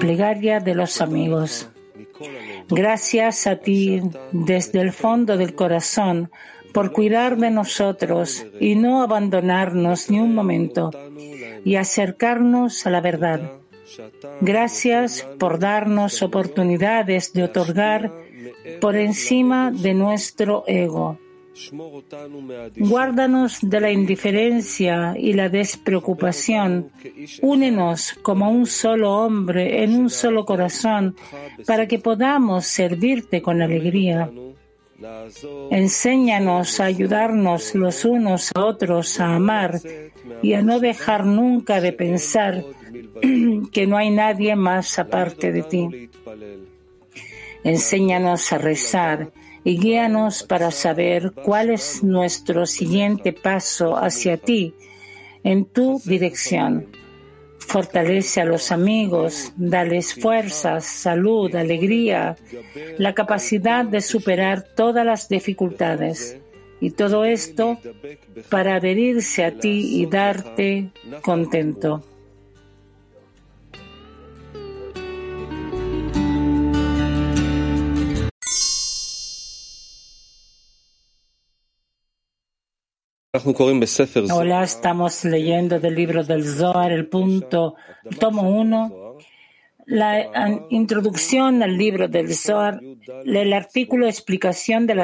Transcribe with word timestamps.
Plegaria 0.00 0.58
de 0.58 0.74
los 0.74 1.00
amigos. 1.00 1.68
Gracias 2.68 3.46
a 3.46 3.54
ti 3.54 4.02
desde 4.32 4.80
el 4.80 4.90
fondo 4.90 5.36
del 5.36 5.54
corazón 5.54 6.32
por 6.72 6.90
cuidar 6.90 7.36
de 7.36 7.52
nosotros 7.52 8.44
y 8.58 8.74
no 8.74 9.04
abandonarnos 9.04 10.10
ni 10.10 10.18
un 10.18 10.34
momento 10.34 10.90
y 11.64 11.76
acercarnos 11.76 12.84
a 12.84 12.90
la 12.90 13.00
verdad. 13.00 13.40
Gracias 14.40 15.24
por 15.38 15.60
darnos 15.60 16.20
oportunidades 16.20 17.32
de 17.32 17.44
otorgar 17.44 18.12
por 18.80 18.96
encima 18.96 19.70
de 19.70 19.94
nuestro 19.94 20.64
ego. 20.66 21.20
Guárdanos 22.76 23.58
de 23.62 23.80
la 23.80 23.90
indiferencia 23.90 25.14
y 25.16 25.32
la 25.32 25.48
despreocupación. 25.48 26.90
Únenos 27.40 28.12
como 28.22 28.50
un 28.50 28.66
solo 28.66 29.12
hombre 29.12 29.82
en 29.82 29.94
un 29.94 30.10
solo 30.10 30.44
corazón 30.44 31.16
para 31.66 31.86
que 31.88 31.98
podamos 31.98 32.66
servirte 32.66 33.40
con 33.40 33.62
alegría. 33.62 34.30
Enséñanos 35.70 36.80
a 36.80 36.84
ayudarnos 36.84 37.74
los 37.74 38.04
unos 38.04 38.50
a 38.54 38.64
otros 38.64 39.20
a 39.20 39.36
amar 39.36 39.80
y 40.42 40.54
a 40.54 40.62
no 40.62 40.80
dejar 40.80 41.26
nunca 41.26 41.80
de 41.80 41.92
pensar 41.92 42.64
que 43.72 43.86
no 43.86 43.96
hay 43.96 44.10
nadie 44.10 44.56
más 44.56 44.98
aparte 44.98 45.52
de 45.52 45.62
ti. 45.62 46.10
Enséñanos 47.64 48.52
a 48.52 48.58
rezar 48.58 49.32
y 49.66 49.78
guíanos 49.78 50.44
para 50.44 50.70
saber 50.70 51.32
cuál 51.32 51.70
es 51.70 52.04
nuestro 52.04 52.66
siguiente 52.66 53.32
paso 53.32 53.96
hacia 53.96 54.36
ti 54.36 54.74
en 55.42 55.64
tu 55.64 56.00
dirección. 56.04 56.86
Fortalece 57.58 58.42
a 58.42 58.44
los 58.44 58.70
amigos, 58.70 59.52
dales 59.56 60.14
fuerzas, 60.14 60.84
salud, 60.84 61.52
alegría, 61.56 62.36
la 62.96 63.12
capacidad 63.12 63.84
de 63.84 64.02
superar 64.02 64.62
todas 64.76 65.04
las 65.04 65.28
dificultades. 65.28 66.38
Y 66.80 66.90
todo 66.90 67.24
esto 67.24 67.76
para 68.48 68.76
adherirse 68.76 69.44
a 69.44 69.50
ti 69.50 70.00
y 70.00 70.06
darte 70.06 70.92
contento. 71.22 72.04
Hola, 84.32 84.62
estamos 84.64 85.24
leyendo 85.24 85.78
del 85.80 85.94
libro 85.94 86.24
del 86.24 86.44
Zohar, 86.44 86.92
el 86.92 87.06
punto, 87.06 87.74
tomo 88.18 88.48
uno, 88.48 89.16
la 89.86 90.26
introducción 90.70 91.62
al 91.62 91.76
libro 91.76 92.08
del 92.08 92.34
Zohar, 92.34 92.80
el 93.24 93.52
artículo 93.52 94.06
explicación 94.06 94.86
de, 94.86 94.94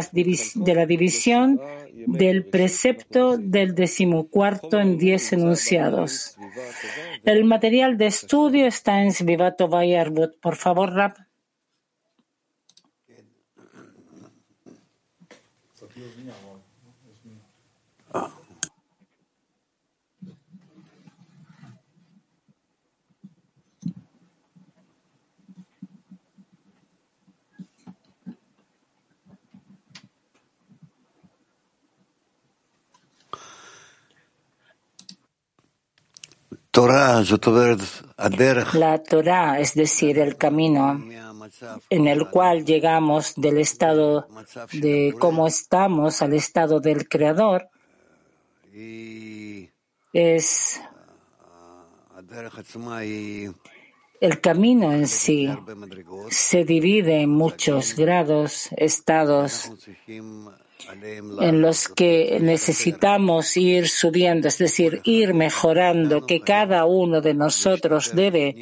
de 0.55 0.75
la 0.75 0.87
división 0.87 1.61
del 2.07 2.47
precepto 2.47 3.37
del 3.39 3.75
decimocuarto 3.75 4.81
en 4.81 4.99
diez 4.99 5.33
enunciados. 5.33 6.37
El 7.25 7.45
material 7.45 7.97
de 7.97 8.07
estudio 8.07 8.67
está 8.67 9.03
en 9.03 9.13
Svivato 9.13 9.69
Bayarbut. 9.69 10.39
Por 10.41 10.57
favor, 10.57 10.93
Rap. 10.93 11.17
La 38.75 39.03
Torah, 39.03 39.61
es 39.61 39.75
decir, 39.75 40.19
el 40.19 40.37
camino 40.37 41.03
en 41.91 42.07
el 42.07 42.29
cual 42.31 42.65
llegamos 42.65 43.35
del 43.37 43.59
estado 43.59 44.27
de 44.73 45.15
cómo 45.19 45.47
estamos 45.47 46.23
al 46.23 46.35
estado 46.35 46.81
del 46.81 47.09
Creador, 47.09 47.69
es 50.13 50.81
el 54.21 54.41
camino 54.41 54.93
en 54.93 55.09
sí. 55.09 55.49
Se 56.31 56.65
divide 56.65 57.23
en 57.23 57.31
muchos 57.31 57.95
grados, 57.97 58.69
estados 58.77 59.71
en 61.41 61.61
los 61.61 61.89
que 61.89 62.39
necesitamos 62.41 63.57
ir 63.57 63.89
subiendo, 63.89 64.49
es 64.49 64.59
decir, 64.59 65.01
ir 65.05 65.35
mejorando, 65.35 66.27
que 66.27 66.41
cada 66.41 66.85
uno 66.85 67.21
de 67.21 67.35
nosotros 67.35 68.15
debe 68.15 68.55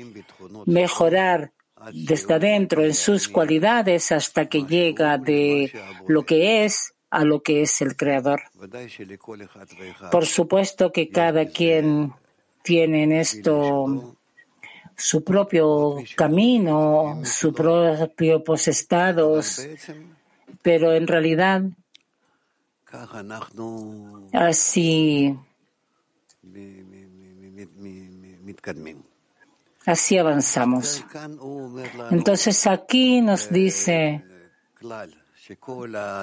mejorar 0.66 1.52
desde 1.92 2.34
adentro 2.34 2.84
en 2.84 2.94
sus 2.94 3.28
cualidades 3.28 4.12
hasta 4.12 4.46
que 4.46 4.64
llega 4.64 5.16
de 5.18 5.72
lo 6.06 6.24
que 6.24 6.64
es 6.64 6.92
a 7.10 7.24
lo 7.24 7.42
que 7.42 7.62
es 7.62 7.80
el 7.80 7.96
Creador. 7.96 8.42
Por 10.10 10.26
supuesto 10.26 10.92
que 10.92 11.08
cada 11.08 11.46
quien 11.46 12.12
tiene 12.62 13.04
en 13.04 13.12
esto 13.12 14.16
su 14.96 15.24
propio 15.24 15.96
camino, 16.14 17.22
su 17.24 17.52
propio 17.52 18.44
estados, 18.66 19.66
pero 20.62 20.92
en 20.92 21.06
realidad 21.06 21.62
Así, 24.32 25.36
así 29.86 30.18
avanzamos. 30.18 31.04
Entonces 32.10 32.66
aquí 32.66 33.20
nos 33.20 33.50
dice 33.50 34.24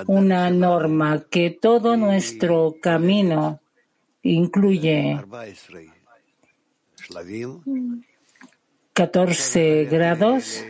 una 0.07 0.49
norma 0.49 1.25
que 1.29 1.51
todo 1.51 1.97
nuestro 1.97 2.75
camino 2.81 3.61
incluye 4.23 5.19
14 8.93 9.85
grados 9.85 10.63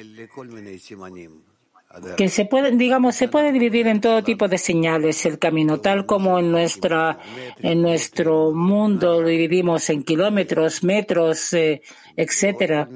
que 2.15 2.29
se 2.29 2.45
puede, 2.45 2.71
digamos, 2.71 3.15
se 3.15 3.27
puede 3.27 3.51
dividir 3.51 3.87
en 3.87 4.01
todo 4.01 4.23
tipo 4.23 4.47
de 4.47 4.57
señales 4.57 5.25
el 5.25 5.39
camino, 5.39 5.79
tal 5.79 6.05
como 6.05 6.39
en 6.39 6.51
nuestra, 6.51 7.19
en 7.61 7.81
nuestro 7.81 8.51
mundo 8.51 9.21
lo 9.21 9.27
dividimos 9.27 9.89
en 9.89 10.03
kilómetros, 10.03 10.83
metros, 10.83 11.53
eh, 11.53 11.81
etcétera, 12.15 12.87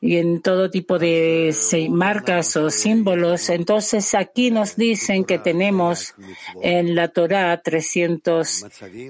y 0.00 0.16
en 0.16 0.42
todo 0.42 0.68
tipo 0.68 0.98
de 0.98 1.54
marcas 1.88 2.56
o 2.56 2.70
símbolos. 2.70 3.48
Entonces 3.50 4.14
aquí 4.14 4.50
nos 4.50 4.74
dicen 4.74 5.24
que 5.24 5.38
tenemos 5.38 6.14
en 6.60 6.96
la 6.96 7.08
Torah 7.08 7.62
300 7.62 8.66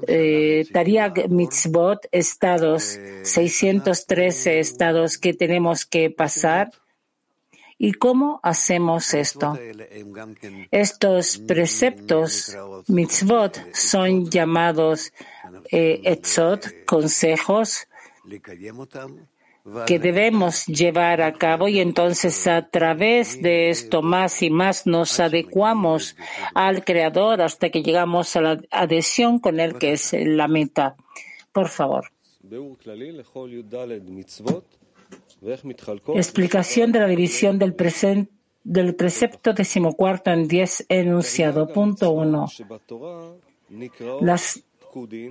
eh, 0.06 0.66
Tariag 0.71 1.31
Mitzvot 1.31 2.06
estados, 2.12 3.00
613 3.22 4.60
estados 4.60 5.16
que 5.16 5.32
tenemos 5.32 5.87
que 5.87 6.10
pasar 6.10 6.71
¿Y 7.78 7.93
cómo 7.94 8.41
hacemos 8.43 9.15
esto? 9.15 9.59
Estos 10.71 11.38
preceptos, 11.38 12.56
mitzvot, 12.88 13.75
son 13.75 14.31
llamados 14.31 15.12
eh, 15.71 16.00
etzot, 16.05 16.84
consejos, 16.84 17.89
que 19.86 19.98
debemos 19.98 20.66
llevar 20.66 21.22
a 21.22 21.33
cabo 21.33 21.69
y 21.69 21.80
entonces 21.80 22.47
a 22.47 22.69
través 22.69 23.41
de 23.41 23.71
esto 23.71 24.03
más 24.03 24.42
y 24.42 24.51
más 24.51 24.86
nos 24.86 25.21
adecuamos 25.21 26.16
al 26.54 26.84
Creador 26.84 27.41
hasta 27.42 27.71
que 27.71 27.83
llegamos 27.83 28.34
a 28.34 28.41
la 28.41 28.60
adhesión 28.71 29.39
con 29.39 29.60
Él, 29.60 29.78
que 29.78 29.92
es 29.92 30.13
la 30.13 30.48
meta. 30.48 30.97
Por 31.53 31.68
favor. 31.68 32.10
Explicación 36.15 36.92
de 36.92 37.00
la 37.00 37.06
división 37.09 37.59
del, 37.59 37.74
precepto 37.74 39.53
decimocuarto 39.53 40.30
en 40.30 40.47
diez 40.47 40.86
enunciado. 40.89 41.66
Punto 41.68 42.12
uno. 42.12 42.47
Las 44.21 44.62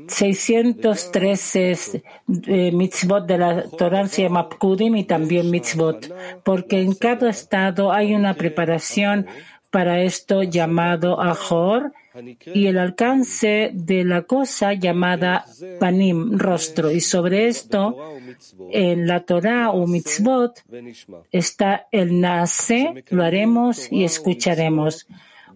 613 0.07 2.03
eh, 2.47 2.71
mitzvot 2.71 3.27
de 3.27 3.37
la 3.37 3.63
Torah 3.69 4.07
se 4.07 4.23
llama 4.23 4.49
Pkudim 4.49 4.95
y 4.97 5.03
también 5.03 5.51
mitzvot, 5.51 6.11
porque 6.43 6.81
en 6.81 6.95
cada 6.95 7.29
estado 7.29 7.91
hay 7.91 8.15
una 8.15 8.33
preparación 8.33 9.27
para 9.69 10.01
esto 10.01 10.41
llamado 10.43 11.21
Ahor 11.21 11.93
y 12.53 12.67
el 12.67 12.77
alcance 12.77 13.71
de 13.73 14.03
la 14.03 14.23
cosa 14.23 14.73
llamada 14.73 15.45
Panim, 15.79 16.37
rostro. 16.37 16.91
Y 16.91 17.01
sobre 17.01 17.47
esto, 17.47 17.95
en 18.71 19.07
la 19.07 19.21
Torah 19.21 19.71
o 19.71 19.87
Mitzvot, 19.87 20.63
está 21.31 21.87
el 21.91 22.19
Naase, 22.19 23.03
lo 23.09 23.23
haremos 23.23 23.91
y 23.91 24.03
escucharemos. 24.03 25.07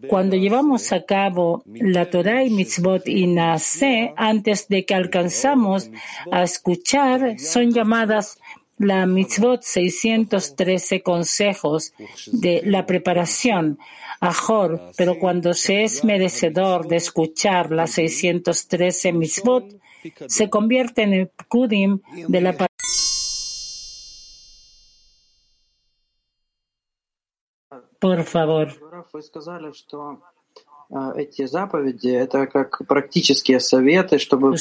Cuando 0.08 0.36
llevamos 0.36 0.92
a 0.92 1.04
cabo 1.04 1.64
la 1.66 2.10
Torah 2.10 2.44
y 2.44 2.50
Mitzvot 2.50 3.08
y 3.08 3.28
Naase, 3.28 4.14
antes 4.16 4.68
de 4.68 4.86
que 4.86 4.94
alcanzamos 4.94 5.90
a 6.32 6.44
escuchar, 6.44 7.40
son 7.40 7.72
llamadas 7.72 8.40
la 8.78 9.06
Mitzvot 9.06 9.64
613 9.64 11.02
consejos 11.02 11.94
de 12.32 12.62
la 12.66 12.86
preparación 12.86 13.80
Ahor, 14.26 14.92
pero 14.98 15.20
cuando 15.20 15.54
se 15.54 15.84
es 15.84 16.04
merecedor 16.04 16.88
de 16.88 16.98
escuchar 16.98 17.72
las 17.72 17.92
613 17.92 19.14
mitzvot, 19.14 19.66
se 20.28 20.50
convierte 20.50 21.04
en 21.04 21.14
el 21.14 21.32
kudim 21.48 22.00
de 22.28 22.42
la 22.42 22.56
Por 28.00 28.24
favor. 28.24 28.68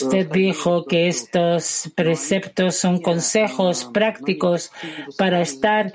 Usted 0.07 0.31
dijo 0.31 0.85
que 0.87 1.09
estos 1.09 1.91
preceptos 1.95 2.77
son 2.77 3.01
consejos 3.01 3.85
prácticos 3.93 4.73
para 5.19 5.43
estar 5.43 5.93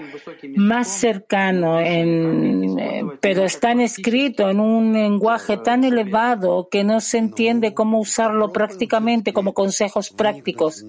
más 0.55 0.87
cercano, 0.87 1.79
en, 1.79 3.17
pero 3.19 3.43
están 3.43 3.81
escritos 3.81 4.51
en 4.51 4.59
un 4.59 4.93
lenguaje 4.93 5.57
tan 5.57 5.83
elevado 5.83 6.69
que 6.69 6.83
no 6.83 7.01
se 7.01 7.17
entiende 7.17 7.73
cómo 7.73 7.99
usarlo 7.99 8.51
prácticamente 8.51 9.33
como 9.33 9.53
consejos 9.53 10.11
prácticos. 10.11 10.85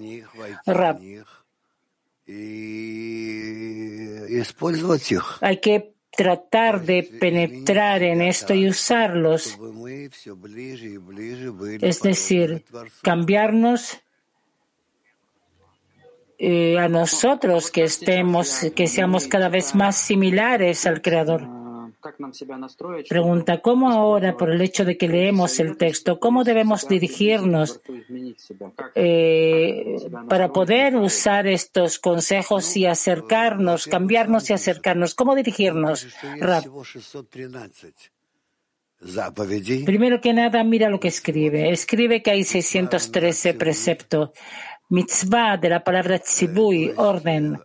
Hay 5.41 5.57
que 5.57 5.93
tratar 6.21 6.83
de 6.83 7.01
penetrar 7.19 8.03
en 8.03 8.21
esto 8.21 8.53
y 8.53 8.69
usarlos. 8.69 9.57
Es 11.81 12.01
decir, 12.01 12.63
cambiarnos 13.01 13.99
eh, 16.37 16.77
a 16.77 16.87
nosotros 16.87 17.71
que 17.71 17.83
estemos, 17.85 18.67
que 18.75 18.85
seamos 18.87 19.25
cada 19.25 19.49
vez 19.49 19.73
más 19.73 19.95
similares 19.97 20.85
al 20.85 21.01
Creador. 21.01 21.60
Pregunta, 23.07 23.61
¿cómo 23.61 23.91
ahora, 23.91 24.35
por 24.35 24.49
el 24.51 24.61
hecho 24.61 24.83
de 24.85 24.97
que 24.97 25.07
leemos 25.07 25.59
el 25.59 25.77
texto, 25.77 26.19
cómo 26.19 26.43
debemos 26.43 26.87
dirigirnos 26.87 27.79
eh, 28.95 29.97
para 30.27 30.51
poder 30.51 30.95
usar 30.95 31.47
estos 31.47 31.99
consejos 31.99 32.75
y 32.75 32.85
acercarnos, 32.85 33.87
cambiarnos 33.87 34.49
y 34.49 34.53
acercarnos? 34.53 35.15
¿Cómo 35.15 35.35
dirigirnos, 35.35 36.07
Primero 39.85 40.21
que 40.21 40.33
nada, 40.33 40.63
mira 40.63 40.89
lo 40.89 40.99
que 40.99 41.07
escribe. 41.07 41.71
Escribe 41.71 42.21
que 42.21 42.31
hay 42.31 42.43
613 42.43 43.55
preceptos. 43.55 44.29
Mitzvah 44.89 45.57
de 45.57 45.69
la 45.69 45.83
palabra 45.83 46.19
tzibui, 46.19 46.93
orden. 46.97 47.57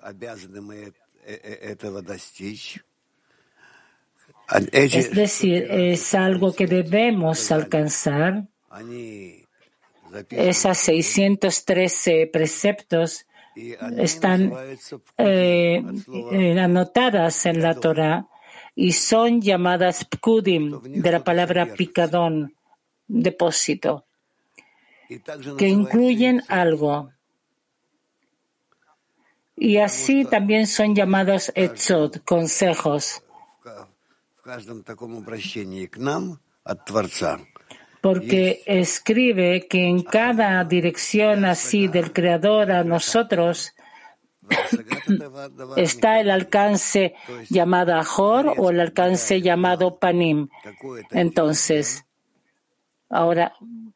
Es 4.73 5.11
decir, 5.11 5.67
es 5.71 6.15
algo 6.15 6.55
que 6.55 6.67
debemos 6.67 7.51
alcanzar. 7.51 8.45
Esas 10.31 10.79
613 10.79 12.31
preceptos 12.33 13.27
están 13.97 14.53
eh, 15.19 15.83
eh, 16.33 16.61
anotadas 16.61 17.47
en 17.47 17.63
la 17.63 17.75
Torah 17.75 18.27
y 18.75 18.93
son 18.93 19.41
llamadas 19.41 20.05
pkudim, 20.05 20.81
de 20.83 21.11
la 21.11 21.25
palabra 21.25 21.67
picadón, 21.75 22.55
depósito, 23.09 24.05
que 25.59 25.69
incluyen 25.69 26.43
algo. 26.49 27.11
Y 29.57 29.79
así 29.79 30.27
también 30.27 30.67
son 30.67 30.95
llamados 30.95 31.51
etzot, 31.55 32.23
consejos 32.25 33.23
porque 38.07 38.63
escribe 38.67 39.67
que 39.67 39.85
en 39.85 40.03
cada 40.03 40.63
dirección 40.63 41.45
así 41.45 41.89
del 41.89 42.13
Creador 42.13 42.71
a 42.71 42.85
nosotros 42.85 43.75
está 45.77 46.21
el 46.21 46.31
alcance 46.31 47.15
llamado 47.51 47.97
Ahor 47.97 48.55
o 48.59 48.71
el 48.71 48.79
alcance 48.79 49.43
llamado 49.43 49.99
Panim. 49.99 50.49
Entonces, 51.11 52.05
ahora, 53.09 53.55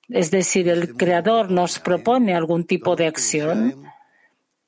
es 0.08 0.32
decir, 0.32 0.68
el 0.68 0.96
Creador 0.96 1.52
nos 1.52 1.78
propone 1.78 2.34
algún 2.34 2.64
tipo 2.64 2.96
de 2.96 3.06
acción. 3.06 3.84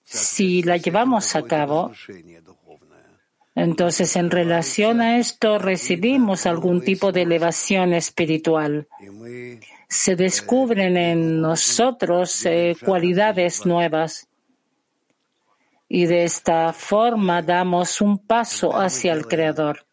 Si 0.05 0.63
la 0.63 0.77
llevamos 0.77 1.35
a 1.35 1.43
cabo, 1.43 1.91
entonces, 3.55 4.17
en 4.17 4.31
relación 4.31 5.01
a 5.03 5.19
esto, 5.19 5.59
recibimos 5.59 6.47
algún 6.47 6.83
tipo 6.83 7.13
de 7.13 7.23
elevación 7.23 7.93
espiritual. 7.93 8.89
Se 9.89 10.17
descubren 10.17 10.97
en 10.97 11.41
nosotros 11.43 12.47
eh, 12.47 12.75
cualidades 12.83 13.67
nuevas. 13.67 14.27
Y 15.87 16.07
de 16.07 16.25
esta 16.25 16.73
forma 16.73 17.43
damos 17.43 18.01
un 18.01 18.19
paso 18.19 18.75
hacia 18.75 19.13
el 19.13 19.27
Creador. 19.27 19.85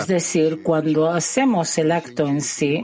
Es 0.00 0.06
decir, 0.06 0.62
cuando 0.62 1.08
hacemos 1.08 1.78
el 1.78 1.92
acto 1.92 2.26
en 2.26 2.42
sí, 2.42 2.82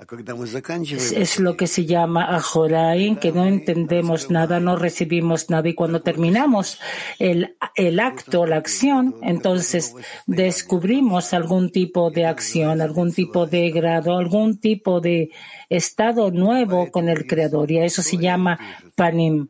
es, 0.00 1.38
lo 1.38 1.56
que 1.56 1.66
se 1.66 1.84
llama 1.84 2.24
ajorain, 2.34 3.16
que 3.16 3.32
no 3.32 3.44
entendemos 3.44 4.30
nada, 4.30 4.58
no 4.58 4.76
recibimos 4.76 5.50
nada. 5.50 5.68
Y 5.68 5.74
cuando 5.74 6.00
terminamos 6.00 6.80
el, 7.18 7.56
el 7.74 8.00
acto, 8.00 8.46
la 8.46 8.56
acción, 8.56 9.16
entonces 9.22 9.94
descubrimos 10.26 11.34
algún 11.34 11.70
tipo 11.70 12.10
de 12.10 12.26
acción, 12.26 12.80
algún 12.80 13.12
tipo 13.12 13.46
de 13.46 13.70
grado, 13.70 14.16
algún 14.16 14.58
tipo 14.58 15.00
de 15.00 15.30
estado 15.68 16.30
nuevo 16.30 16.90
con 16.90 17.08
el 17.08 17.26
Creador. 17.26 17.70
Y 17.70 17.78
a 17.78 17.84
eso 17.84 18.02
se 18.02 18.16
llama 18.16 18.58
panim. 18.94 19.48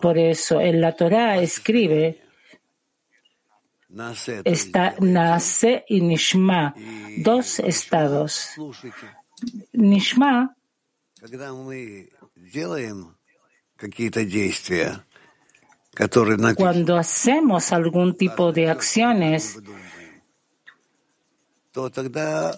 Por 0.00 0.16
eso 0.18 0.60
en 0.60 0.80
la 0.80 0.94
Torah 0.94 1.38
escribe 1.38 2.29
está 4.44 4.94
Nase 5.00 5.84
y 5.88 6.00
Nishma, 6.00 6.74
dos 7.18 7.58
estados. 7.60 8.50
Nishma 9.72 10.56
cuando 16.56 16.96
hacemos 16.96 17.72
algún 17.72 18.16
tipo 18.16 18.52
de 18.52 18.70
acciones, 18.70 19.58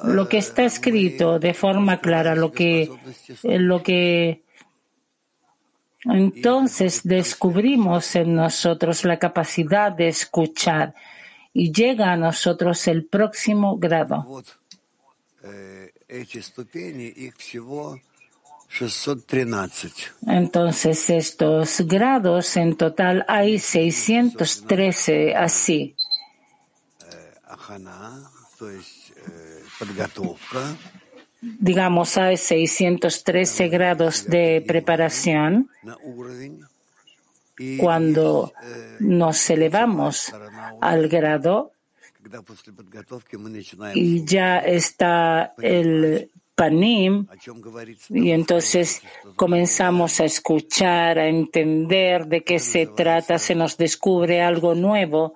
lo 0.05 0.29
que 0.29 0.39
está 0.39 0.65
escrito 0.65 1.39
de 1.39 1.55
forma 1.55 2.01
clara, 2.01 2.35
lo 2.35 2.53
que, 2.53 2.91
lo 3.43 3.83
que 3.83 4.45
entonces 6.05 7.03
descubrimos 7.05 8.17
en 8.17 8.35
nosotros 8.35 9.05
la 9.05 9.19
capacidad 9.19 9.93
de 9.93 10.09
escuchar 10.09 10.95
y 11.53 11.73
llega 11.73 12.13
a 12.13 12.17
nosotros 12.17 12.87
el 12.89 13.05
próximo 13.07 13.77
grado. 13.79 14.43
Entonces, 20.27 21.11
estos 21.11 21.81
grados 21.83 22.57
en 22.57 22.77
total 22.77 23.25
hay 23.29 23.59
613 23.59 25.35
así. 25.35 25.95
Digamos, 31.41 32.17
hay 32.17 32.37
613 32.37 33.69
grados 33.69 34.25
de 34.27 34.65
preparación 34.67 35.69
cuando 37.78 38.52
nos 39.00 39.50
elevamos 39.50 40.33
al 40.81 41.09
grado 41.09 41.73
y 43.95 44.25
ya 44.25 44.59
está 44.59 45.54
el 45.59 46.31
panim, 46.54 47.26
y 48.11 48.31
entonces 48.31 49.02
comenzamos 49.37 50.21
a 50.21 50.25
escuchar, 50.25 51.19
a 51.19 51.26
entender 51.26 52.26
de 52.26 52.45
qué 52.45 52.59
se 52.59 52.87
trata, 52.87 53.38
se 53.38 53.54
nos 53.54 53.76
descubre 53.76 54.42
algo 54.42 54.75
nuevo. 54.75 55.35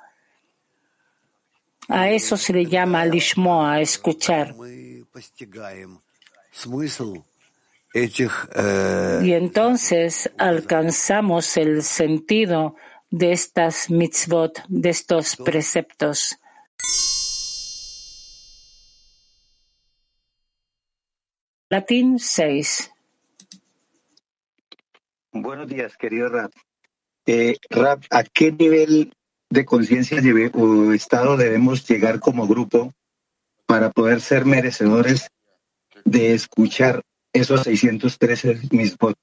A 1.89 2.11
eso 2.11 2.37
se 2.37 2.53
le 2.53 2.67
llama 2.67 3.05
lishmoa, 3.05 3.81
escuchar. 3.81 4.55
Y 9.25 9.33
entonces 9.33 10.31
alcanzamos 10.37 11.57
el 11.57 11.83
sentido 11.83 12.77
de 13.09 13.33
estas 13.33 13.89
mitzvot, 13.89 14.63
de 14.69 14.91
estos 14.91 15.37
preceptos. 15.37 16.37
Latín 21.71 22.19
6. 22.19 22.93
Buenos 25.33 25.67
días, 25.67 25.97
querido 25.97 26.29
Rap. 26.29 26.53
Eh, 27.25 27.57
Rap, 27.71 28.05
¿a 28.11 28.25
qué 28.25 28.53
nivel 28.53 29.15
de 29.49 29.65
conciencia 29.65 30.19
o 30.53 30.93
estado 30.93 31.39
debemos 31.39 31.89
llegar 31.89 32.21
como 32.21 32.47
grupo 32.47 32.93
para 33.65 33.91
poder 33.91 34.21
ser 34.21 34.45
merecedores 34.45 35.29
de 36.05 36.35
escuchar 36.35 37.03
esos 37.41 37.63
613 37.63 38.61
mitzvot? 38.71 39.17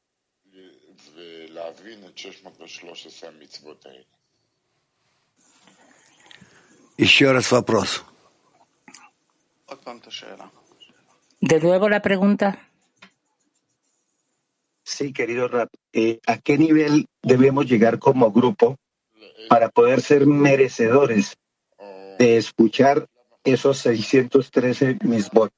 De 11.42 11.60
nuevo 11.60 11.90
la 11.90 12.02
pregunta. 12.02 12.70
Sí, 14.84 15.12
querido 15.12 15.48
Rap, 15.48 15.70
eh, 15.92 16.20
¿a 16.28 16.38
qué 16.38 16.58
nivel 16.58 17.08
debemos 17.22 17.66
llegar 17.66 18.00
como 18.00 18.32
grupo 18.32 18.78
para 19.50 19.70
poder 19.70 20.02
ser 20.02 20.28
merecedores 20.28 21.38
de 22.20 22.38
escuchar 22.38 23.08
esos 23.44 23.80
613 23.80 25.00
misbot? 25.04 25.52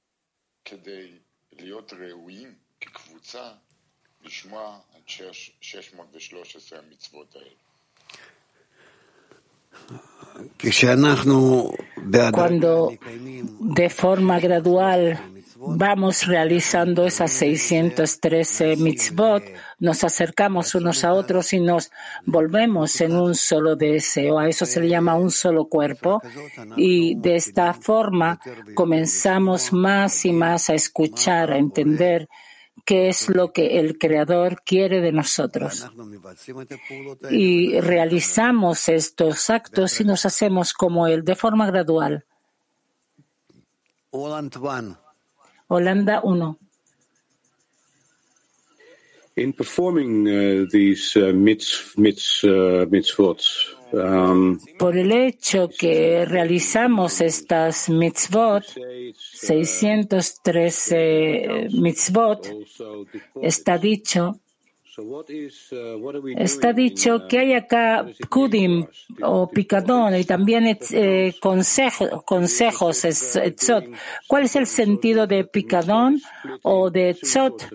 להיות 1.92 2.12
ראויים 2.12 2.54
כקבוצה 2.82 3.52
לשמוע 4.24 4.78
את 4.98 5.10
613 5.62 6.80
המצוות 6.80 7.36
האלה. 7.36 7.50
Cuando 12.32 12.74
de 13.80 13.90
forma 13.90 14.36
gradual 14.40 15.02
vamos 15.56 16.28
realizando 16.28 17.06
esas 17.06 17.32
613 17.32 18.76
mitzvot, 18.78 19.44
nos 19.80 20.04
acercamos 20.04 20.76
unos 20.76 21.04
a 21.04 21.14
otros 21.14 21.54
y 21.54 21.60
nos 21.60 21.92
volvemos 22.26 23.00
en 23.02 23.16
un 23.16 23.36
solo 23.36 23.76
deseo. 23.76 24.40
A 24.40 24.48
eso 24.48 24.66
se 24.66 24.82
le 24.82 24.90
llama 24.90 25.16
un 25.16 25.32
solo 25.32 25.66
cuerpo. 25.66 26.22
Y 26.76 27.16
de 27.16 27.36
esta 27.36 27.74
forma 27.74 28.40
comenzamos 28.74 29.74
más 29.74 30.26
y 30.26 30.34
más 30.34 30.70
a 30.70 30.74
escuchar, 30.74 31.52
a 31.52 31.58
entender 31.58 32.28
qué 32.86 33.10
es 33.10 33.30
lo 33.30 33.52
que 33.52 33.80
el 33.80 33.98
Creador 33.98 34.62
quiere 34.64 35.02
de 35.02 35.12
nosotros. 35.12 35.90
Y 37.30 37.80
realizamos 37.80 38.90
estos 38.90 39.50
actos 39.50 40.00
y 40.00 40.04
nos 40.04 40.26
hacemos 40.26 40.74
como 40.74 41.08
Él 41.08 41.24
de 41.24 41.36
forma 41.36 41.66
gradual. 41.68 42.26
Holanda 45.70 46.22
1. 46.24 46.58
In 49.38 49.54
performing 49.54 50.28
uh, 50.28 50.66
these 50.72 51.18
uh, 51.18 51.34
mitz, 51.34 51.94
mitz, 51.98 52.44
uh, 52.44 52.86
mitzvot, 52.90 53.42
um, 53.92 54.60
Por 54.78 54.96
el 54.98 55.12
hecho 55.12 55.70
que 55.70 56.26
realizamos 56.26 57.22
estas 57.22 57.90
mitzvot, 57.90 58.64
613 59.34 61.68
mitzvot, 61.74 62.48
está 63.42 63.78
dicho 63.78 64.40
Está 66.38 66.72
dicho 66.72 67.28
que 67.28 67.40
hay 67.40 67.54
acá 67.54 68.06
kudim 68.30 68.86
o 69.22 69.50
picadón 69.50 70.16
y 70.16 70.24
también 70.24 70.78
eh, 70.92 71.34
consejos, 71.42 73.04
etzot. 73.04 73.86
¿Cuál 74.28 74.44
es 74.44 74.56
el 74.56 74.68
sentido 74.68 75.28
de 75.28 75.44
picadón 75.44 76.22
o 76.62 76.90
de 76.90 77.10
etzot? 77.10 77.68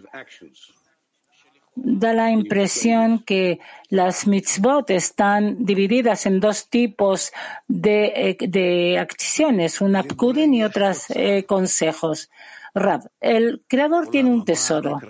Da 1.74 2.12
la 2.12 2.30
impresión 2.30 3.20
que 3.20 3.60
las 3.88 4.26
mitzvot 4.26 4.90
están 4.90 5.64
divididas 5.64 6.26
en 6.26 6.40
dos 6.40 6.68
tipos 6.68 7.32
de, 7.68 8.12
eh, 8.16 8.36
de 8.40 8.98
acciones, 8.98 9.80
una 9.80 10.02
pkudim 10.02 10.52
y 10.54 10.64
otras 10.64 11.10
eh, 11.10 11.44
consejos. 11.44 12.30
Rab, 12.74 13.10
el 13.20 13.62
creador 13.66 14.08
tiene 14.08 14.30
un 14.30 14.44
tesoro 14.44 15.00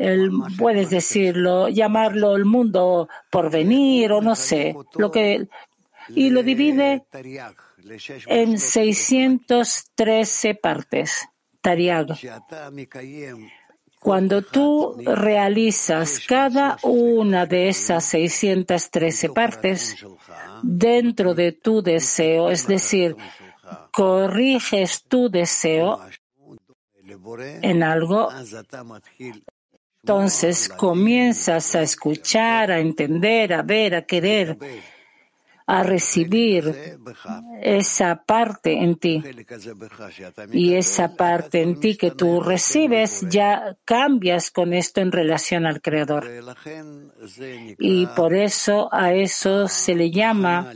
el, 0.00 0.30
puedes 0.56 0.88
decirlo, 0.88 1.68
llamarlo 1.68 2.34
el 2.34 2.46
mundo 2.46 3.08
por 3.30 3.50
venir 3.50 4.12
o 4.12 4.22
no 4.22 4.34
sé, 4.34 4.74
lo 4.96 5.10
que, 5.10 5.46
y 6.08 6.30
lo 6.30 6.42
divide 6.42 7.04
en 8.26 8.58
613 8.58 10.54
partes. 10.54 11.28
Tariag. 11.60 12.06
Cuando 14.00 14.40
tú 14.40 14.96
realizas 15.04 16.20
cada 16.26 16.78
una 16.82 17.44
de 17.44 17.68
esas 17.68 18.02
613 18.06 19.28
partes 19.28 20.06
dentro 20.62 21.34
de 21.34 21.52
tu 21.52 21.82
deseo, 21.82 22.50
es 22.50 22.66
decir, 22.66 23.14
corriges 23.92 25.04
tu 25.04 25.28
deseo 25.28 26.00
en 27.60 27.82
algo, 27.82 28.30
entonces 30.02 30.68
comienzas 30.68 31.74
a 31.74 31.82
escuchar, 31.82 32.70
a 32.70 32.80
entender, 32.80 33.52
a 33.52 33.62
ver, 33.62 33.94
a 33.94 34.02
querer, 34.02 34.56
a 35.66 35.82
recibir 35.82 36.98
esa 37.60 38.22
parte 38.24 38.72
en 38.72 38.96
ti. 38.96 39.22
Y 40.52 40.74
esa 40.74 41.14
parte 41.14 41.60
en 41.60 41.78
ti 41.78 41.96
que 41.96 42.12
tú 42.12 42.40
recibes, 42.40 43.26
ya 43.28 43.76
cambias 43.84 44.50
con 44.50 44.72
esto 44.72 45.00
en 45.00 45.12
relación 45.12 45.66
al 45.66 45.82
Creador. 45.82 46.26
Y 47.78 48.06
por 48.06 48.34
eso 48.34 48.88
a 48.92 49.12
eso 49.12 49.68
se 49.68 49.94
le 49.94 50.10
llama 50.10 50.72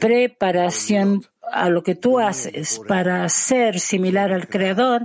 preparación 0.00 1.22
a 1.52 1.68
lo 1.68 1.82
que 1.82 1.96
tú 1.96 2.18
haces 2.18 2.80
para 2.88 3.28
ser 3.28 3.78
similar 3.78 4.32
al 4.32 4.48
Creador 4.48 5.02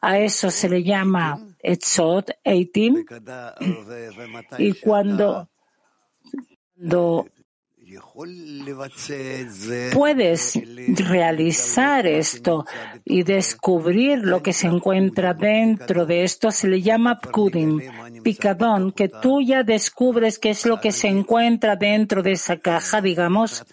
a 0.00 0.18
eso 0.18 0.50
se 0.50 0.68
le 0.68 0.82
llama 0.82 1.38
Etzot, 1.62 2.30
Eitim. 2.44 3.04
Y 4.58 4.72
cuando, 4.74 5.48
puedes 9.92 10.58
realizar 11.08 12.06
esto 12.06 12.64
y 13.04 13.22
descubrir 13.22 14.18
lo 14.18 14.42
que 14.42 14.52
se 14.52 14.66
encuentra 14.66 15.34
dentro 15.34 16.06
de 16.06 16.24
esto, 16.24 16.50
se 16.50 16.68
le 16.68 16.82
llama 16.82 17.18
Pkudim, 17.18 17.80
picadón, 18.22 18.92
que 18.92 19.08
tú 19.08 19.40
ya 19.40 19.62
descubres 19.62 20.38
qué 20.38 20.50
es 20.50 20.66
lo 20.66 20.80
que 20.80 20.92
se 20.92 21.08
encuentra 21.08 21.76
dentro 21.76 22.22
de 22.22 22.32
esa 22.32 22.58
caja, 22.58 23.00
digamos, 23.00 23.64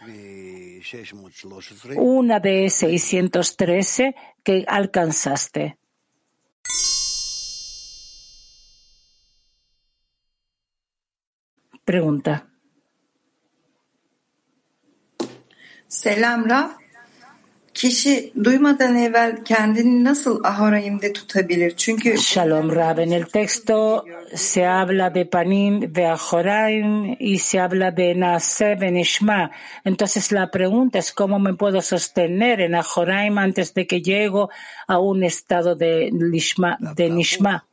una 1.96 2.40
de 2.40 2.70
613 2.70 4.16
que 4.44 4.66
alcanzaste. 4.68 5.78
Pregunta. 11.88 12.42
Selam 15.88 16.50
Rab. 16.50 16.70
Kişi 17.74 18.32
duymadan 18.44 18.96
evvel 18.96 19.44
kendini 19.46 20.04
nasıl 20.04 20.44
ahorayimde 20.44 21.14
tutabilir? 21.14 21.74
Çünkü 21.78 22.18
Shalom 22.18 22.76
Rab. 22.76 22.98
En 22.98 23.12
el 23.12 23.24
texto 23.24 24.06
se 24.36 24.68
habla 24.68 25.16
de 25.16 25.30
panim 25.30 25.96
de 25.96 26.08
ajoraim 26.08 27.16
y 27.20 27.38
se 27.40 27.62
habla 27.62 27.98
de 27.98 28.20
nase 28.20 28.82
benishma. 28.82 29.52
Entonces 29.86 30.34
la 30.34 30.52
pregunta 30.52 31.00
es 31.00 31.14
cómo 31.14 31.40
me 31.40 31.54
puedo 31.54 31.82
sostener 31.82 32.60
en 32.60 32.76
ajoraim 32.76 33.38
antes 33.38 33.74
de 33.74 33.86
que 33.86 34.02
llego 34.02 34.50
a 34.88 35.00
un 35.00 35.24
estado 35.24 35.76
de, 35.76 36.10
lishma, 36.12 36.78
de 36.98 37.10
nishma 37.10 37.68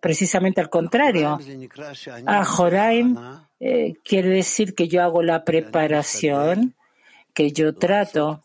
precisamente 0.00 0.60
al 0.60 0.70
contrario. 0.70 1.38
A 2.26 2.44
Joraim 2.44 3.16
eh, 3.60 3.94
quiere 4.04 4.30
decir 4.30 4.74
que 4.74 4.88
yo 4.88 5.02
hago 5.02 5.22
la 5.22 5.44
preparación, 5.44 6.74
que 7.32 7.52
yo 7.52 7.74
trato 7.74 8.42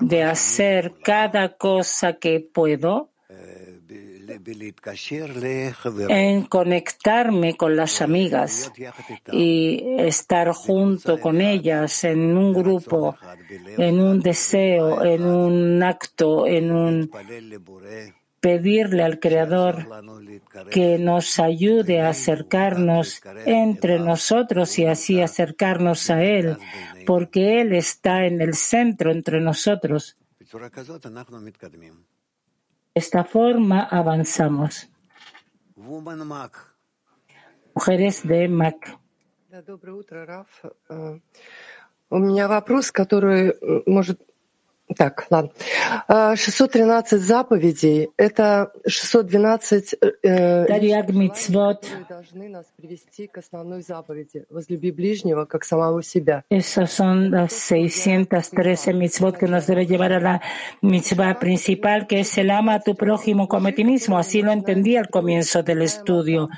de 0.00 0.22
hacer 0.22 0.94
cada 1.02 1.56
cosa 1.56 2.14
que 2.14 2.40
puedo 2.40 3.10
en 6.08 6.44
conectarme 6.44 7.56
con 7.56 7.76
las 7.76 8.00
amigas 8.00 8.70
y 9.32 9.82
estar 9.98 10.52
junto 10.52 11.20
con 11.20 11.40
ellas 11.40 12.04
en 12.04 12.36
un 12.36 12.52
grupo, 12.52 13.16
en 13.76 14.00
un 14.00 14.20
deseo, 14.20 15.04
en 15.04 15.24
un 15.24 15.82
acto, 15.82 16.46
en 16.46 16.70
un 16.70 17.10
pedirle 18.39 19.03
al 19.03 19.19
Creador 19.19 19.87
que 20.69 20.99
nos 20.99 21.39
ayude 21.39 22.01
a 22.01 22.09
acercarnos 22.09 23.21
entre 23.45 23.97
nosotros 23.97 24.77
y 24.77 24.85
así 24.85 25.19
acercarnos 25.19 26.11
a 26.11 26.23
Él, 26.23 26.57
porque 27.07 27.61
Él 27.61 27.73
está 27.73 28.25
en 28.25 28.41
el 28.41 28.53
centro 28.53 29.11
entre 29.11 29.41
nosotros. 29.41 30.17
De 30.39 30.61
esta 32.93 33.23
forma 33.23 33.81
avanzamos. 33.81 34.89
Mujeres 37.73 38.27
de 38.27 38.47
Mac. 38.47 38.99
У 42.09 42.19
меня 42.19 42.47
вопрос, 42.47 42.91
который 42.91 43.55
может 43.87 44.21
Так, 44.95 45.25
ладно. 45.31 45.49
613 46.35 47.19
заповедей — 47.19 48.17
это 48.17 48.71
612 48.85 49.95
э, 50.21 50.65
mitzvot. 51.11 51.83
должны 52.07 52.49
нас 52.49 52.67
привести 52.77 53.25
к 53.25 53.39
основной 53.39 53.81
заповеди 53.81 54.45
«Возлюби 54.51 54.91
ближнего, 54.91 55.45
как 55.45 55.63
самого 55.63 56.03
себя». 56.03 56.43
Esas 56.51 56.91
son 56.91 57.31
las 57.31 57.51
613 57.53 58.93
mitzvot 58.93 59.37
que 59.37 59.47
nos 59.47 59.65
debe 59.65 59.87
llevar 59.87 60.13
a 60.13 60.19
la 60.19 60.41
mitzvah 60.83 61.39
principal, 61.39 62.05
que 62.05 62.19
es 62.19 62.37
el 62.37 62.51
ama 62.51 62.75
a 62.75 62.79
tu 62.79 62.95
prójimo 62.95 63.47
como 63.47 63.69
a 63.69 63.71
ti 63.71 63.83
mismo. 63.83 64.19
Así 64.19 64.43
lo 64.43 64.51
entendí 64.51 64.97
al 64.97 65.09
comienzo 65.09 65.63
del 65.63 65.81
estudio. 65.81 66.49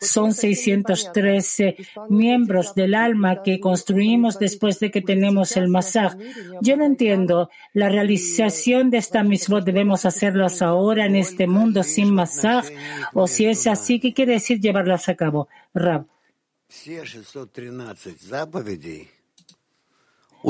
Son 0.00 0.32
613 0.32 1.76
miembros 2.08 2.74
del 2.74 2.94
alma 2.94 3.42
que 3.42 3.60
construimos 3.60 4.38
después 4.38 4.80
de 4.80 4.90
que 4.90 5.02
tenemos 5.02 5.54
el 5.58 5.68
masaj. 5.68 6.16
Yo 6.62 6.78
no 6.78 6.86
entiendo 6.86 7.50
la 7.79 7.89
realización 7.89 8.89
de 8.89 8.97
esta 8.97 9.23
mitzvot 9.23 9.63
debemos 9.63 10.05
hacerlas 10.05 10.61
ahora 10.61 11.05
en 11.05 11.15
este 11.15 11.47
mundo 11.47 11.81
sin 11.83 12.13
masaj, 12.13 12.65
o 13.13 13.25
si 13.25 13.45
es 13.45 13.65
así, 13.67 13.99
¿qué 13.99 14.13
quiere 14.13 14.33
decir 14.33 14.59
llevarlas 14.59 15.07
a 15.09 15.15
cabo? 15.15 15.47
Rab. 15.73 16.05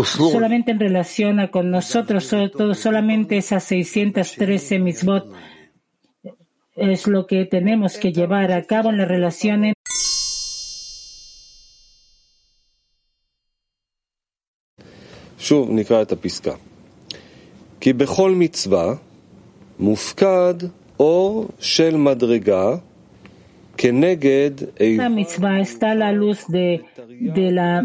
Solamente 0.04 0.72
en 0.72 0.80
relación 0.80 1.40
a 1.40 1.50
con 1.50 1.72
nosotros, 1.72 2.30
todo, 2.30 2.74
solamente 2.76 3.38
esas 3.38 3.64
613 3.64 4.80
mitzvot 4.80 5.32
es 6.76 7.08
lo 7.08 7.28
que 7.28 7.46
tenemos 7.46 7.98
que 7.98 8.12
llevar 8.12 8.52
a 8.52 8.64
cabo 8.64 8.90
en 8.90 8.98
la 8.98 9.06
relación 9.06 9.66
en 9.66 9.74
כי 17.81 17.93
בכל 17.93 18.31
מצווה 18.31 18.95
מופקד 19.79 20.55
אור 21.01 21.49
של 21.59 21.97
מדרגה 21.97 22.77
כנגד 23.77 24.51
La 24.99 25.09
mitzvah 25.09 25.61
está 25.61 25.91
a 25.91 25.95
la 25.95 26.13
luz 26.13 26.47
de, 26.49 26.85
de, 27.39 27.51
la, 27.51 27.85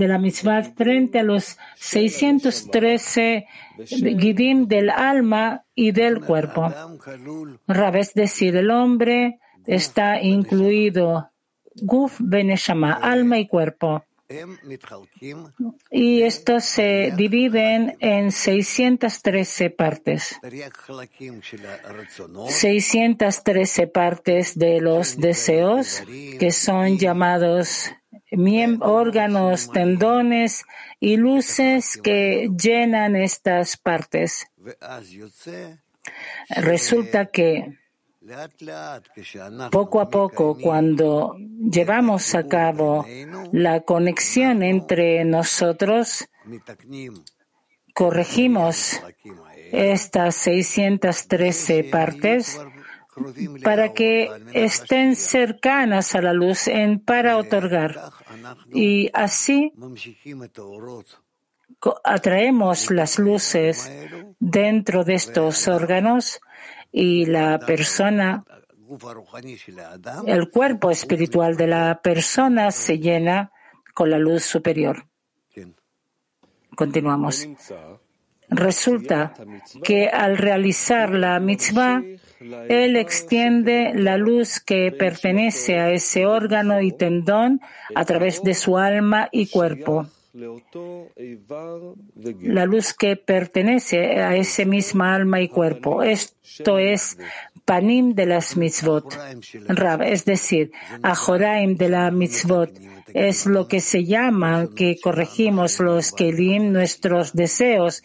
de 0.00 0.06
la 0.08 0.18
mitzvah 0.18 0.62
frente 0.62 1.18
a 1.18 1.22
los 1.22 1.56
613 1.76 3.46
gidim 4.22 4.66
del 4.66 4.90
alma 4.90 5.64
y 5.74 5.92
del 5.92 6.20
cuerpo. 6.20 6.62
Rab, 7.66 7.96
es 7.96 8.12
decir, 8.14 8.56
el 8.56 8.70
hombre 8.70 9.38
está 9.66 10.20
incluido 10.20 11.30
guf 11.76 12.12
beneshama, 12.20 12.92
alma 12.92 13.38
y 13.38 13.46
cuerpo. 13.46 14.04
Y 15.91 16.23
estos 16.23 16.65
se 16.65 17.13
dividen 17.15 17.95
en 17.99 18.31
613 18.31 19.69
partes. 19.69 20.39
613 22.47 23.87
partes 23.87 24.57
de 24.57 24.81
los 24.81 25.17
deseos, 25.17 26.03
que 26.39 26.51
son 26.51 26.97
llamados 26.97 27.91
órganos, 28.81 29.71
tendones 29.71 30.63
y 30.99 31.17
luces 31.17 31.97
que 32.01 32.49
llenan 32.57 33.15
estas 33.15 33.77
partes. 33.77 34.47
Resulta 36.49 37.27
que 37.27 37.77
poco 39.71 40.01
a 40.01 40.09
poco, 40.09 40.57
cuando 40.57 41.35
llevamos 41.37 42.33
a 42.35 42.47
cabo 42.47 43.05
la 43.51 43.81
conexión 43.81 44.63
entre 44.63 45.23
nosotros, 45.25 46.27
corregimos 47.93 49.01
estas 49.71 50.35
613 50.35 51.83
partes 51.85 52.59
para 53.63 53.93
que 53.93 54.29
estén 54.53 55.15
cercanas 55.15 56.15
a 56.15 56.21
la 56.21 56.33
luz 56.33 56.67
en, 56.67 56.99
para 56.99 57.37
otorgar. 57.37 58.11
Y 58.73 59.09
así 59.13 59.71
atraemos 62.03 62.91
las 62.91 63.19
luces 63.19 63.91
dentro 64.39 65.03
de 65.03 65.15
estos 65.15 65.67
órganos 65.67 66.41
y 66.97 67.25
la 67.25 67.59
persona, 67.59 68.45
el 70.25 70.49
cuerpo 70.49 70.91
espiritual 70.91 71.57
de 71.57 71.67
la 71.67 71.99
persona 72.01 72.71
se 72.71 72.99
llena 72.99 73.51
con 73.93 74.09
la 74.09 74.17
luz 74.17 74.43
superior. 74.43 75.05
Continuamos. 76.73 77.49
Resulta 78.47 79.33
que 79.83 80.07
al 80.07 80.37
realizar 80.37 81.09
la 81.09 81.37
mitzvah, 81.41 82.01
él 82.69 82.95
extiende 82.95 83.91
la 83.93 84.17
luz 84.17 84.61
que 84.61 84.93
pertenece 84.93 85.79
a 85.79 85.91
ese 85.91 86.25
órgano 86.25 86.79
y 86.79 86.93
tendón 86.93 87.59
a 87.93 88.05
través 88.05 88.41
de 88.41 88.53
su 88.53 88.77
alma 88.77 89.27
y 89.33 89.47
cuerpo 89.47 90.07
la 92.41 92.65
luz 92.65 92.93
que 92.93 93.15
pertenece 93.15 94.21
a 94.21 94.35
ese 94.35 94.65
misma 94.65 95.15
alma 95.15 95.39
y 95.41 95.47
cuerpo. 95.47 96.03
Esto 96.03 96.77
es 96.77 97.17
panim 97.63 98.13
de 98.13 98.25
las 98.25 98.57
mitzvot. 98.57 99.17
Rab, 99.69 100.01
es 100.01 100.25
decir, 100.25 100.71
ajoraim 101.03 101.77
de 101.77 101.89
la 101.89 102.11
mitzvot. 102.11 102.71
Es 103.13 103.45
lo 103.45 103.69
que 103.69 103.79
se 103.79 104.03
llama 104.03 104.67
que 104.75 104.99
corregimos 105.01 105.79
los 105.79 106.11
kelim, 106.11 106.73
nuestros 106.73 107.33
deseos, 107.33 108.03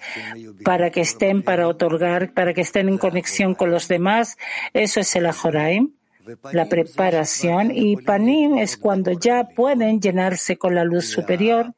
para 0.62 0.90
que 0.90 1.01
estén 1.01 1.43
para 1.43 1.66
otorgar, 1.66 2.33
para 2.33 2.55
que 2.55 2.61
estén 2.61 2.88
en 2.88 2.99
conexión 2.99 3.57
con 3.57 3.73
los 3.73 3.88
demás. 3.88 4.37
Eso 4.73 5.01
es 5.01 5.16
el 5.16 5.27
ajoraim 5.27 5.90
la 6.53 6.69
preparación 6.69 7.73
y 7.75 7.97
panim 7.97 8.59
es 8.59 8.77
cuando 8.77 9.11
ya 9.12 9.49
pueden 9.49 10.01
llenarse 10.01 10.59
con 10.59 10.75
la 10.75 10.85
luz 10.85 11.07
superior 11.07 11.75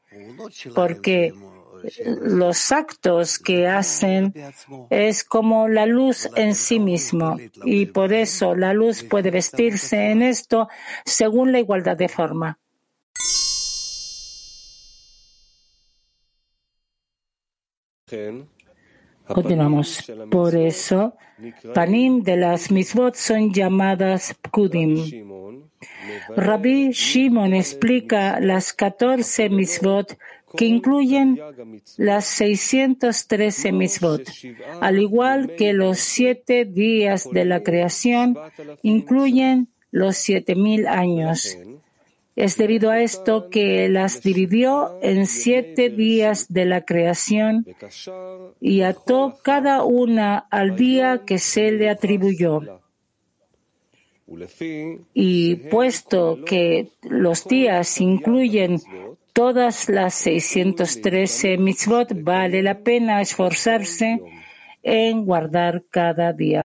porque 0.74 1.32
los 2.22 2.70
actos 2.70 3.38
que 3.38 3.66
hacen 3.66 4.32
es 4.90 5.24
como 5.24 5.68
la 5.68 5.86
luz 5.86 6.28
en 6.36 6.54
sí 6.54 6.78
mismo 6.78 7.36
y 7.64 7.86
por 7.86 8.12
eso 8.12 8.54
la 8.54 8.72
luz 8.72 9.02
puede 9.02 9.30
vestirse 9.30 10.10
en 10.10 10.22
esto 10.22 10.68
según 11.04 11.52
la 11.52 11.58
igualdad 11.58 11.96
de 11.96 12.08
forma. 12.08 12.58
Continuamos. 19.26 20.12
Por 20.30 20.54
eso, 20.54 21.16
panim 21.74 22.22
de 22.22 22.36
las 22.36 22.70
misbot 22.70 23.14
son 23.14 23.52
llamadas 23.52 24.34
pkudim. 24.42 25.68
Rabbi 26.36 26.92
Shimon 26.92 27.54
explica 27.54 28.40
las 28.40 28.72
14 28.72 29.48
misbot 29.48 30.18
que 30.56 30.66
incluyen 30.66 31.40
las 31.96 32.26
613 32.26 33.72
misbot, 33.72 34.22
al 34.80 34.98
igual 34.98 35.54
que 35.56 35.72
los 35.72 35.98
siete 35.98 36.64
días 36.64 37.28
de 37.30 37.44
la 37.44 37.62
creación 37.62 38.36
incluyen 38.82 39.68
los 39.90 40.16
siete 40.16 40.54
mil 40.54 40.86
años. 40.86 41.56
Es 42.34 42.56
debido 42.56 42.90
a 42.90 43.00
esto 43.02 43.50
que 43.50 43.90
las 43.90 44.22
dividió 44.22 44.98
en 45.02 45.26
siete 45.26 45.90
días 45.90 46.50
de 46.50 46.64
la 46.64 46.80
creación 46.82 47.66
y 48.58 48.82
ató 48.82 49.38
cada 49.42 49.84
una 49.84 50.38
al 50.38 50.74
día 50.74 51.22
que 51.26 51.38
se 51.38 51.72
le 51.72 51.90
atribuyó. 51.90 52.80
Y 55.14 55.56
puesto 55.56 56.44
que 56.44 56.88
los 57.02 57.46
días 57.46 58.00
incluyen 58.00 58.78
todas 59.32 59.88
las 59.88 60.14
613 60.14 61.58
mitzvot, 61.58 62.22
vale 62.22 62.62
la 62.62 62.80
pena 62.80 63.20
esforzarse 63.20 64.20
en 64.82 65.24
guardar 65.24 65.84
cada 65.90 66.32
día. 66.32 66.62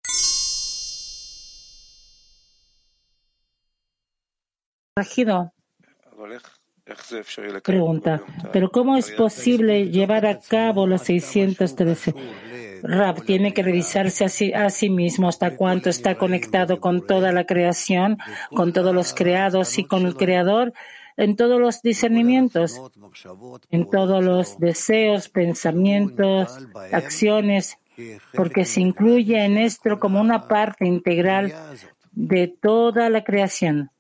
Pregunta, 7.63 8.23
¿pero 8.53 8.71
cómo 8.71 8.97
es 8.97 9.11
posible 9.13 9.89
llevar 9.89 10.27
a 10.27 10.39
cabo 10.41 10.87
los 10.87 11.03
613? 11.03 12.15
Rab 12.83 13.25
tiene 13.25 13.55
que 13.55 13.63
revisarse 13.63 14.25
a 14.25 14.29
sí, 14.29 14.53
a 14.53 14.69
sí, 14.71 14.91
mismo 14.91 15.29
hasta 15.29 15.57
cuánto 15.57 15.89
está 15.89 16.17
conectado 16.17 16.81
con 16.81 17.07
toda 17.07 17.33
la 17.33 17.45
creación, 17.45 18.19
con 18.55 18.73
todos 18.73 18.95
los 18.95 19.15
creados 19.15 19.79
y 19.79 19.85
con 19.85 20.07
el 20.07 20.17
Creador, 20.17 20.73
en 21.17 21.37
todos 21.37 21.61
los 21.61 21.83
discernimientos, 21.83 22.81
en 23.71 23.89
todos 23.89 24.25
los 24.25 24.59
deseos, 24.59 25.29
pensamientos, 25.29 26.59
acciones, 26.93 27.79
porque 28.35 28.65
se 28.65 28.81
incluye 28.81 29.45
en 29.45 29.59
esto 29.59 29.99
como 30.01 30.21
una 30.21 30.49
parte 30.49 30.87
integral 30.87 31.55
de 32.13 32.49
toda 32.49 33.09
la 33.11 33.25
creación. 33.25 33.91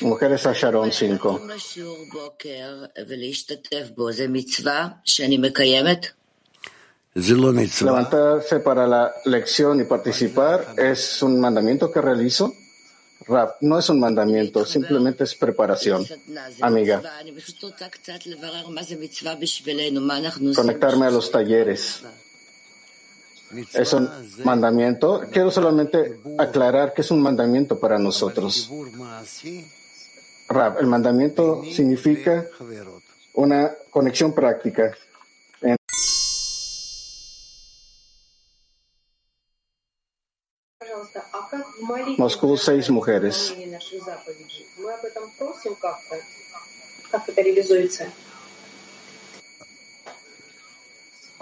Mujeres 0.00 0.46
a 0.46 0.52
Sharon 0.52 0.92
5. 0.92 1.40
Levantarse 7.80 8.60
para 8.60 8.86
la 8.86 9.10
lección 9.24 9.80
y 9.80 9.84
participar 9.84 10.74
es 10.76 11.22
un 11.22 11.40
mandamiento 11.40 11.90
que 11.90 12.02
realizo. 12.02 12.52
Rap, 13.26 13.56
no 13.62 13.78
es 13.78 13.88
un 13.88 13.98
mandamiento, 13.98 14.64
simplemente 14.66 15.24
es 15.24 15.34
preparación. 15.34 16.06
Amiga, 16.60 17.02
conectarme 20.54 21.06
a 21.06 21.10
los 21.10 21.30
talleres. 21.30 22.02
Es 23.74 23.92
un 23.92 24.08
mandamiento. 24.44 25.22
Quiero 25.30 25.50
solamente 25.50 26.20
aclarar 26.38 26.92
que 26.92 27.02
es 27.02 27.10
un 27.10 27.20
mandamiento 27.20 27.78
para 27.78 27.98
nosotros. 27.98 28.70
El 30.80 30.86
mandamiento 30.86 31.62
significa 31.64 32.46
una 33.34 33.72
conexión 33.90 34.34
práctica. 34.34 34.92
Moscú, 42.18 42.56
seis 42.56 42.90
mujeres. 42.90 43.54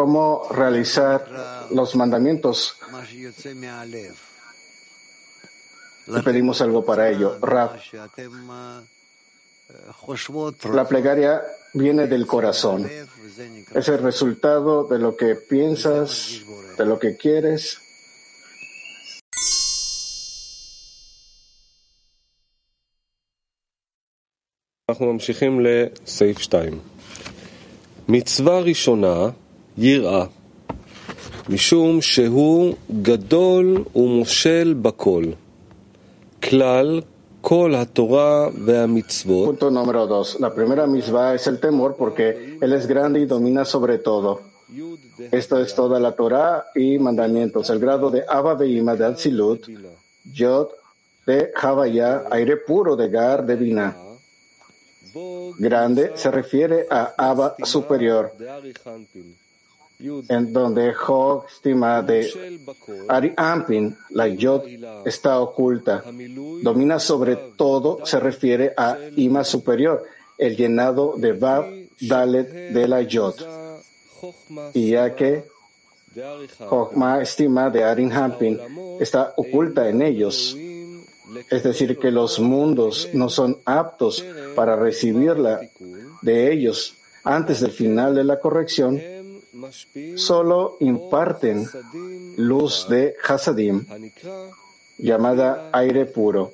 ¿Cómo 0.03 0.47
realizar 0.51 1.67
los 1.71 1.95
mandamientos? 1.95 2.75
Le 6.07 6.23
pedimos 6.23 6.61
algo 6.61 6.85
para 6.85 7.09
ello. 7.09 7.37
Rab, 7.41 7.71
la 10.73 10.87
plegaria 10.87 11.41
viene 11.73 12.07
del 12.07 12.25
corazón. 12.25 12.89
Es 13.75 13.87
el 13.87 13.99
resultado 13.99 14.85
de 14.85 14.99
lo 14.99 15.15
que 15.15 15.35
piensas, 15.35 16.41
de 16.77 16.85
lo 16.85 16.97
que 16.97 17.17
quieres 17.17 17.77
אנחנו 24.89 25.13
ממשיכים 25.13 25.59
לסעיף 25.59 26.47
2. 26.47 26.65
מצווה 28.09 28.59
ראשונה, 28.59 29.29
יראה, 29.77 30.25
משום 31.49 32.01
שהוא 32.01 32.73
גדול 33.01 33.83
ומושל 33.95 34.75
בכל. 34.81 35.23
כלל 36.43 37.01
כל 37.41 37.75
התורה 37.75 38.47
והמצוות. 38.65 39.49
Punto 39.49 39.69
número 39.71 40.07
dos. 40.07 40.39
La 40.39 40.53
primera 40.53 40.85
mitzvah 40.87 41.33
es 41.33 41.47
el 41.47 41.59
temor 41.59 41.95
porque 41.97 42.57
Él 42.61 42.73
es 42.73 42.87
grande 42.87 43.19
y 43.21 43.25
domina 43.25 43.65
sobre 43.65 43.97
todo. 43.97 44.41
Esto 45.31 45.59
es 45.59 45.73
toda 45.73 45.99
la 45.99 46.11
Torah 46.11 46.65
y 46.75 46.99
mandamientos. 46.99 47.69
El 47.69 47.79
grado 47.79 48.11
de 48.11 48.23
Abba 48.27 48.53
Beima 48.53 48.95
de 48.95 49.05
Atzilut, 49.05 49.61
Yod 50.33 50.67
de 51.25 51.51
Havaya, 51.61 52.23
aire 52.31 52.57
puro 52.57 52.95
de 52.95 53.09
Gar 53.09 53.45
de 53.45 53.55
Binah. 53.55 53.95
Grande 55.57 56.11
se 56.15 56.29
refiere 56.29 56.87
a 56.89 57.13
Abba 57.17 57.55
superior, 57.63 58.31
en 60.28 60.52
donde 60.52 60.92
Ho 61.06 61.44
estima 61.48 62.02
de 62.02 62.30
Ari 63.08 63.32
Ampin, 63.36 63.96
la 64.10 64.28
Yod 64.28 64.62
está 65.04 65.40
oculta. 65.40 66.02
Domina 66.62 66.98
sobre 66.98 67.36
todo 67.56 68.04
se 68.04 68.20
refiere 68.20 68.72
a 68.76 68.96
Ima 69.16 69.44
superior, 69.44 70.04
el 70.38 70.56
llenado 70.56 71.14
de 71.16 71.32
Bab 71.32 71.64
Dalet 72.00 72.72
de 72.72 72.88
la 72.88 73.02
Yod. 73.02 73.34
Y 74.72 74.90
ya 74.90 75.14
que 75.14 75.44
Chokma 76.58 77.20
estima 77.20 77.70
de 77.70 77.82
Arin 77.82 78.12
Hampin 78.12 78.58
está 79.00 79.34
oculta 79.36 79.88
en 79.88 80.02
ellos, 80.02 80.56
es 81.50 81.62
decir, 81.62 81.98
que 81.98 82.10
los 82.10 82.38
mundos 82.38 83.08
no 83.12 83.28
son 83.28 83.58
aptos 83.64 84.24
para 84.54 84.76
recibirla 84.76 85.60
de 86.22 86.52
ellos 86.52 86.94
antes 87.24 87.60
del 87.60 87.72
final 87.72 88.14
de 88.14 88.22
la 88.22 88.38
corrección, 88.38 89.00
solo 90.16 90.76
imparten 90.80 91.68
luz 92.36 92.86
de 92.88 93.14
Hasadim, 93.26 93.86
llamada 94.98 95.70
aire 95.72 96.06
puro. 96.06 96.52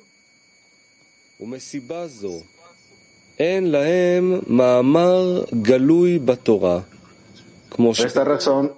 Por 7.77 8.05
esta 8.05 8.23
razón, 8.23 8.73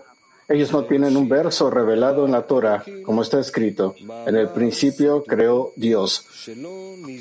ellos 0.48 0.72
no 0.72 0.86
tienen 0.86 1.18
un 1.18 1.28
verso 1.28 1.70
revelado 1.70 2.26
en 2.26 2.32
la 2.32 2.44
Torah, 2.44 2.84
como 3.04 3.22
está 3.22 3.40
escrito. 3.40 3.96
En 4.26 4.36
el 4.36 4.50
principio 4.50 5.24
creó 5.24 5.74
Dios, 5.76 6.26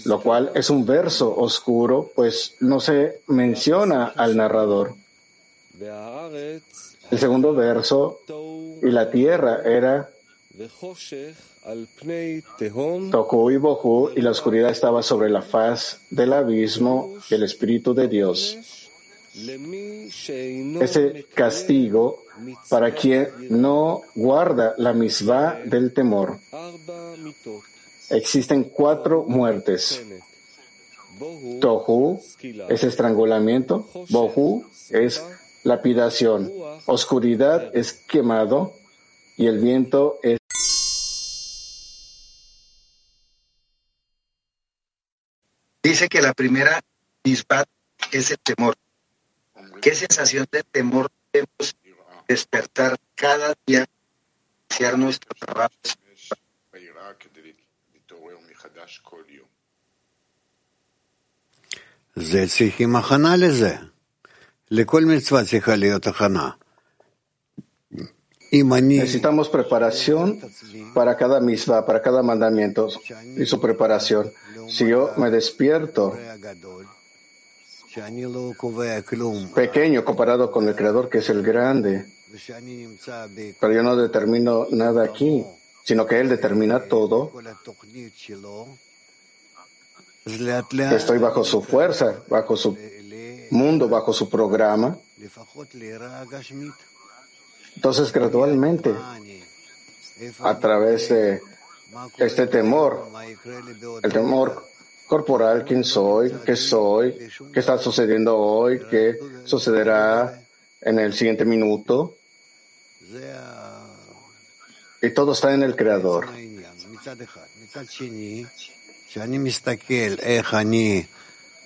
lo 0.04 0.20
cual 0.20 0.50
es 0.54 0.70
un 0.70 0.84
verso 0.84 1.34
oscuro, 1.34 2.10
pues 2.14 2.56
no 2.60 2.80
se 2.80 3.22
menciona 3.28 4.12
al 4.16 4.36
narrador. 4.36 4.94
El 7.12 7.18
segundo 7.18 7.52
verso, 7.52 8.20
y 8.82 8.90
la 8.90 9.10
tierra 9.10 9.60
era 9.66 10.10
Toku 13.10 13.50
y 13.50 13.58
Bohu, 13.58 14.10
y 14.16 14.22
la 14.22 14.30
oscuridad 14.30 14.70
estaba 14.70 15.02
sobre 15.02 15.28
la 15.28 15.42
faz 15.42 16.00
del 16.08 16.32
abismo, 16.32 17.18
el 17.28 17.42
Espíritu 17.42 17.92
de 17.92 18.08
Dios. 18.08 18.56
Ese 20.80 21.26
castigo 21.34 22.24
para 22.70 22.94
quien 22.94 23.28
no 23.50 24.00
guarda 24.14 24.74
la 24.78 24.94
misma 24.94 25.58
del 25.66 25.92
temor. 25.92 26.38
Existen 28.08 28.64
cuatro 28.64 29.24
muertes. 29.28 30.02
Tohu 31.60 32.22
es 32.70 32.84
estrangulamiento, 32.84 33.86
Bohu 34.08 34.64
es 34.88 35.22
lapidación, 35.63 36.51
oscuridad 36.85 37.75
es 37.75 37.93
quemado 37.93 38.73
y 39.37 39.47
el 39.47 39.59
viento 39.59 40.17
es 40.23 40.37
Dice 45.83 46.09
que 46.09 46.21
la 46.21 46.33
primera 46.33 46.81
misma 47.23 47.63
es 48.11 48.31
el 48.31 48.39
temor. 48.39 48.75
¿Qué 49.81 49.95
sensación 49.95 50.45
de 50.51 50.63
temor 50.63 51.09
debemos 51.31 51.75
despertar 52.27 52.97
cada 53.15 53.53
día, 53.65 53.87
iniciar 54.69 54.99
nuestro 54.99 55.29
trabajo? 55.39 55.71
זה 62.19 62.47
צריכים 62.47 62.95
הכנה 62.95 63.35
לזה. 63.35 63.75
Necesitamos 68.50 69.50
preparación 69.50 70.40
para 70.94 71.16
cada 71.18 71.40
misma, 71.40 71.84
para 71.84 72.00
cada 72.00 72.22
mandamiento 72.22 72.88
y 73.36 73.44
su 73.44 73.60
preparación. 73.60 74.32
Si 74.68 74.86
yo 74.88 75.10
me 75.18 75.30
despierto 75.30 76.16
pequeño 79.54 80.04
comparado 80.06 80.50
con 80.50 80.66
el 80.66 80.74
Creador 80.74 81.10
que 81.10 81.18
es 81.18 81.28
el 81.28 81.42
grande, 81.42 82.06
pero 83.60 83.74
yo 83.74 83.82
no 83.82 83.94
determino 83.94 84.66
nada 84.70 85.04
aquí, 85.04 85.44
sino 85.84 86.06
que 86.06 86.18
Él 86.18 86.30
determina 86.30 86.80
todo. 86.80 87.30
Estoy 90.24 91.18
bajo 91.18 91.44
su 91.44 91.60
fuerza, 91.60 92.22
bajo 92.28 92.56
su 92.56 92.78
mundo, 93.52 93.88
bajo 93.88 94.12
su 94.12 94.28
programa. 94.28 94.98
Entonces, 97.76 98.12
gradualmente, 98.12 98.94
a 100.40 100.58
través 100.58 101.08
de 101.08 101.40
este 102.18 102.46
temor, 102.46 103.08
el 104.02 104.12
temor 104.12 104.64
corporal, 105.06 105.64
quién 105.64 105.84
soy, 105.84 106.32
qué 106.44 106.56
soy, 106.56 107.28
qué 107.52 107.60
está 107.60 107.78
sucediendo 107.78 108.36
hoy, 108.36 108.80
qué 108.90 109.16
sucederá 109.44 110.42
en 110.80 110.98
el 110.98 111.12
siguiente 111.12 111.44
minuto. 111.44 112.16
Y 115.02 115.10
todo 115.10 115.32
está 115.32 115.52
en 115.52 115.62
el 115.62 115.76
Creador. 115.76 116.28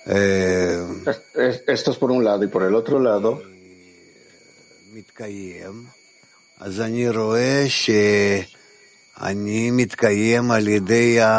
Esto 0.07 1.91
es 1.91 1.97
por 1.97 2.11
un 2.11 2.23
lado 2.23 2.43
y 2.43 2.47
por 2.47 2.63
el 2.63 2.73
otro 2.75 2.99
lado. 2.99 3.41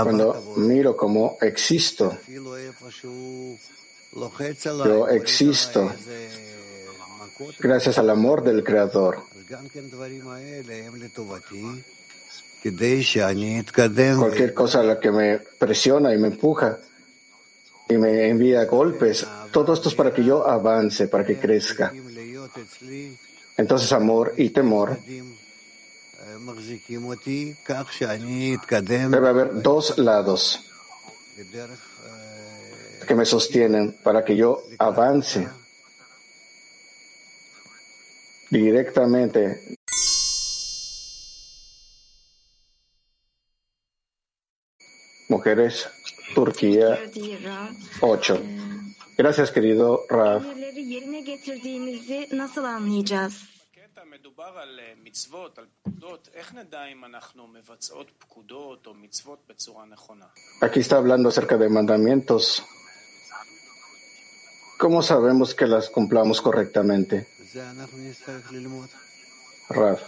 Cuando 0.04 0.54
miro 0.56 0.96
cómo 0.96 1.38
existo, 1.40 2.18
yo 4.84 5.08
existo 5.08 5.90
gracias 7.58 7.98
al 7.98 8.10
amor 8.10 8.42
del 8.42 8.62
Creador. 8.62 9.22
Cualquier 14.18 14.52
cosa 14.52 14.80
a 14.80 14.82
la 14.82 15.00
que 15.00 15.10
me 15.10 15.38
presiona 15.58 16.12
y 16.12 16.18
me 16.18 16.28
empuja 16.28 16.78
y 17.88 17.96
me 17.96 18.28
envía 18.28 18.64
golpes, 18.64 19.26
todo 19.50 19.72
esto 19.72 19.88
es 19.88 19.94
para 19.94 20.12
que 20.12 20.24
yo 20.24 20.46
avance, 20.46 21.08
para 21.08 21.24
que 21.24 21.38
crezca. 21.38 21.92
Entonces 23.56 23.92
amor 23.92 24.34
y 24.36 24.50
temor 24.50 24.98
Debe 28.82 29.28
haber 29.28 29.62
dos 29.62 29.98
lados 29.98 30.60
que 33.06 33.14
me 33.14 33.24
sostienen 33.24 33.96
para 34.02 34.24
que 34.24 34.36
yo 34.36 34.62
avance 34.78 35.48
directamente. 38.50 39.76
Mujeres, 45.28 45.88
Turquía 46.38 46.96
8. 48.00 48.40
Gracias, 49.16 49.50
querido 49.50 50.04
Raf. 50.08 50.44
Aquí 60.60 60.78
está 60.78 60.96
hablando 60.96 61.28
acerca 61.28 61.56
de 61.56 61.68
mandamientos. 61.68 62.62
¿Cómo 64.78 65.02
sabemos 65.02 65.56
que 65.56 65.66
las 65.66 65.90
cumplamos 65.90 66.40
correctamente? 66.40 67.26
Raf. 69.70 70.02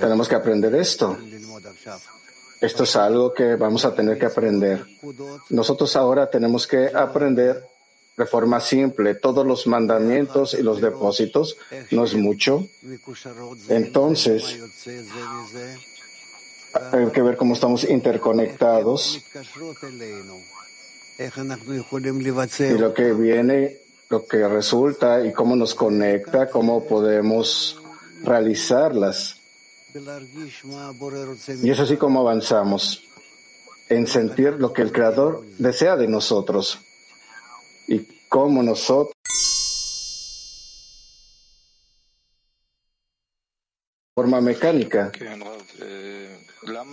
Tenemos 0.00 0.28
que 0.28 0.34
aprender 0.34 0.74
esto. 0.74 1.16
Esto 2.60 2.84
es 2.84 2.96
algo 2.96 3.34
que 3.34 3.56
vamos 3.56 3.84
a 3.84 3.94
tener 3.94 4.18
que 4.18 4.26
aprender. 4.26 4.84
Nosotros 5.50 5.94
ahora 5.96 6.30
tenemos 6.30 6.66
que 6.66 6.90
aprender 6.94 7.62
de 8.16 8.26
forma 8.26 8.60
simple 8.60 9.14
todos 9.14 9.46
los 9.46 9.66
mandamientos 9.66 10.54
y 10.54 10.62
los 10.62 10.80
depósitos, 10.80 11.56
no 11.90 12.04
es 12.04 12.14
mucho. 12.14 12.66
Entonces, 13.68 14.58
hay 16.92 17.06
que 17.12 17.22
ver 17.22 17.36
cómo 17.36 17.54
estamos 17.54 17.84
interconectados. 17.84 19.22
Y 22.58 22.78
lo 22.78 22.94
que 22.94 23.12
viene, 23.12 23.76
lo 24.08 24.26
que 24.26 24.48
resulta 24.48 25.24
y 25.24 25.32
cómo 25.32 25.56
nos 25.56 25.74
conecta, 25.74 26.48
cómo 26.48 26.84
podemos 26.84 27.80
realizarlas. 28.22 29.35
Y 31.62 31.70
es 31.70 31.80
así 31.80 31.96
como 31.96 32.20
avanzamos 32.20 33.02
en 33.88 34.06
sentir 34.06 34.54
lo 34.54 34.72
que 34.72 34.82
el 34.82 34.92
Creador 34.92 35.44
desea 35.58 35.96
de 35.96 36.08
nosotros 36.08 36.78
y 37.88 38.06
cómo 38.28 38.62
nosotros 38.62 39.14
forma 44.14 44.40
mecánica. 44.40 45.12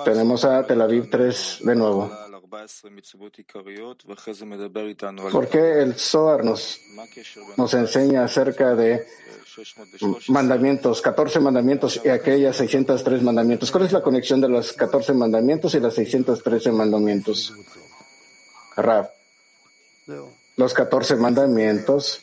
Tenemos 0.04 0.46
a 0.46 0.66
Tel 0.68 0.82
Aviv 0.82 1.10
3 1.10 1.60
de 1.62 1.76
nuevo. 1.76 2.23
¿Por 5.32 5.48
qué 5.50 5.82
el 5.82 5.96
Zohar 5.96 6.44
nos, 6.44 6.80
nos 7.58 7.74
enseña 7.74 8.24
acerca 8.24 8.76
de 8.76 9.06
mandamientos, 10.28 11.02
14 11.02 11.40
mandamientos 11.40 12.00
y 12.04 12.10
aquellas 12.10 12.56
603 12.58 13.24
mandamientos? 13.24 13.72
¿Cuál 13.72 13.86
es 13.86 13.92
la 13.92 14.02
conexión 14.02 14.40
de 14.40 14.50
los 14.50 14.74
14 14.74 15.14
mandamientos 15.14 15.74
y 15.76 15.80
las 15.80 15.96
613 15.96 16.72
mandamientos? 16.72 17.54
Rab. 18.76 19.10
Los 20.56 20.74
14 20.74 21.16
mandamientos, 21.16 22.22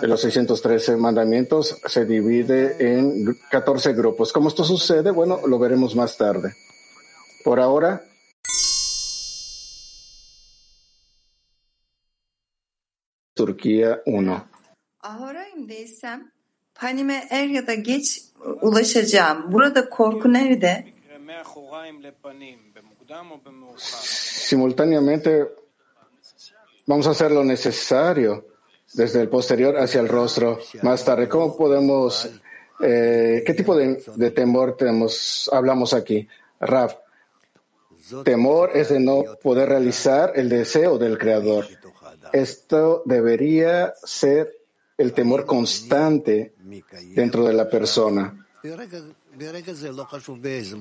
de 0.00 0.06
los 0.06 0.20
613 0.20 0.96
mandamientos, 0.96 1.80
se 1.86 2.04
divide 2.04 2.76
en 2.78 3.38
14 3.50 3.94
grupos. 3.94 4.32
¿Cómo 4.32 4.48
esto 4.48 4.64
sucede? 4.64 5.10
Bueno, 5.10 5.40
lo 5.46 5.58
veremos 5.58 5.96
más 5.96 6.16
tarde. 6.18 6.54
Por 7.42 7.58
ahora, 7.58 8.04
korku 19.88 20.28
nerede? 20.28 20.94
Simultáneamente 23.76 25.48
Vamos 26.86 27.06
a 27.06 27.10
hacer 27.10 27.30
lo 27.30 27.44
necesario 27.44 28.46
desde 28.94 29.20
el 29.20 29.28
posterior 29.28 29.78
hacia 29.78 30.00
el 30.00 30.08
rostro 30.08 30.58
más 30.82 31.04
tarde. 31.04 31.28
¿Cómo 31.28 31.56
podemos, 31.56 32.28
eh, 32.80 33.42
qué 33.46 33.54
tipo 33.54 33.76
de, 33.76 34.02
de, 34.16 34.30
temor 34.32 34.76
tenemos, 34.76 35.48
hablamos 35.52 35.94
aquí? 35.94 36.26
Raf, 36.60 36.96
temor 38.24 38.72
es 38.74 38.88
de 38.88 38.98
no 38.98 39.22
poder 39.40 39.68
realizar 39.68 40.32
el 40.34 40.48
deseo 40.48 40.98
del 40.98 41.18
Creador. 41.18 41.66
Esto 42.32 43.02
debería 43.04 43.92
ser 44.02 44.50
el 44.96 45.12
temor 45.12 45.46
constante 45.46 46.54
dentro 47.14 47.44
de 47.44 47.52
la 47.52 47.68
persona. 47.68 48.46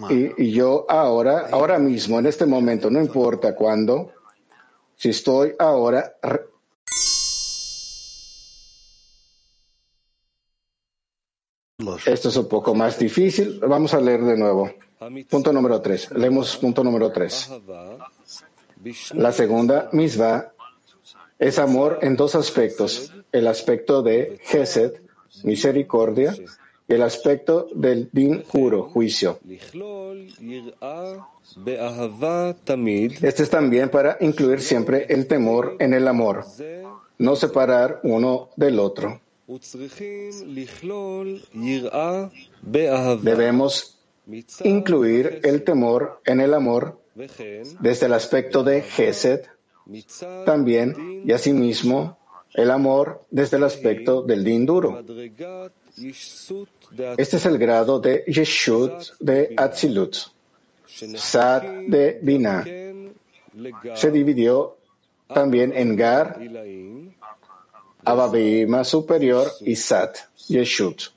Y, 0.10 0.44
y 0.44 0.52
yo 0.52 0.86
ahora, 0.90 1.48
ahora 1.52 1.80
mismo, 1.80 2.20
en 2.20 2.26
este 2.28 2.46
momento, 2.46 2.90
no 2.90 3.00
importa 3.00 3.56
cuándo, 3.56 4.12
si 4.96 5.10
estoy 5.10 5.54
ahora 5.58 6.16
Esto 12.06 12.30
es 12.30 12.38
un 12.38 12.48
poco 12.48 12.76
más 12.76 12.98
difícil. 13.00 13.60
Vamos 13.60 13.94
a 13.94 14.00
leer 14.00 14.24
de 14.24 14.38
nuevo. 14.38 14.72
Punto 15.30 15.52
número 15.52 15.82
tres. 15.82 16.12
Leemos 16.12 16.58
punto 16.58 16.84
número 16.84 17.12
tres. 17.12 17.50
La 19.14 19.32
segunda 19.32 19.90
misma 19.92 20.52
es 21.42 21.58
amor 21.58 22.00
en 22.04 22.16
dos 22.16 22.36
aspectos. 22.36 23.12
El 23.32 23.48
aspecto 23.48 24.04
de 24.04 24.40
Gesed, 24.44 24.94
misericordia, 25.44 26.36
y 26.88 26.94
el 26.94 27.02
aspecto 27.02 27.68
del 27.74 28.10
din 28.12 28.44
juro, 28.44 28.84
juicio. 28.84 29.40
Este 33.22 33.44
es 33.44 33.50
también 33.50 33.90
para 33.90 34.18
incluir 34.22 34.62
siempre 34.62 35.08
el 35.10 35.26
temor 35.26 35.78
en 35.80 35.94
el 35.96 36.08
amor, 36.08 36.46
no 37.18 37.36
separar 37.36 38.00
uno 38.04 38.50
del 38.56 38.80
otro. 38.80 39.20
Debemos 43.22 44.00
incluir 44.64 45.40
el 45.44 45.64
temor 45.64 46.22
en 46.26 46.40
el 46.40 46.54
amor 46.54 47.02
desde 47.16 48.06
el 48.06 48.14
aspecto 48.14 48.64
de 48.64 48.84
Gesed, 48.84 49.42
también 50.46 51.24
y 51.26 51.32
asimismo 51.32 52.18
el 52.54 52.72
amor 52.72 53.22
desde 53.30 53.58
el 53.58 53.64
aspecto 53.64 54.22
del 54.22 54.44
din 54.44 54.66
duro. 54.66 55.04
Este 57.18 57.38
es 57.38 57.46
el 57.46 57.58
grado 57.58 58.00
de 58.00 58.24
Yeshut 58.28 59.18
de 59.20 59.54
Atzilut. 59.58 60.16
Sat 61.16 61.64
de 61.64 62.20
Bina. 62.22 62.66
Se 63.96 64.12
dividió 64.12 64.78
también 65.28 65.74
en 65.76 65.96
Gar, 65.96 66.40
Ababima 68.04 68.84
superior 68.84 69.52
y 69.62 69.76
Sat, 69.76 70.18
Yeshut. 70.48 71.12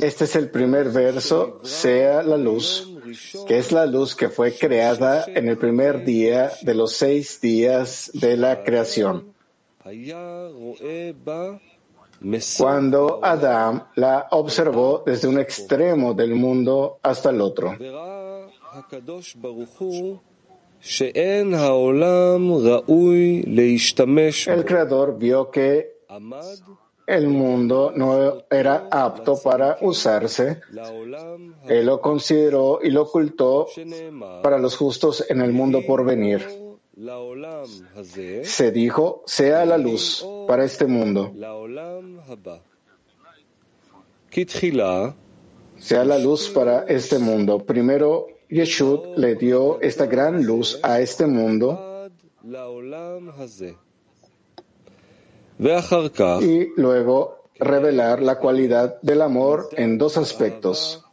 Este 0.00 0.24
es 0.24 0.36
el 0.36 0.48
primer 0.48 0.90
verso, 0.90 1.58
sea 1.64 2.22
la 2.22 2.36
luz, 2.36 2.88
que 3.48 3.58
es 3.58 3.72
la 3.72 3.84
luz 3.84 4.14
que 4.14 4.28
fue 4.28 4.54
creada 4.56 5.24
en 5.26 5.48
el 5.48 5.58
primer 5.58 6.04
día 6.04 6.52
de 6.62 6.74
los 6.74 6.92
seis 6.92 7.40
días 7.40 8.12
de 8.14 8.36
la 8.36 8.62
creación. 8.62 9.34
Cuando 12.56 13.20
Adán 13.24 13.88
la 13.96 14.28
observó 14.30 15.02
desde 15.04 15.26
un 15.26 15.40
extremo 15.40 16.14
del 16.14 16.36
mundo 16.36 17.00
hasta 17.02 17.30
el 17.30 17.40
otro. 17.40 17.76
El 24.52 24.64
Creador 24.64 25.18
vio 25.18 25.50
que 25.50 25.94
el 27.06 27.28
mundo 27.28 27.92
no 27.94 28.44
era 28.50 28.88
apto 28.90 29.40
para 29.42 29.78
usarse. 29.80 30.60
Él 31.68 31.86
lo 31.86 32.00
consideró 32.00 32.80
y 32.82 32.90
lo 32.90 33.02
ocultó 33.02 33.66
para 34.42 34.58
los 34.58 34.76
justos 34.76 35.24
en 35.28 35.40
el 35.40 35.52
mundo 35.52 35.82
por 35.86 36.04
venir. 36.04 36.46
Se 38.42 38.70
dijo, 38.70 39.22
sea 39.26 39.64
la 39.64 39.78
luz 39.78 40.26
para 40.46 40.64
este 40.64 40.86
mundo. 40.86 41.32
Sea 45.76 46.04
la 46.04 46.18
luz 46.18 46.48
para 46.48 46.84
este 46.84 47.18
mundo. 47.18 47.58
Primero, 47.58 48.28
Yeshut 48.48 49.16
le 49.16 49.34
dio 49.34 49.80
esta 49.80 50.06
gran 50.06 50.44
luz 50.44 50.78
a 50.82 51.00
este 51.00 51.26
mundo 51.26 52.08
y 55.58 56.72
luego 56.76 57.44
revelar 57.58 58.20
la 58.20 58.38
cualidad 58.38 59.00
del 59.02 59.22
amor 59.22 59.68
en 59.72 59.98
dos 59.98 60.16
aspectos. 60.16 61.04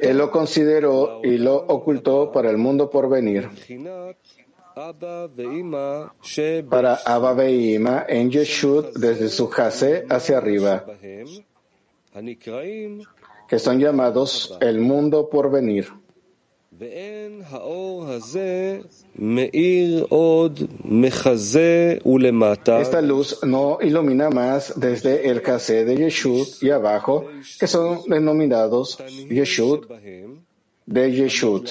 Él 0.00 0.18
lo 0.18 0.30
consideró 0.30 1.20
y 1.22 1.38
lo 1.38 1.56
ocultó 1.56 2.30
para 2.32 2.50
el 2.50 2.58
mundo 2.58 2.90
por 2.90 3.08
venir, 3.08 3.48
para 6.68 6.94
Abba 6.96 7.32
Veima 7.32 8.04
en 8.08 8.30
Yeshut 8.30 8.92
desde 8.96 9.28
su 9.28 9.48
jase 9.48 10.04
hacia 10.10 10.38
arriba, 10.38 10.84
que 13.48 13.58
son 13.58 13.78
llamados 13.78 14.58
el 14.60 14.80
mundo 14.80 15.30
por 15.30 15.50
venir. 15.50 16.03
Esta 22.80 23.00
luz 23.00 23.38
no 23.44 23.78
ilumina 23.80 24.30
más 24.30 24.72
desde 24.76 25.28
el 25.30 25.40
casé 25.40 25.84
de 25.84 25.96
Yeshut 25.96 26.62
y 26.62 26.70
abajo, 26.70 27.26
que 27.60 27.66
son 27.68 28.00
denominados 28.08 28.98
Yeshut 29.28 29.88
de 30.86 31.12
Yeshut. 31.12 31.70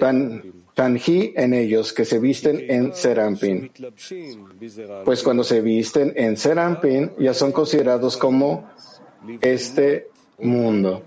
Tan, 0.00 0.42
tanji 0.74 1.32
en 1.36 1.54
ellos 1.54 1.92
que 1.92 2.04
se 2.04 2.18
visten 2.18 2.64
en 2.68 2.92
serampin. 2.92 3.70
Pues 5.04 5.22
cuando 5.22 5.44
se 5.44 5.60
visten 5.60 6.12
en 6.16 6.36
serampin 6.36 7.12
ya 7.16 7.32
son 7.32 7.52
considerados 7.52 8.16
como 8.16 8.68
este 9.40 10.08
mundo. 10.38 11.04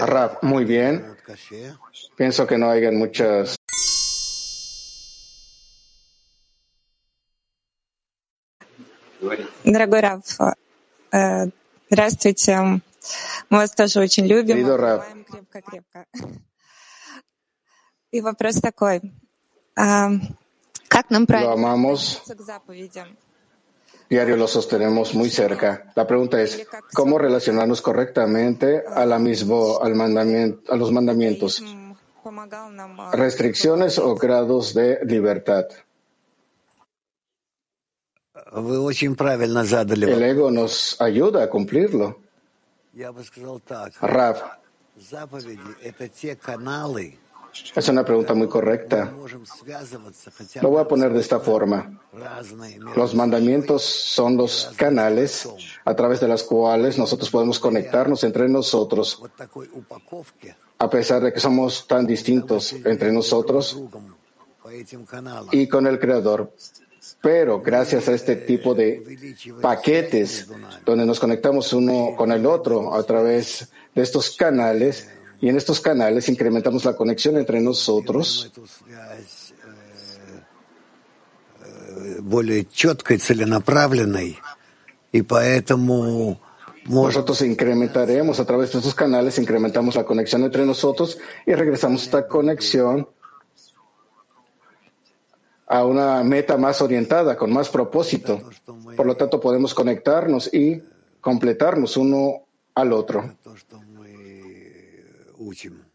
Rab, 0.00 0.38
muy 0.42 0.64
bien. 0.64 1.04
Pienso 2.16 2.46
que 2.46 2.56
no 2.56 2.70
hayan 2.70 2.96
muchas 2.96 3.56
Дорогой 9.64 10.00
Рав, 10.00 10.22
э, 11.12 11.46
здравствуйте. 11.90 12.80
Мы 13.50 13.58
вас 13.58 13.70
тоже 13.72 14.00
очень 14.00 14.26
любим. 14.26 14.64
Желаем 14.64 15.24
крепко-крепко. 15.24 16.06
И 18.10 18.20
вопрос 18.20 18.56
такой. 18.56 19.00
А, 19.76 20.10
как 20.88 21.10
нам 21.10 21.26
правильно 21.26 21.76
к 22.34 22.40
заповедям? 22.40 23.16
diario 24.08 24.36
lo 24.36 24.46
sostenemos 24.48 25.14
muy 25.14 25.30
cerca. 25.30 25.92
La 25.94 26.06
pregunta 26.06 26.40
es, 26.40 26.66
¿cómo 26.92 27.18
relacionarnos 27.18 27.82
correctamente 27.82 28.82
a, 28.86 29.04
la 29.06 29.18
mismo, 29.18 29.80
al 29.82 29.94
mandamiento, 29.94 30.72
a 30.72 30.76
los 30.76 30.92
mandamientos? 30.92 31.62
¿Restricciones 33.12 33.98
o 33.98 34.14
grados 34.14 34.74
de 34.74 35.04
libertad? 35.04 35.66
El 40.12 40.22
ego 40.22 40.50
nos 40.50 41.00
ayuda 41.00 41.44
a 41.44 41.50
cumplirlo. 41.50 42.20
Rav, 44.00 44.36
es 47.74 47.88
una 47.88 48.04
pregunta 48.04 48.34
muy 48.34 48.48
correcta. 48.48 49.12
Lo 50.60 50.70
voy 50.70 50.80
a 50.80 50.88
poner 50.88 51.12
de 51.12 51.20
esta 51.20 51.40
forma. 51.40 52.00
Los 52.96 53.14
mandamientos 53.14 53.82
son 53.82 54.36
los 54.36 54.72
canales 54.76 55.48
a 55.84 55.94
través 55.94 56.20
de 56.20 56.28
los 56.28 56.42
cuales 56.42 56.98
nosotros 56.98 57.30
podemos 57.30 57.58
conectarnos 57.58 58.24
entre 58.24 58.48
nosotros. 58.48 59.22
A 60.78 60.90
pesar 60.90 61.22
de 61.22 61.32
que 61.32 61.40
somos 61.40 61.86
tan 61.86 62.06
distintos 62.06 62.72
entre 62.84 63.12
nosotros 63.12 63.80
y 65.52 65.68
con 65.68 65.86
el 65.86 65.98
Creador. 65.98 66.52
Pero 67.20 67.60
gracias 67.60 68.08
a 68.08 68.12
este 68.12 68.36
tipo 68.36 68.74
de 68.74 69.02
paquetes 69.60 70.48
donde 70.84 71.06
nos 71.06 71.20
conectamos 71.20 71.72
uno 71.72 72.14
con 72.16 72.32
el 72.32 72.46
otro 72.46 72.94
a 72.94 73.02
través 73.02 73.68
de 73.94 74.02
estos 74.02 74.36
canales, 74.36 75.08
y 75.41 75.49
en 75.49 75.55
estos 75.55 75.79
canales 75.79 76.27
incrementamos 76.29 76.85
la 76.85 76.95
conexión 76.95 77.37
entre 77.37 77.61
nosotros, 77.61 78.51
эту 78.51 78.67
связь 78.67 79.53
э, 81.63 82.17
э, 82.17 82.21
более 82.21 82.65
четкой, 82.65 83.17
целенаправленной, 83.17 84.39
и 85.11 85.21
поэтому 85.21 86.39
можно 86.85 87.19
nosotros 87.19 87.41
incrementaremos 87.41 88.39
a 88.39 88.45
través 88.45 88.71
de 88.71 88.79
estos 88.79 88.95
canales, 88.95 89.37
incrementamos 89.37 89.95
la 89.95 90.03
conexión 90.03 90.43
entre 90.43 90.65
nosotros 90.65 91.17
y 91.45 91.53
regresamos 91.53 92.01
a 92.01 92.05
esta 92.05 92.27
conexión 92.27 93.07
a 95.67 95.85
una 95.85 96.23
meta 96.23 96.57
más 96.57 96.81
orientada, 96.81 97.37
con 97.37 97.53
más 97.53 97.69
propósito. 97.69 98.41
Por 98.97 99.05
lo 99.05 99.15
tanto, 99.15 99.39
podemos 99.39 99.75
conectarnos 99.75 100.51
y 100.51 100.81
completarnos 101.21 101.95
uno 101.95 102.47
al 102.73 102.91
otro. 102.91 103.35
то, 105.43 105.43
что 105.43 105.43
мы 105.43 105.47
учим. 105.49 105.85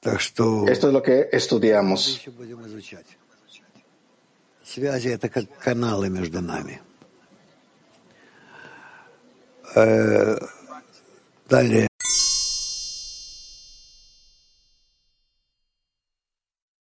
Так 0.00 0.20
что 0.20 0.66
Esto 0.68 0.88
es 0.88 0.92
lo 0.92 1.02
que 1.02 1.28
estudiamos. 1.32 2.18
еще 2.18 2.30
будем 2.30 2.64
изучать. 2.66 3.06
Связи — 4.64 5.10
это 5.10 5.28
как 5.28 5.46
каналы 5.58 6.08
между 6.08 6.40
нами. 6.40 6.80
Э, 9.74 10.38
Далее. 11.48 11.86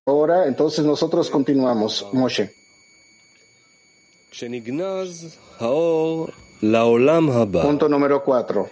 Ahora, 0.05 0.47
entonces 0.47 0.85
nosotros 0.85 1.29
continuamos. 1.29 2.05
Moshe. 2.13 2.51
Punto 7.62 7.88
número 7.88 8.22
4. 8.24 8.68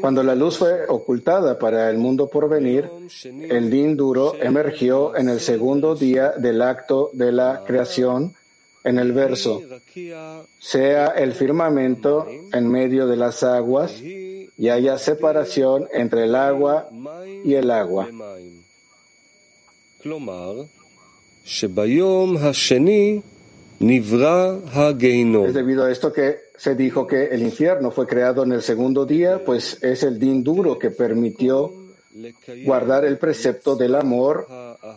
Cuando 0.00 0.22
la 0.22 0.34
luz 0.34 0.58
fue 0.58 0.86
ocultada 0.88 1.58
para 1.58 1.90
el 1.90 1.98
mundo 1.98 2.28
por 2.28 2.48
venir, 2.48 2.88
el 3.24 3.70
din 3.70 3.96
duro 3.96 4.34
emergió 4.40 5.16
en 5.16 5.28
el 5.28 5.40
segundo 5.40 5.94
día 5.96 6.30
del 6.38 6.62
acto 6.62 7.10
de 7.12 7.32
la 7.32 7.62
creación 7.66 8.34
en 8.84 8.98
el 8.98 9.12
verso, 9.12 9.62
sea 10.58 11.08
el 11.08 11.32
firmamento 11.32 12.26
en 12.52 12.68
medio 12.68 13.06
de 13.06 13.16
las 13.16 13.42
aguas 13.42 14.00
y 14.00 14.68
haya 14.68 14.98
separación 14.98 15.88
entre 15.92 16.24
el 16.24 16.34
agua 16.34 16.88
y 17.44 17.54
el 17.54 17.70
agua. 17.70 18.08
Es 25.46 25.54
debido 25.54 25.84
a 25.84 25.90
esto 25.90 26.12
que 26.12 26.38
se 26.56 26.74
dijo 26.74 27.06
que 27.06 27.26
el 27.26 27.42
infierno 27.42 27.90
fue 27.90 28.06
creado 28.06 28.44
en 28.44 28.52
el 28.52 28.62
segundo 28.62 29.04
día, 29.04 29.44
pues 29.44 29.82
es 29.82 30.02
el 30.02 30.18
din 30.18 30.44
duro 30.44 30.78
que 30.78 30.90
permitió 30.90 31.72
guardar 32.64 33.04
el 33.04 33.18
precepto 33.18 33.74
del 33.76 33.94
amor 33.96 34.46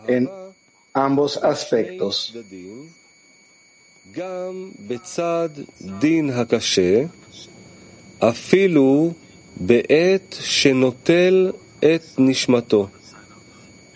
en 0.06 0.30
ambos 0.94 1.36
aspectos. 1.38 2.34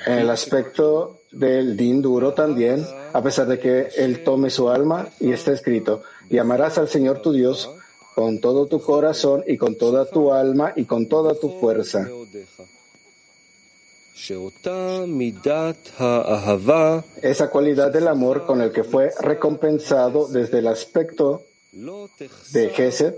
En 0.06 0.18
el 0.18 0.30
aspecto 0.30 1.20
del 1.30 1.76
din 1.76 2.02
duro 2.02 2.34
también, 2.34 2.84
a 3.12 3.22
pesar 3.22 3.46
de 3.46 3.58
que 3.58 3.88
Él 3.96 4.24
tome 4.24 4.50
su 4.50 4.68
alma 4.68 5.08
y 5.20 5.32
está 5.32 5.52
escrito, 5.52 6.02
y 6.30 6.38
amarás 6.38 6.78
al 6.78 6.88
Señor 6.88 7.22
tu 7.22 7.32
Dios 7.32 7.70
con 8.14 8.40
todo 8.40 8.66
tu 8.66 8.80
corazón 8.80 9.42
y 9.46 9.56
con 9.56 9.76
toda 9.76 10.04
tu 10.04 10.32
alma 10.32 10.72
y 10.76 10.84
con 10.84 11.08
toda 11.08 11.34
tu 11.34 11.58
fuerza. 11.60 12.08
Esa 17.22 17.50
cualidad 17.50 17.92
del 17.92 18.08
amor 18.08 18.46
con 18.46 18.60
el 18.60 18.70
que 18.70 18.84
fue 18.84 19.10
recompensado 19.20 20.28
desde 20.28 20.58
el 20.58 20.68
aspecto 20.68 21.42
de 22.52 22.68
Gesed 22.70 23.14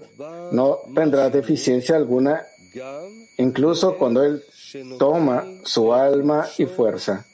no 0.53 0.79
tendrá 0.95 1.29
deficiencia 1.29 1.97
alguna, 1.97 2.47
incluso 3.37 3.99
cuando 3.99 4.23
él 4.23 4.43
toma 4.99 5.45
su 5.65 5.93
alma 5.93 6.49
y 6.57 6.67
fuerza. 6.67 7.27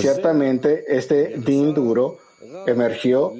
Ciertamente 0.00 0.84
este 0.88 1.34
din 1.36 1.74
duro 1.74 2.18
emergió 2.66 3.34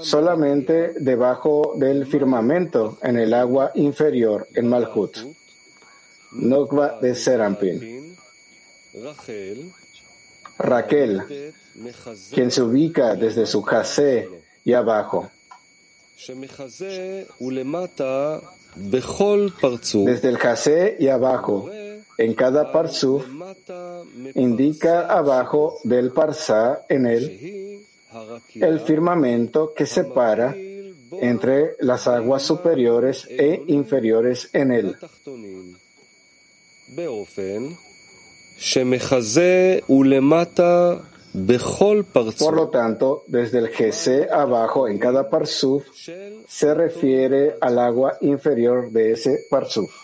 solamente 0.00 0.94
debajo 0.98 1.74
del 1.76 2.06
firmamento 2.06 2.98
en 3.02 3.18
el 3.18 3.34
agua 3.34 3.70
inferior 3.74 4.46
en 4.54 4.68
Malhut, 4.68 5.16
Nokba 6.32 6.98
de 7.00 7.14
Serampin. 7.14 8.16
Raquel, 10.58 11.52
quien 12.32 12.50
se 12.50 12.62
ubica 12.62 13.14
desde 13.14 13.46
su 13.46 13.62
jase 13.62 14.28
y 14.64 14.72
abajo. 14.72 15.30
Desde 20.04 20.28
el 20.28 20.38
jase 20.38 20.96
y 20.98 21.08
abajo, 21.08 21.68
en 22.18 22.34
cada 22.34 22.72
parsuf 22.72 23.26
indica 24.34 25.06
abajo 25.06 25.78
del 25.84 26.10
parsá 26.12 26.84
en 26.88 27.06
él 27.06 27.84
el 28.54 28.80
firmamento 28.80 29.72
que 29.74 29.86
separa 29.86 30.54
entre 31.20 31.76
las 31.80 32.06
aguas 32.06 32.42
superiores 32.42 33.26
e 33.28 33.62
inferiores 33.68 34.50
en 34.52 34.72
él. 34.72 34.96
Por 42.38 42.54
lo 42.54 42.68
tanto, 42.68 43.24
desde 43.26 43.58
el 43.58 43.68
GC 43.68 44.30
abajo 44.30 44.86
en 44.86 44.98
cada 44.98 45.28
parsuf 45.28 45.84
se 46.46 46.74
refiere 46.74 47.56
al 47.60 47.78
agua 47.78 48.16
inferior 48.20 48.90
de 48.92 49.12
ese 49.12 49.46
parsuf. 49.50 50.03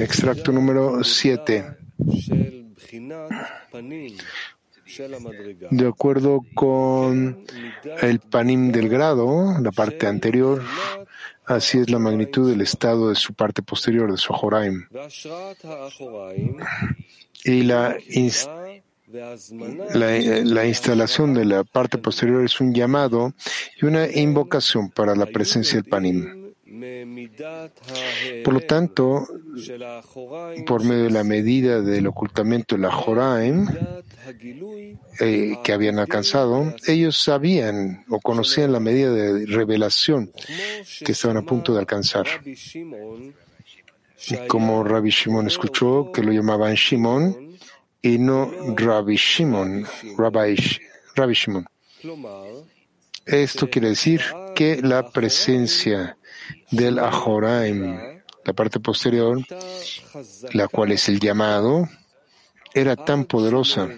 Extracto 0.00 0.50
número 0.50 1.04
7. 1.04 1.76
De 5.70 5.86
acuerdo 5.86 6.44
con 6.54 7.44
el 8.02 8.18
panim 8.18 8.72
del 8.72 8.88
grado, 8.88 9.60
la 9.60 9.70
parte 9.70 10.08
anterior, 10.08 10.60
así 11.46 11.78
es 11.78 11.88
la 11.88 12.00
magnitud 12.00 12.50
del 12.50 12.62
estado 12.62 13.10
de 13.10 13.14
su 13.14 13.32
parte 13.32 13.62
posterior, 13.62 14.10
de 14.10 14.18
su 14.18 14.34
ajoraim. 14.34 14.88
Y 17.44 17.62
la, 17.62 17.96
la 20.44 20.66
instalación 20.66 21.34
de 21.34 21.44
la 21.44 21.62
parte 21.62 21.98
posterior 21.98 22.44
es 22.44 22.60
un 22.60 22.74
llamado 22.74 23.34
y 23.80 23.86
una 23.86 24.08
invocación 24.08 24.90
para 24.90 25.14
la 25.14 25.26
presencia 25.26 25.80
del 25.80 25.88
panim. 25.88 26.41
Por 28.44 28.54
lo 28.54 28.60
tanto, 28.60 29.26
por 30.66 30.84
medio 30.84 31.04
de 31.04 31.10
la 31.10 31.24
medida 31.24 31.80
del 31.80 32.06
ocultamiento 32.06 32.76
de 32.76 32.82
la 32.82 32.90
Joraim 32.90 33.68
eh, 35.20 35.56
que 35.62 35.72
habían 35.72 35.98
alcanzado, 35.98 36.74
ellos 36.86 37.16
sabían 37.22 38.04
o 38.08 38.20
conocían 38.20 38.72
la 38.72 38.80
medida 38.80 39.10
de 39.10 39.46
revelación 39.46 40.32
que 41.04 41.12
estaban 41.12 41.36
a 41.36 41.42
punto 41.42 41.72
de 41.72 41.80
alcanzar. 41.80 42.26
Como 44.48 44.84
Rabbi 44.84 45.10
Shimon 45.10 45.46
escuchó 45.46 46.10
que 46.12 46.22
lo 46.22 46.32
llamaban 46.32 46.74
Shimon 46.74 47.58
y 48.00 48.18
no 48.18 48.50
Rabbi 48.76 49.16
Shimon, 49.16 49.84
Rabbi, 50.16 50.56
Rabbi 51.14 51.34
Shimon. 51.34 51.66
Esto 53.24 53.70
quiere 53.70 53.90
decir 53.90 54.22
que 54.54 54.82
la 54.82 55.10
presencia 55.10 56.16
del 56.70 56.98
Ahoraim, 56.98 58.20
la 58.44 58.52
parte 58.52 58.80
posterior, 58.80 59.38
la 60.52 60.68
cual 60.68 60.92
es 60.92 61.08
el 61.08 61.20
llamado, 61.20 61.88
era 62.74 62.96
tan 62.96 63.24
poderosa 63.24 63.88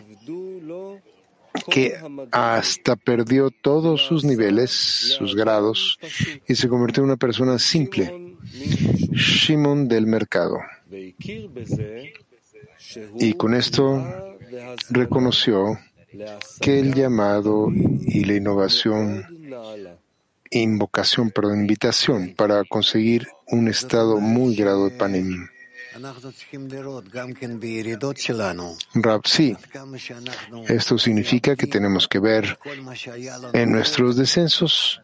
que 1.71 1.97
hasta 2.33 2.97
perdió 2.97 3.51
todos 3.51 4.03
sus 4.03 4.25
niveles, 4.25 4.71
sus 4.71 5.35
grados, 5.35 5.99
y 6.47 6.55
se 6.55 6.69
convirtió 6.69 7.03
en 7.03 7.11
una 7.11 7.17
persona 7.17 7.59
simple, 7.59 8.37
Shimon 9.13 9.89
del 9.89 10.07
mercado. 10.07 10.59
Y 13.19 13.33
con 13.35 13.55
esto 13.55 14.37
reconoció 14.91 15.79
que 16.61 16.81
el 16.81 16.95
llamado 16.95 17.69
y 17.73 18.25
la 18.25 18.35
innovación 18.35 19.34
invocación, 20.63 21.31
perdón, 21.31 21.61
invitación 21.61 22.35
para 22.37 22.65
conseguir 22.65 23.29
un 23.49 23.69
estado 23.69 24.21
muy 24.21 24.55
grado 24.55 24.89
de 24.89 24.97
panemim. 24.97 25.49
Rab. 28.95 29.23
Esto 30.69 30.99
significa 30.99 31.57
que 31.57 31.67
tenemos 31.67 32.09
que 32.09 32.19
ver 32.19 32.59
en 33.53 33.71
nuestros 33.71 34.17
descensos 34.17 35.01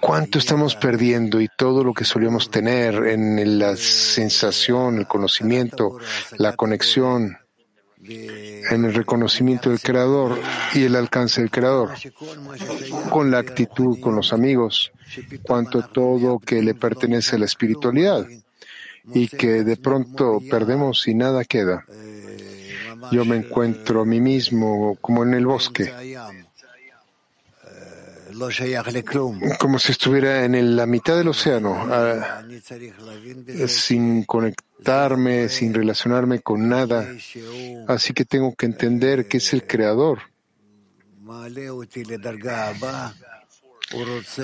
cuánto 0.00 0.38
estamos 0.38 0.74
perdiendo 0.76 1.40
y 1.40 1.48
todo 1.56 1.82
lo 1.82 1.94
que 1.94 2.04
solíamos 2.04 2.50
tener 2.50 2.94
en 3.06 3.58
la 3.58 3.76
sensación, 3.76 4.98
el 4.98 5.06
conocimiento, 5.06 5.98
la 6.36 6.54
conexión 6.54 7.38
en 8.08 8.84
el 8.84 8.94
reconocimiento 8.94 9.70
del 9.70 9.80
Creador 9.80 10.38
y 10.74 10.84
el 10.84 10.96
alcance 10.96 11.40
del 11.40 11.50
Creador, 11.50 11.90
con 13.10 13.30
la 13.30 13.38
actitud 13.38 14.00
con 14.00 14.14
los 14.16 14.32
amigos, 14.32 14.92
cuanto 15.42 15.82
todo 15.82 16.38
que 16.38 16.62
le 16.62 16.74
pertenece 16.74 17.36
a 17.36 17.38
la 17.38 17.44
espiritualidad 17.44 18.26
y 19.14 19.28
que 19.28 19.64
de 19.64 19.76
pronto 19.76 20.40
perdemos 20.50 21.06
y 21.08 21.14
nada 21.14 21.44
queda. 21.44 21.84
Yo 23.12 23.24
me 23.24 23.36
encuentro 23.36 24.02
a 24.02 24.04
mí 24.04 24.20
mismo 24.20 24.96
como 25.00 25.22
en 25.22 25.34
el 25.34 25.46
bosque, 25.46 25.92
como 29.58 29.78
si 29.78 29.92
estuviera 29.92 30.44
en 30.44 30.76
la 30.76 30.86
mitad 30.86 31.16
del 31.16 31.28
océano, 31.28 31.74
ah, 31.90 32.42
sin 33.66 34.24
conectarme, 34.24 35.48
sin 35.48 35.74
relacionarme 35.74 36.40
con 36.40 36.68
nada. 36.68 37.06
Así 37.86 38.12
que 38.12 38.24
tengo 38.24 38.54
que 38.54 38.66
entender 38.66 39.26
que 39.26 39.38
es 39.38 39.52
el 39.52 39.66
creador. 39.66 40.20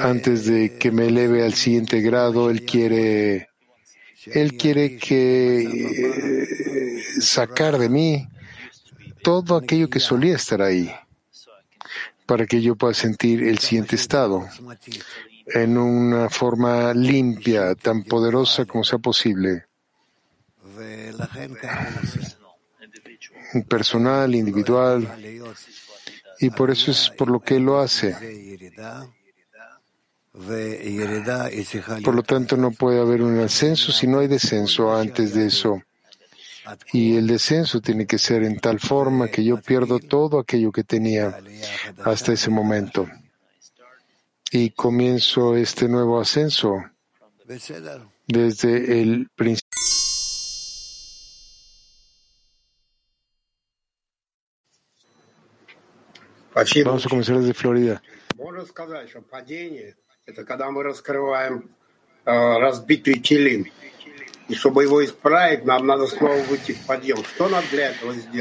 Antes 0.00 0.46
de 0.46 0.78
que 0.78 0.90
me 0.90 1.06
eleve 1.06 1.44
al 1.44 1.54
siguiente 1.54 2.00
grado, 2.00 2.50
él 2.50 2.64
quiere, 2.64 3.48
él 4.26 4.56
quiere 4.56 4.96
que 4.96 5.62
eh, 5.62 7.02
sacar 7.20 7.78
de 7.78 7.88
mí 7.88 8.28
todo 9.22 9.56
aquello 9.56 9.88
que 9.88 10.00
solía 10.00 10.36
estar 10.36 10.62
ahí 10.62 10.90
para 12.26 12.46
que 12.46 12.62
yo 12.62 12.76
pueda 12.76 12.94
sentir 12.94 13.42
el 13.42 13.58
siguiente 13.58 13.96
estado 13.96 14.46
en 15.46 15.76
una 15.76 16.30
forma 16.30 16.94
limpia, 16.94 17.74
tan 17.74 18.04
poderosa 18.04 18.64
como 18.64 18.82
sea 18.84 18.98
posible, 18.98 19.66
personal, 23.68 24.34
individual, 24.34 25.08
y 26.40 26.50
por 26.50 26.70
eso 26.70 26.90
es 26.90 27.10
por 27.10 27.30
lo 27.30 27.40
que 27.40 27.56
él 27.56 27.64
lo 27.64 27.78
hace. 27.78 28.16
Por 32.02 32.14
lo 32.14 32.22
tanto, 32.22 32.56
no 32.56 32.72
puede 32.72 33.00
haber 33.00 33.22
un 33.22 33.38
ascenso 33.38 33.92
si 33.92 34.06
no 34.06 34.18
hay 34.18 34.26
descenso 34.26 34.94
antes 34.94 35.34
de 35.34 35.46
eso. 35.46 35.80
Y 36.92 37.16
el 37.16 37.26
descenso 37.26 37.80
tiene 37.80 38.06
que 38.06 38.18
ser 38.18 38.42
en 38.42 38.58
tal 38.58 38.80
forma 38.80 39.28
que 39.28 39.44
yo 39.44 39.60
pierdo 39.60 39.98
todo 39.98 40.38
aquello 40.38 40.72
que 40.72 40.84
tenía 40.84 41.38
hasta 42.04 42.32
ese 42.32 42.50
momento. 42.50 43.08
Y 44.50 44.70
comienzo 44.70 45.56
este 45.56 45.88
nuevo 45.88 46.20
ascenso 46.20 46.76
desde 48.26 49.02
el 49.02 49.28
principio. 49.34 49.68
Vamos 56.84 57.04
a 57.04 57.08
comenzar 57.08 57.38
desde 57.40 57.52
Florida. 57.52 58.00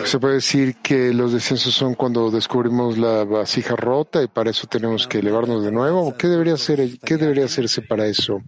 Se 0.05 0.19
puede 0.19 0.35
decir 0.35 0.75
que 0.77 1.13
los 1.13 1.31
descensos 1.31 1.73
son 1.73 1.95
cuando 1.95 2.29
descubrimos 2.29 2.97
la 2.97 3.23
vasija 3.23 3.75
rota 3.75 4.21
y 4.21 4.27
para 4.27 4.49
eso 4.49 4.67
tenemos 4.67 5.07
que 5.07 5.19
elevarnos 5.19 5.63
de 5.63 5.71
nuevo. 5.71 6.15
¿Qué 6.17 6.27
debería, 6.27 6.55
hacer, 6.55 6.99
qué 6.99 7.17
debería 7.17 7.45
hacerse 7.45 7.81
para 7.81 8.05
eso? 8.05 8.41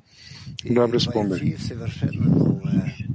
Rab 0.66 0.92
responde. 0.92 1.56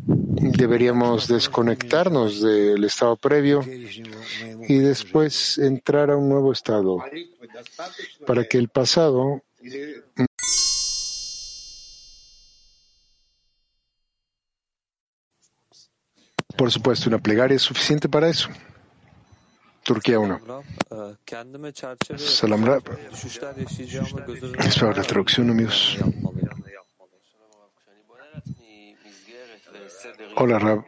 Deberíamos 0.06 1.28
desconectarnos 1.28 2.40
del 2.40 2.82
estado 2.84 3.16
previo 3.16 3.62
y 4.68 4.78
después 4.78 5.58
entrar 5.58 6.10
a 6.10 6.16
un 6.16 6.28
nuevo 6.30 6.52
estado 6.52 6.98
para 8.26 8.44
que 8.44 8.56
el 8.56 8.68
pasado 8.68 9.42
Por 16.60 16.70
supuesto, 16.70 17.08
una 17.08 17.16
plegaria 17.16 17.56
es 17.56 17.62
suficiente 17.62 18.06
para 18.06 18.28
eso. 18.28 18.50
Turquía 19.82 20.18
1. 20.18 20.40
Salam 22.18 22.66
Rab. 22.66 22.82
Espero 24.58 24.92
la 24.92 25.02
traducción, 25.02 25.48
amigos. 25.48 25.96
Hola, 30.36 30.58
Rab. 30.58 30.84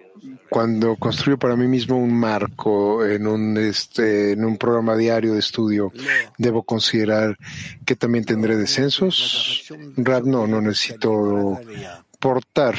Cuando 0.51 0.95
construyo 0.97 1.39
para 1.39 1.57
mí 1.57 1.67
mismo 1.67 1.97
un 1.97 2.13
marco 2.13 3.07
en 3.07 3.27
un, 3.27 3.57
este, 3.57 4.33
en 4.33 4.45
un 4.45 4.59
programa 4.59 4.95
diario 4.95 5.33
de 5.33 5.39
estudio, 5.39 5.91
¿debo 6.37 6.65
considerar 6.65 7.39
que 7.87 7.97
también 7.97 8.27
tendré 8.27 8.59
descensos? 8.59 9.73
Rab, 9.97 10.27
no, 10.27 10.47
no 10.47 10.61
necesito 10.61 11.59
portar 12.21 12.77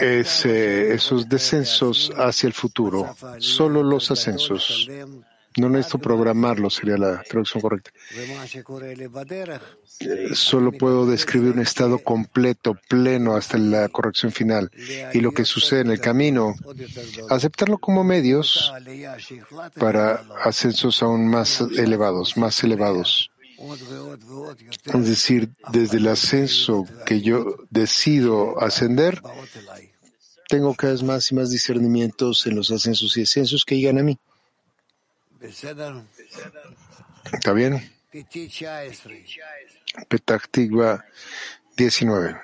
ese, 0.00 0.94
esos 0.94 1.28
descensos 1.28 2.12
hacia 2.16 2.46
el 2.46 2.52
futuro, 2.52 3.14
solo 3.38 3.82
los 3.82 4.10
ascensos. 4.10 4.88
No 5.58 5.70
necesito 5.70 5.98
programarlo, 5.98 6.68
sería 6.68 6.98
la 6.98 7.22
traducción 7.22 7.62
correcta. 7.62 7.90
Solo 10.34 10.70
puedo 10.72 11.06
describir 11.06 11.52
un 11.52 11.60
estado 11.60 11.98
completo, 11.98 12.76
pleno, 12.88 13.34
hasta 13.34 13.56
la 13.56 13.88
corrección 13.88 14.32
final. 14.32 14.70
Y 15.14 15.20
lo 15.20 15.32
que 15.32 15.46
sucede 15.46 15.80
en 15.80 15.90
el 15.92 16.00
camino, 16.00 16.54
aceptarlo 17.30 17.78
como 17.78 18.04
medios 18.04 18.70
para 19.76 20.24
ascensos 20.44 21.02
aún 21.02 21.26
más 21.26 21.62
elevados, 21.62 22.36
más 22.36 22.62
elevados. 22.62 23.30
Es 23.58 25.06
decir, 25.06 25.50
desde 25.72 25.96
el 25.98 26.08
ascenso 26.08 26.84
que 27.04 27.20
yo 27.20 27.56
decido 27.70 28.60
ascender, 28.62 29.20
tengo 30.48 30.74
cada 30.74 30.92
vez 30.92 31.02
más 31.02 31.32
y 31.32 31.34
más 31.34 31.50
discernimientos 31.50 32.46
en 32.46 32.56
los 32.56 32.70
ascensos 32.70 33.16
y 33.16 33.20
descensos 33.20 33.64
que 33.64 33.76
llegan 33.76 33.98
a 33.98 34.02
mí. 34.02 34.18
¿Está 37.32 37.52
bien? 37.52 37.92
Petach 40.08 40.48
Tikva 40.50 41.04
19. 41.76 42.40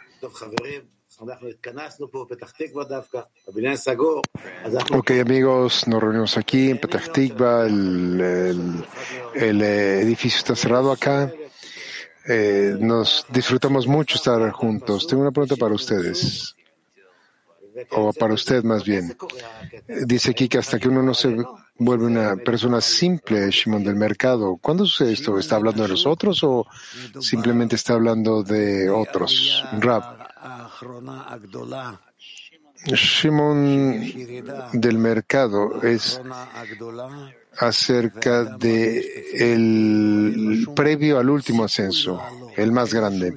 Ok, 4.92 5.10
amigos, 5.12 5.86
nos 5.86 6.02
reunimos 6.02 6.36
aquí 6.36 6.70
en 6.70 6.78
Petah 6.78 7.66
el, 7.66 8.84
el, 9.34 9.62
edificio 9.62 10.38
está 10.38 10.56
cerrado 10.56 10.90
acá. 10.90 11.32
Eh, 12.28 12.74
nos 12.78 13.24
disfrutamos 13.28 13.86
mucho 13.86 14.16
estar 14.16 14.50
juntos. 14.50 15.06
Tengo 15.06 15.22
una 15.22 15.30
pregunta 15.30 15.54
para 15.56 15.74
ustedes, 15.74 16.56
o 17.90 18.12
para 18.12 18.34
usted 18.34 18.64
más 18.64 18.84
bien. 18.84 19.16
Dice 20.06 20.30
aquí 20.30 20.48
que 20.48 20.58
hasta 20.58 20.80
que 20.80 20.88
uno 20.88 21.02
no 21.02 21.14
se 21.14 21.36
vuelve 21.78 22.06
una 22.06 22.36
persona 22.36 22.80
simple, 22.80 23.48
Shimon, 23.50 23.84
del 23.84 23.96
mercado, 23.96 24.58
¿cuándo 24.60 24.86
sucede 24.86 25.12
esto? 25.12 25.38
¿Está 25.38 25.56
hablando 25.56 25.84
de 25.84 25.88
los 25.88 26.04
otros 26.04 26.42
o 26.42 26.66
simplemente 27.20 27.76
está 27.76 27.94
hablando 27.94 28.42
de 28.42 28.90
otros? 28.90 29.64
Rap. 29.78 30.21
Shimon 32.84 34.00
del 34.72 34.98
mercado 34.98 35.82
es 35.82 36.20
acerca 37.58 38.44
de 38.44 39.26
el 39.34 40.68
previo 40.74 41.18
al 41.18 41.28
último 41.30 41.64
ascenso, 41.64 42.20
el 42.56 42.72
más 42.72 42.92
grande. 42.92 43.34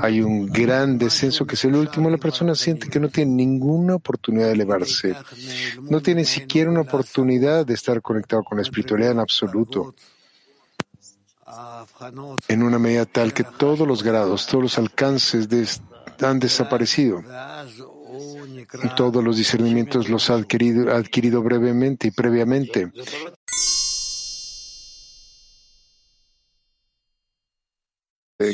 Hay 0.00 0.20
un 0.20 0.46
gran 0.46 0.98
descenso 0.98 1.46
que 1.46 1.54
es 1.54 1.64
el 1.64 1.76
último. 1.76 2.10
La 2.10 2.18
persona 2.18 2.54
siente 2.54 2.88
que 2.88 2.98
no 2.98 3.08
tiene 3.08 3.32
ninguna 3.32 3.96
oportunidad 3.96 4.46
de 4.46 4.52
elevarse. 4.52 5.14
No 5.82 6.00
tiene 6.00 6.24
siquiera 6.24 6.70
una 6.70 6.80
oportunidad 6.80 7.66
de 7.66 7.74
estar 7.74 8.00
conectado 8.02 8.42
con 8.42 8.58
la 8.58 8.62
espiritualidad 8.62 9.12
en 9.12 9.20
absoluto. 9.20 9.94
En 12.48 12.62
una 12.62 12.78
medida 12.78 13.06
tal 13.06 13.32
que 13.34 13.44
todos 13.44 13.86
los 13.86 14.02
grados, 14.02 14.46
todos 14.46 14.62
los 14.62 14.78
alcances 14.78 15.48
de 15.48 15.66
han 16.22 16.38
desaparecido. 16.38 17.22
Todos 18.96 19.22
los 19.22 19.36
discernimientos 19.36 20.08
los 20.08 20.30
ha 20.30 20.34
adquirido, 20.34 20.94
adquirido 20.94 21.42
brevemente 21.42 22.08
y 22.08 22.10
previamente. 22.10 22.90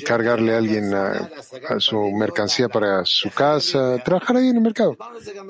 Cargarle 0.05 0.55
a 0.55 0.59
alguien 0.59 0.93
a, 0.95 1.31
su 1.79 2.11
mercancía 2.13 2.69
para 2.69 3.05
su 3.05 3.31
casa, 3.31 4.03
trabajar 4.05 4.37
ahí 4.37 4.49
en 4.49 4.57
el 4.57 4.63
mercado. 4.63 4.97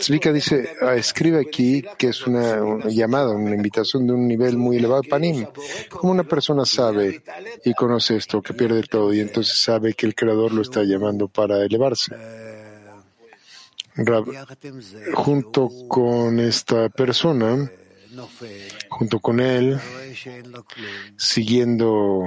Zvika 0.01 0.33
dice, 0.33 0.77
ah, 0.83 0.95
escribe 0.95 1.41
aquí 1.41 1.83
que 1.97 2.09
es 2.09 2.27
una, 2.27 2.85
llamada, 2.89 3.31
una 3.31 3.55
invitación 3.55 4.07
de 4.07 4.13
un 4.13 4.27
nivel 4.27 4.57
muy 4.57 4.77
elevado, 4.77 5.03
panim. 5.09 5.47
Como 5.89 6.13
una 6.13 6.25
persona 6.25 6.65
sabe 6.65 7.23
y 7.65 7.75
conoce 7.75 8.17
esto, 8.17 8.43
que 8.43 8.55
pierde 8.55 8.83
todo 8.83 9.13
y 9.13 9.21
entonces 9.21 9.59
sabe 9.59 9.95
que 9.95 10.07
el 10.07 10.15
Creador 10.15 10.53
lo 10.53 10.63
está 10.63 10.83
llamando 10.85 11.29
para 11.29 11.65
elevarse. 11.65 12.15
junto 15.15 15.71
con 15.89 16.39
esta 16.41 16.89
persona, 16.91 17.71
junto 18.89 19.21
con 19.21 19.41
él, 19.41 19.79
siguiendo 21.17 22.23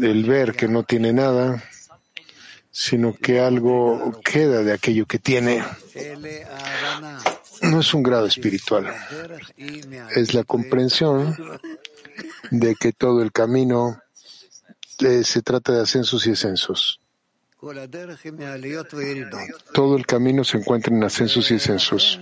el 0.00 0.24
ver 0.24 0.54
que 0.54 0.68
no 0.68 0.82
tiene 0.82 1.12
nada, 1.12 1.62
sino 2.70 3.14
que 3.14 3.40
algo 3.40 4.20
queda 4.24 4.62
de 4.62 4.72
aquello 4.72 5.06
que 5.06 5.18
tiene. 5.18 5.62
No 7.62 7.80
es 7.80 7.94
un 7.94 8.02
grado 8.02 8.26
espiritual, 8.26 8.92
es 10.16 10.34
la 10.34 10.44
comprensión 10.44 11.36
de 12.50 12.74
que 12.74 12.92
todo 12.92 13.22
el 13.22 13.32
camino 13.32 14.00
eh, 14.98 15.24
se 15.24 15.42
trata 15.42 15.72
de 15.72 15.82
ascensos 15.82 16.26
y 16.26 16.30
descensos. 16.30 17.00
Todo 19.72 19.96
el 19.96 20.06
camino 20.06 20.42
se 20.42 20.58
encuentra 20.58 20.94
en 20.94 21.04
ascensos 21.04 21.50
y 21.50 21.54
descensos. 21.54 22.20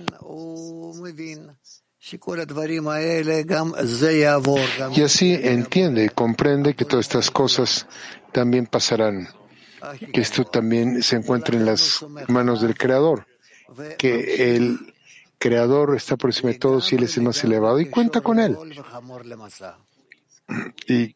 Y 4.93 5.01
así 5.01 5.33
entiende 5.33 6.09
comprende 6.09 6.73
que 6.75 6.85
todas 6.85 7.05
estas 7.05 7.31
cosas 7.31 7.87
también 8.31 8.65
pasarán, 8.65 9.27
que 10.13 10.21
esto 10.21 10.43
también 10.45 11.01
se 11.03 11.17
encuentra 11.17 11.55
en 11.55 11.65
las 11.65 12.05
manos 12.27 12.61
del 12.61 12.77
Creador, 12.77 13.27
que 13.97 14.55
el 14.55 14.93
Creador 15.37 15.95
está 15.95 16.17
por 16.17 16.29
encima 16.29 16.51
de 16.51 16.59
todos 16.59 16.91
y 16.91 16.95
Él 16.95 17.03
es 17.03 17.17
el 17.17 17.23
más 17.23 17.43
elevado 17.43 17.79
y 17.79 17.89
cuenta 17.89 18.21
con 18.21 18.39
Él. 18.39 18.55
Y 20.87 21.15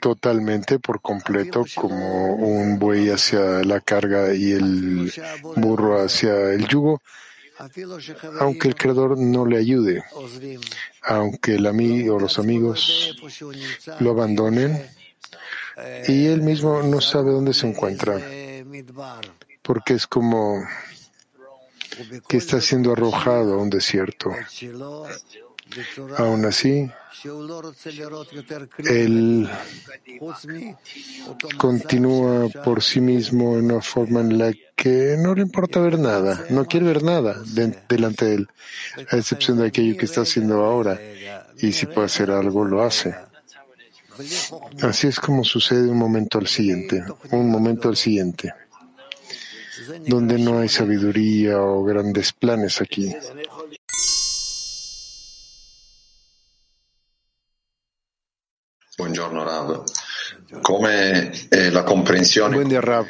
totalmente 0.00 0.78
por 0.78 1.00
completo 1.00 1.64
como 1.74 2.34
un 2.34 2.78
buey 2.78 3.10
hacia 3.10 3.64
la 3.64 3.80
carga 3.80 4.34
y 4.34 4.52
el 4.52 5.12
burro 5.56 6.00
hacia 6.00 6.52
el 6.52 6.66
yugo, 6.68 7.02
aunque 8.40 8.68
el 8.68 8.74
Creador 8.74 9.18
no 9.18 9.46
le 9.46 9.58
ayude, 9.58 10.04
aunque 11.02 11.56
el 11.56 11.66
amigo 11.66 12.16
o 12.16 12.20
los 12.20 12.38
amigos 12.38 13.14
lo 14.00 14.10
abandonen, 14.10 14.86
y 16.06 16.26
él 16.26 16.42
mismo 16.42 16.82
no 16.82 17.00
sabe 17.00 17.32
dónde 17.32 17.54
se 17.54 17.68
encuentra, 17.68 18.20
porque 19.62 19.94
es 19.94 20.06
como 20.06 20.64
que 22.28 22.36
está 22.36 22.60
siendo 22.60 22.92
arrojado 22.92 23.54
a 23.54 23.56
un 23.58 23.70
desierto. 23.70 24.30
Aún 26.16 26.46
así, 26.46 26.90
él 28.84 29.48
continúa 31.58 32.48
por 32.64 32.82
sí 32.82 33.00
mismo 33.00 33.58
en 33.58 33.66
una 33.66 33.82
forma 33.82 34.20
en 34.20 34.38
la 34.38 34.52
que 34.78 35.16
no 35.18 35.34
le 35.34 35.42
importa 35.42 35.80
ver 35.80 35.98
nada, 35.98 36.46
no 36.50 36.64
quiere 36.64 36.86
ver 36.86 37.02
nada 37.02 37.42
delante 37.88 38.24
de 38.26 38.34
él, 38.36 38.48
a 39.10 39.16
excepción 39.16 39.58
de 39.58 39.66
aquello 39.66 39.96
que 39.96 40.04
está 40.04 40.20
haciendo 40.20 40.64
ahora. 40.64 41.00
Y 41.58 41.72
si 41.72 41.86
puede 41.86 42.06
hacer 42.06 42.30
algo, 42.30 42.64
lo 42.64 42.82
hace. 42.82 43.12
Así 44.80 45.08
es 45.08 45.18
como 45.18 45.42
sucede 45.42 45.88
un 45.88 45.98
momento 45.98 46.38
al 46.38 46.46
siguiente, 46.46 47.04
un 47.32 47.50
momento 47.50 47.88
al 47.88 47.96
siguiente, 47.96 48.54
donde 50.06 50.38
no 50.38 50.60
hay 50.60 50.68
sabiduría 50.68 51.60
o 51.60 51.82
grandes 51.82 52.32
planes 52.32 52.80
aquí. 52.80 53.12
Buongiorno. 58.96 59.84
Come 60.62 61.30
eh, 61.50 61.70
la 61.70 61.84
comprensione 61.84 62.56
Buen 62.56 62.68
día, 62.68 62.80
Rab. 62.80 63.06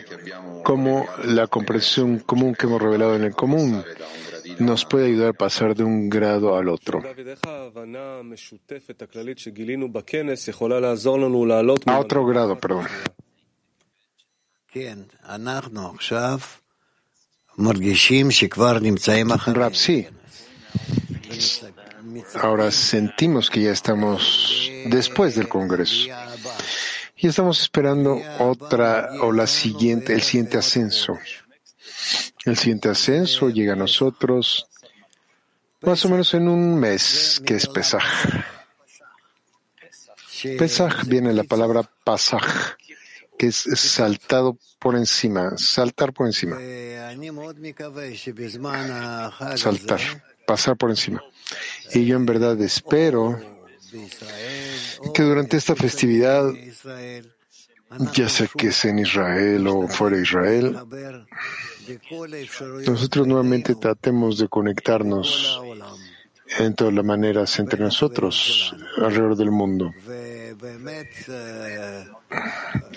Como 0.63 1.07
la 1.25 1.47
comprensión 1.47 2.19
común 2.21 2.55
que 2.55 2.67
hemos 2.67 2.83
revelado 2.83 3.17
en 3.17 3.25
el 3.25 3.35
común 3.35 3.85
nos 4.59 4.85
puede 4.85 5.07
ayudar 5.07 5.31
a 5.31 5.33
pasar 5.33 5.75
de 5.75 5.85
un 5.85 6.09
grado 6.09 6.57
al 6.57 6.69
otro. 6.69 7.03
A 11.87 11.99
otro 11.99 12.27
grado, 12.27 12.59
perdón. 12.59 12.87
Rab, 19.55 19.75
sí. 19.75 20.07
Ahora 22.41 22.71
sentimos 22.71 23.51
que 23.51 23.63
ya 23.63 23.73
estamos 23.73 24.71
después 24.87 25.35
del 25.35 25.49
Congreso 25.49 26.09
y 27.21 27.27
estamos 27.27 27.61
esperando 27.61 28.21
otra 28.39 29.11
o 29.23 29.33
la 29.33 29.47
siguiente, 29.47 30.15
el 30.15 30.23
siguiente 30.23 30.57
ascenso. 30.57 31.19
El 32.45 32.57
siguiente 32.57 32.89
ascenso 32.89 33.51
llega 33.51 33.73
a 33.73 33.77
nosotros 33.77 34.69
más 35.83 36.05
o 36.05 36.09
menos 36.09 36.33
en 36.35 36.49
un 36.49 36.79
mes, 36.79 37.43
que 37.45 37.57
es 37.57 37.67
Pesaj. 37.67 38.05
Pesaj 40.59 41.05
viene 41.07 41.33
la 41.33 41.43
palabra 41.43 41.83
pasaj, 42.05 42.77
que 43.37 43.49
es 43.49 43.65
saltado 43.75 44.57
por 44.79 44.95
encima, 44.95 45.57
saltar 45.57 46.13
por 46.13 46.27
encima. 46.27 46.57
Saltar, 49.57 50.01
pasar 50.47 50.77
por 50.77 50.91
encima. 50.91 51.23
Y 51.93 52.07
yo 52.07 52.17
en 52.17 52.27
verdad 52.27 52.61
espero 52.61 53.58
que 55.15 55.23
durante 55.23 55.57
esta 55.57 55.75
festividad, 55.75 56.51
ya 58.15 58.29
sea 58.29 58.47
que 58.47 58.73
sea 58.73 58.91
en 58.91 58.99
Israel 59.01 59.67
o 59.67 59.89
fuera 59.89 60.17
de 60.17 60.23
Israel, 60.23 60.79
nosotros 62.87 63.27
nuevamente 63.27 63.75
tratemos 63.75 64.39
de 64.39 64.49
conectarnos 64.49 65.61
en 66.59 66.75
todas 66.75 66.95
las 66.95 67.05
maneras 67.05 67.59
entre 67.59 67.81
nosotros 67.81 68.75
alrededor 68.97 69.37
del 69.37 69.51
mundo, 69.51 69.93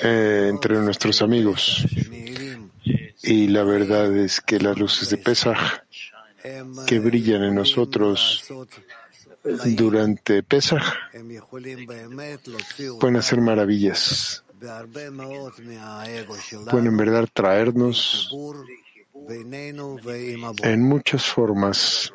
eh, 0.03 0.47
entre 0.49 0.75
nuestros 0.79 1.21
amigos. 1.21 1.85
Y 3.23 3.47
la 3.47 3.63
verdad 3.63 4.15
es 4.17 4.41
que 4.41 4.59
las 4.59 4.77
luces 4.77 5.09
de 5.09 5.17
Pesach 5.17 5.83
que 6.87 6.99
brillan 6.99 7.43
en 7.43 7.55
nosotros 7.55 8.43
durante 9.43 10.43
Pesach 10.43 10.83
pueden 12.99 13.15
hacer 13.17 13.41
maravillas. 13.41 14.43
Pueden 16.69 16.87
en 16.87 16.97
verdad 16.97 17.27
traernos 17.33 18.29
en 20.63 20.83
muchas 20.83 21.25
formas 21.25 22.13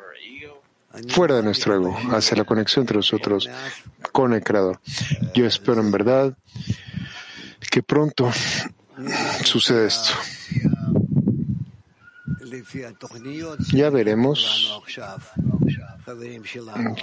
fuera 1.09 1.35
de 1.35 1.43
nuestro 1.43 1.75
ego, 1.75 1.97
hacia 2.11 2.37
la 2.37 2.45
conexión 2.45 2.83
entre 2.83 2.97
nosotros 2.97 3.49
con 4.11 4.33
el 4.33 4.43
Creador. 4.43 4.79
Yo 5.33 5.45
espero 5.45 5.81
en 5.81 5.91
verdad 5.91 6.37
que 7.69 7.83
pronto 7.83 8.31
suceda 9.43 9.85
esto. 9.85 10.13
Ya 13.73 13.89
veremos 13.89 14.81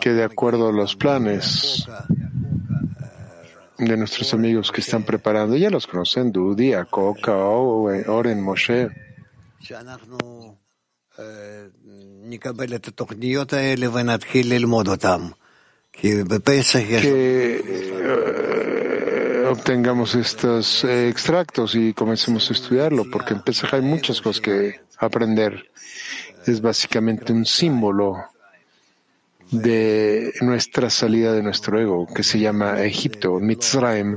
que 0.00 0.11
de 0.11 0.24
acuerdo 0.24 0.68
a 0.68 0.72
los 0.72 0.96
planes 0.96 1.86
de 3.78 3.96
nuestros 3.96 4.32
amigos 4.34 4.70
que 4.70 4.80
están 4.80 5.05
preparando, 5.05 5.57
ya 5.57 5.70
los 5.70 5.86
conocen, 5.86 6.32
Dudi, 6.32 6.72
Akoka, 6.72 7.34
Oren, 7.36 8.40
Moshe, 8.42 8.88
que 17.00 17.62
eh, 17.64 18.74
obtengamos 19.55 20.16
estos 20.16 20.84
eh, 20.84 21.09
extractos 21.09 21.74
y 21.76 21.94
comencemos 21.94 22.50
a 22.50 22.52
estudiarlo, 22.52 23.05
porque 23.11 23.34
en 23.34 23.42
Pesach 23.42 23.72
hay 23.74 23.82
muchas 23.82 24.20
cosas 24.20 24.40
que 24.40 24.80
aprender. 24.98 25.70
Es 26.46 26.61
básicamente 26.61 27.32
un 27.32 27.46
símbolo 27.46 28.24
de 29.50 30.32
nuestra 30.40 30.90
salida 30.90 31.32
de 31.32 31.42
nuestro 31.42 31.80
ego, 31.80 32.07
que 32.12 32.24
se 32.24 32.40
llama 32.40 32.82
Egipto, 32.82 33.38
Mitzrayim, 33.38 34.16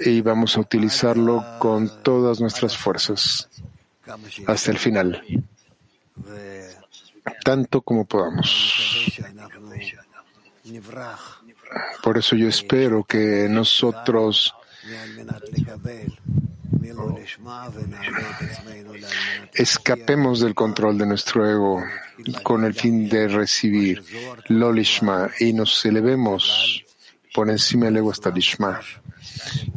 y 0.00 0.20
vamos 0.20 0.56
a 0.56 0.60
utilizarlo 0.60 1.44
con 1.60 2.02
todas 2.02 2.40
nuestras 2.40 2.76
fuerzas 2.76 3.48
hasta 4.46 4.70
el 4.72 4.78
final, 4.78 5.22
tanto 7.44 7.82
como 7.82 8.04
podamos. 8.04 9.20
Por 12.02 12.18
eso 12.18 12.36
yo 12.36 12.48
espero 12.48 13.04
que 13.04 13.46
nosotros 13.48 14.54
escapemos 19.54 20.40
del 20.40 20.54
control 20.54 20.98
de 20.98 21.06
nuestro 21.06 21.48
ego 21.48 21.82
con 22.42 22.64
el 22.64 22.74
fin 22.74 23.08
de 23.08 23.28
recibir 23.28 24.02
Lolishma 24.48 25.30
y 25.38 25.52
nos 25.52 25.84
elevemos 25.84 26.84
por 27.34 27.48
encima 27.48 27.86
del 27.86 27.98
ego 27.98 28.10
hasta 28.10 28.30
Lishma 28.30 28.80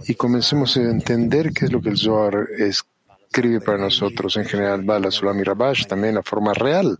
y 0.07 0.15
comencemos 0.15 0.77
a 0.77 0.81
entender 0.81 1.51
qué 1.53 1.65
es 1.65 1.71
lo 1.71 1.81
que 1.81 1.89
el 1.89 1.97
Zohar 1.97 2.47
escribe 2.57 3.61
para 3.61 3.77
nosotros 3.77 4.37
en 4.37 4.45
general, 4.45 4.83
Bala 4.83 5.11
Sulam 5.11 5.41
Rabash, 5.43 5.85
también 5.87 6.15
la 6.15 6.23
forma 6.23 6.53
real. 6.53 6.99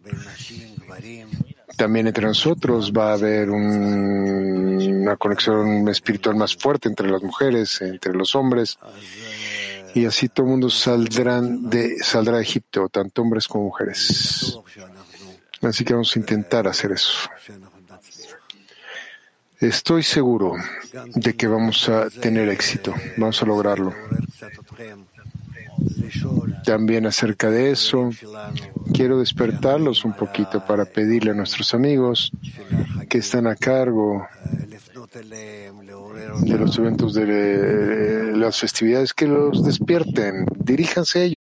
También 1.77 2.07
entre 2.07 2.25
nosotros 2.25 2.91
va 2.91 3.11
a 3.11 3.13
haber 3.13 3.49
una 5.06 5.18
conexión 5.18 5.88
espiritual 5.88 6.36
más 6.36 6.56
fuerte 6.56 6.89
entre 6.89 7.10
las 7.10 7.22
mujeres, 7.22 7.82
entre 7.82 8.14
los 8.14 8.36
hombres 8.36 8.78
y 9.95 10.06
así 10.06 10.28
todo 10.28 10.45
el 10.45 10.51
mundo 10.51 10.70
saldrán 10.70 11.70
de, 11.70 11.97
saldrá 12.03 12.36
de 12.36 12.43
Egipto, 12.43 12.89
tanto 12.89 13.22
hombres 13.22 13.47
como 13.47 13.66
mujeres. 13.66 14.60
Así 15.62 15.86
que 15.86 15.93
vamos 15.93 16.14
a 16.16 16.20
intentar 16.20 16.68
hacer 16.68 16.91
eso. 16.91 17.30
Estoy 19.62 20.03
seguro 20.03 20.53
de 21.16 21.34
que 21.34 21.47
vamos 21.47 21.88
a 21.88 22.10
tener 22.10 22.49
éxito, 22.49 22.93
vamos 23.16 23.41
a 23.41 23.45
lograrlo. 23.45 23.93
También 26.66 27.06
acerca 27.06 27.49
de 27.49 27.72
eso, 27.72 28.10
quiero 28.93 29.20
despertarlos 29.20 30.03
un 30.03 30.14
poquito 30.14 30.66
para 30.66 30.84
pedirle 30.84 31.32
a 31.32 31.36
nuestros 31.36 31.74
amigos 31.74 32.32
que 33.08 33.20
están 33.20 33.47
a 33.47 33.56
cargo 33.56 34.28
de 35.16 36.57
los 36.57 36.78
eventos 36.78 37.13
de 37.13 38.34
las 38.36 38.59
festividades 38.59 39.13
que 39.13 39.28
los 39.28 39.63
despierten. 39.63 40.45
Diríjanse 40.57 41.20
a 41.20 41.24
ellos. 41.24 41.36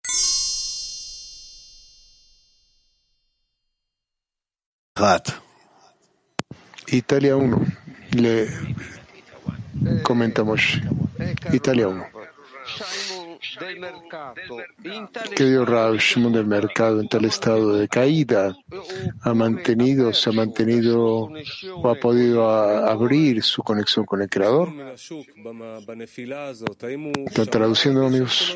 Italia 6.88 7.36
1. 7.36 7.66
Le 8.12 8.48
comentamos. 10.04 10.80
Italia 11.52 11.88
1. 11.88 12.23
Querido 15.36 15.66
Rav 15.66 15.98
Shimon 15.98 16.34
del 16.34 16.46
mercado 16.46 17.00
en 17.00 17.08
tal 17.08 17.26
estado 17.26 17.76
de 17.76 17.88
caída 17.88 18.56
ha 19.22 19.34
mantenido, 19.34 20.14
se 20.14 20.30
ha 20.30 20.34
mantenido 20.34 21.30
o 21.76 21.90
ha 21.90 21.96
podido 21.96 22.50
a, 22.50 22.92
abrir 22.92 23.42
su 23.44 23.64
conexión 23.64 24.06
con 24.06 24.22
el 24.22 24.30
Creador. 24.30 24.70
Está 27.26 27.46
traduciendo, 27.46 28.06
amigos. 28.06 28.56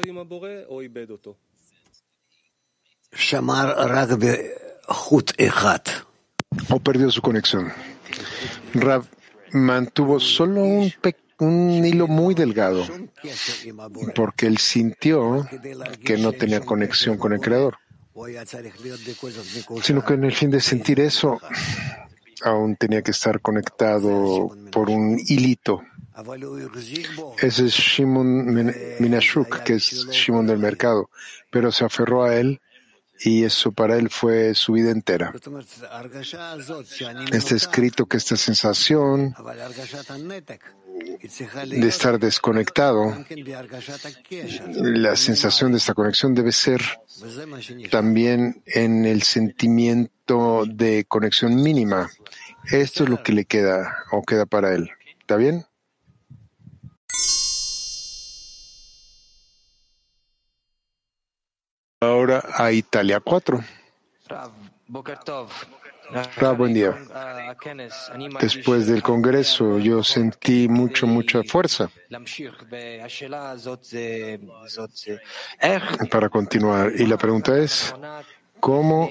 O 6.70 6.80
perdió 6.80 7.10
su 7.12 7.22
conexión. 7.22 7.72
Rav 8.74 9.05
mantuvo 9.51 10.20
solo 10.20 10.64
un 10.64 10.91
pequeño 11.01 11.26
un 11.39 11.85
hilo 11.85 12.07
muy 12.07 12.33
delgado 12.33 12.85
porque 14.15 14.47
él 14.47 14.57
sintió 14.57 15.47
que 16.03 16.17
no 16.17 16.31
tenía 16.33 16.61
conexión 16.61 17.17
con 17.17 17.33
el 17.33 17.39
Creador. 17.39 17.77
sino 19.83 20.03
que 20.03 20.13
en 20.13 20.23
el 20.23 20.33
fin 20.33 20.49
de 20.49 20.59
sentir 20.61 20.99
eso, 20.99 21.39
aún 22.43 22.75
tenía 22.75 23.01
que 23.01 23.11
estar 23.11 23.39
conectado 23.41 24.55
por 24.71 24.89
un 24.89 25.19
hilito. 25.19 25.83
Ese 27.39 27.65
es 27.65 27.73
Shimon 27.73 28.73
Minashuk, 28.99 29.59
que 29.63 29.75
es 29.75 30.07
Shimon 30.09 30.47
del 30.47 30.57
mercado, 30.57 31.11
pero 31.51 31.71
se 31.71 31.85
aferró 31.85 32.23
a 32.23 32.35
él 32.35 32.59
y 33.19 33.43
eso 33.43 33.71
para 33.71 33.97
él 33.97 34.09
fue 34.09 34.53
su 34.55 34.73
vida 34.73 34.91
entera. 34.91 35.33
Está 37.31 37.55
escrito 37.55 38.05
que 38.05 38.17
esta 38.17 38.35
sensación 38.35 39.35
de 41.20 41.88
estar 41.88 42.20
desconectado, 42.20 43.15
la 44.76 45.15
sensación 45.15 45.72
de 45.72 45.78
esta 45.78 45.93
conexión 45.93 46.34
debe 46.34 46.51
ser 46.51 46.82
también 47.89 48.61
en 48.65 49.05
el 49.05 49.24
sentimiento 49.24 50.65
de 50.65 51.05
conexión 51.05 51.55
mínima. 51.55 52.09
Esto 52.72 53.03
es 53.03 53.09
lo 53.09 53.24
que 53.24 53.34
le 53.34 53.45
queda 53.45 54.03
o 54.11 54.24
queda 54.24 54.45
para 54.45 54.74
él. 54.74 54.89
¿Está 55.20 55.36
bien? 55.38 55.65
Ahora 61.99 62.43
a 62.53 62.72
Italia 62.72 63.20
4. 63.20 63.63
Ra, 66.36 66.51
buen 66.51 66.74
día. 66.74 66.97
Después 68.39 68.88
del 68.88 69.03
Congreso 69.03 69.80
yo 69.80 70.03
sentí 70.03 70.68
mucho, 70.68 71.08
mucha 71.08 71.43
fuerza 71.43 71.89
para 76.10 76.30
continuar. 76.30 76.93
Y 76.95 77.05
la 77.05 77.18
pregunta 77.18 77.58
es, 77.58 77.93
¿cómo 78.60 79.10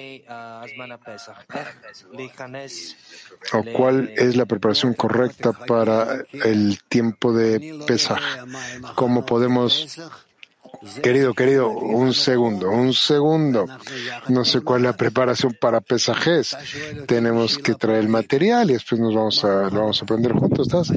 o 3.53 3.65
cuál 3.75 4.13
es 4.17 4.37
la 4.37 4.47
preparación 4.47 4.95
correcta 4.95 5.53
para 5.53 6.25
el 6.33 6.81
tiempo 6.89 7.33
de 7.33 7.79
Pesaj? 7.87 8.21
¿Cómo 8.95 9.27
podemos 9.27 9.99
Querido, 11.03 11.35
querido, 11.35 11.71
un 11.71 12.15
segundo, 12.15 12.71
un 12.71 12.93
segundo. 12.93 13.67
No 14.29 14.45
sé 14.45 14.61
cuál 14.61 14.81
es 14.81 14.85
la 14.85 14.97
preparación 14.97 15.57
para 15.61 15.81
pesajes. 15.81 16.57
Tenemos 17.07 17.59
que 17.59 17.75
traer 17.75 18.01
el 18.01 18.09
material 18.09 18.71
y 18.71 18.75
después 18.75 19.01
nos 19.01 19.15
vamos 19.15 19.45
a, 19.45 19.71
lo 19.71 19.81
vamos 19.81 20.01
a 20.01 20.05
aprender 20.05 20.33
juntos. 20.33 20.67
Estás 20.67 20.93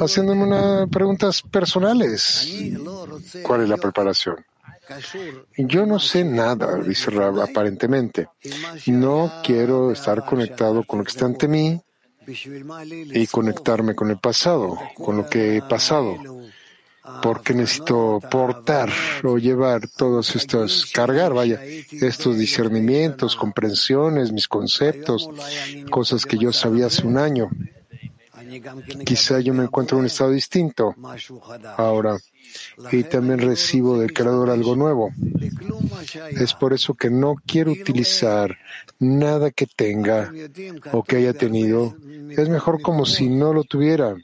haciéndome 0.00 0.44
unas 0.44 0.88
preguntas 0.88 1.42
personales. 1.42 2.48
¿Cuál 3.42 3.62
es 3.62 3.68
la 3.68 3.76
preparación? 3.76 4.36
Yo 5.56 5.86
no 5.86 5.98
sé 5.98 6.24
nada, 6.24 6.76
dice 6.76 7.10
aparentemente. 7.42 8.28
No 8.86 9.40
quiero 9.42 9.90
estar 9.92 10.24
conectado 10.24 10.84
con 10.84 10.98
lo 10.98 11.04
que 11.04 11.10
está 11.10 11.24
ante 11.24 11.48
mí 11.48 11.80
y 12.26 13.26
conectarme 13.26 13.94
con 13.94 14.10
el 14.10 14.18
pasado, 14.18 14.78
con 14.96 15.16
lo 15.16 15.26
que 15.26 15.56
he 15.56 15.62
pasado 15.62 16.16
porque 17.22 17.54
necesito 17.54 18.20
portar 18.30 18.90
o 19.22 19.38
llevar 19.38 19.88
todos 19.88 20.34
estos, 20.36 20.86
cargar, 20.86 21.34
vaya, 21.34 21.60
estos 21.62 22.38
discernimientos, 22.38 23.36
comprensiones, 23.36 24.32
mis 24.32 24.48
conceptos, 24.48 25.28
cosas 25.90 26.24
que 26.24 26.38
yo 26.38 26.52
sabía 26.52 26.86
hace 26.86 27.06
un 27.06 27.18
año. 27.18 27.50
Quizá 29.04 29.40
yo 29.40 29.52
me 29.52 29.64
encuentro 29.64 29.96
en 29.96 30.00
un 30.02 30.06
estado 30.06 30.30
distinto 30.30 30.94
ahora 31.76 32.18
y 32.92 33.02
también 33.04 33.40
recibo 33.40 33.98
del 33.98 34.12
Creador 34.12 34.50
algo 34.50 34.76
nuevo. 34.76 35.10
Es 36.30 36.54
por 36.54 36.72
eso 36.72 36.94
que 36.94 37.10
no 37.10 37.34
quiero 37.46 37.72
utilizar 37.72 38.56
nada 38.98 39.50
que 39.50 39.66
tenga 39.66 40.32
o 40.92 41.02
que 41.02 41.16
haya 41.16 41.32
tenido. 41.32 41.96
Es 42.36 42.48
mejor 42.48 42.80
como 42.82 43.06
si 43.06 43.28
no 43.28 43.52
lo 43.52 43.64
tuviera, 43.64 44.16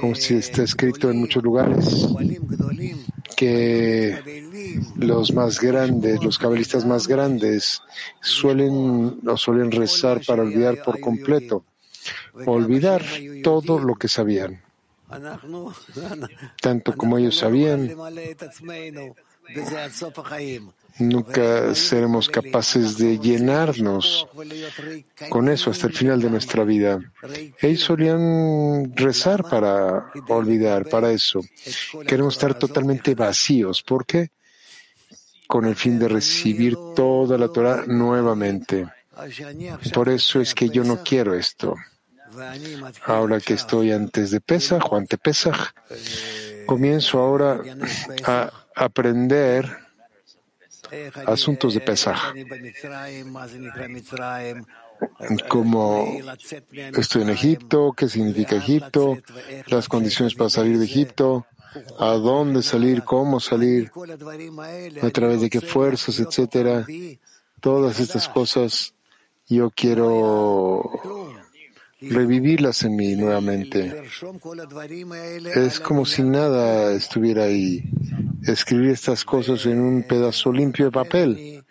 como 0.00 0.14
si 0.14 0.34
está 0.34 0.62
escrito 0.62 1.10
en 1.10 1.18
muchos 1.18 1.42
lugares 1.42 2.08
que 3.36 4.44
los 4.96 5.32
más 5.32 5.60
grandes, 5.60 6.22
los 6.22 6.38
cabalistas 6.38 6.84
más 6.84 7.06
grandes, 7.06 7.82
suelen 8.20 9.20
o 9.26 9.36
suelen 9.36 9.70
rezar 9.70 10.20
para 10.26 10.42
olvidar 10.42 10.82
por 10.82 11.00
completo, 11.00 11.64
olvidar 12.46 13.02
todo 13.42 13.78
lo 13.78 13.94
que 13.94 14.08
sabían. 14.08 14.62
Tanto 16.60 16.96
como 16.96 17.18
ellos 17.18 17.36
sabían, 17.36 17.94
nunca 20.98 21.74
seremos 21.74 22.28
capaces 22.28 22.96
de 22.96 23.18
llenarnos 23.18 24.26
con 25.28 25.48
eso 25.48 25.70
hasta 25.70 25.86
el 25.88 25.92
final 25.92 26.20
de 26.20 26.30
nuestra 26.30 26.64
vida. 26.64 26.98
Ellos 27.60 27.80
solían 27.80 28.94
rezar 28.94 29.42
para 29.48 30.10
olvidar, 30.28 30.88
para 30.88 31.10
eso. 31.10 31.40
Queremos 32.06 32.34
estar 32.34 32.58
totalmente 32.58 33.14
vacíos. 33.14 33.82
¿Por 33.82 34.06
qué? 34.06 34.30
Con 35.46 35.66
el 35.66 35.76
fin 35.76 35.98
de 35.98 36.08
recibir 36.08 36.76
toda 36.94 37.36
la 37.38 37.48
Torah 37.48 37.84
nuevamente. 37.86 38.86
Por 39.92 40.08
eso 40.08 40.40
es 40.40 40.54
que 40.54 40.68
yo 40.68 40.84
no 40.84 41.02
quiero 41.02 41.34
esto. 41.34 41.76
Ahora 43.06 43.40
que 43.40 43.54
estoy 43.54 43.92
antes 43.92 44.32
de 44.32 44.40
Pesach 44.40 44.90
o 44.90 44.96
ante 44.96 45.18
Pesach, 45.18 45.72
comienzo 46.66 47.20
ahora 47.20 47.60
a 48.24 48.50
aprender 48.74 49.83
asuntos 51.26 51.74
de 51.74 51.80
Pesach. 51.80 52.18
Como 55.48 56.06
estoy 56.96 57.22
en 57.22 57.30
Egipto, 57.30 57.92
qué 57.96 58.08
significa 58.08 58.56
Egipto, 58.56 59.18
las 59.66 59.88
condiciones 59.88 60.34
para 60.34 60.50
salir 60.50 60.78
de 60.78 60.84
Egipto, 60.84 61.46
a 61.98 62.10
dónde 62.12 62.62
salir, 62.62 63.02
cómo 63.02 63.40
salir, 63.40 63.90
a 65.02 65.10
través 65.10 65.40
de 65.40 65.50
qué 65.50 65.60
fuerzas, 65.60 66.20
etcétera. 66.20 66.86
Todas 67.60 67.98
estas 67.98 68.28
cosas 68.28 68.94
yo 69.46 69.70
quiero 69.70 70.82
revivirlas 72.10 72.82
en 72.84 72.96
mí 72.96 73.14
nuevamente. 73.14 74.02
Es 75.54 75.80
como 75.80 76.04
si 76.04 76.22
nada 76.22 76.92
estuviera 76.92 77.44
ahí. 77.44 77.82
Escribir 78.46 78.90
estas 78.90 79.24
cosas 79.24 79.64
en 79.66 79.80
un 79.80 80.02
pedazo 80.02 80.52
limpio 80.52 80.86
de 80.86 80.90
papel. 80.90 81.64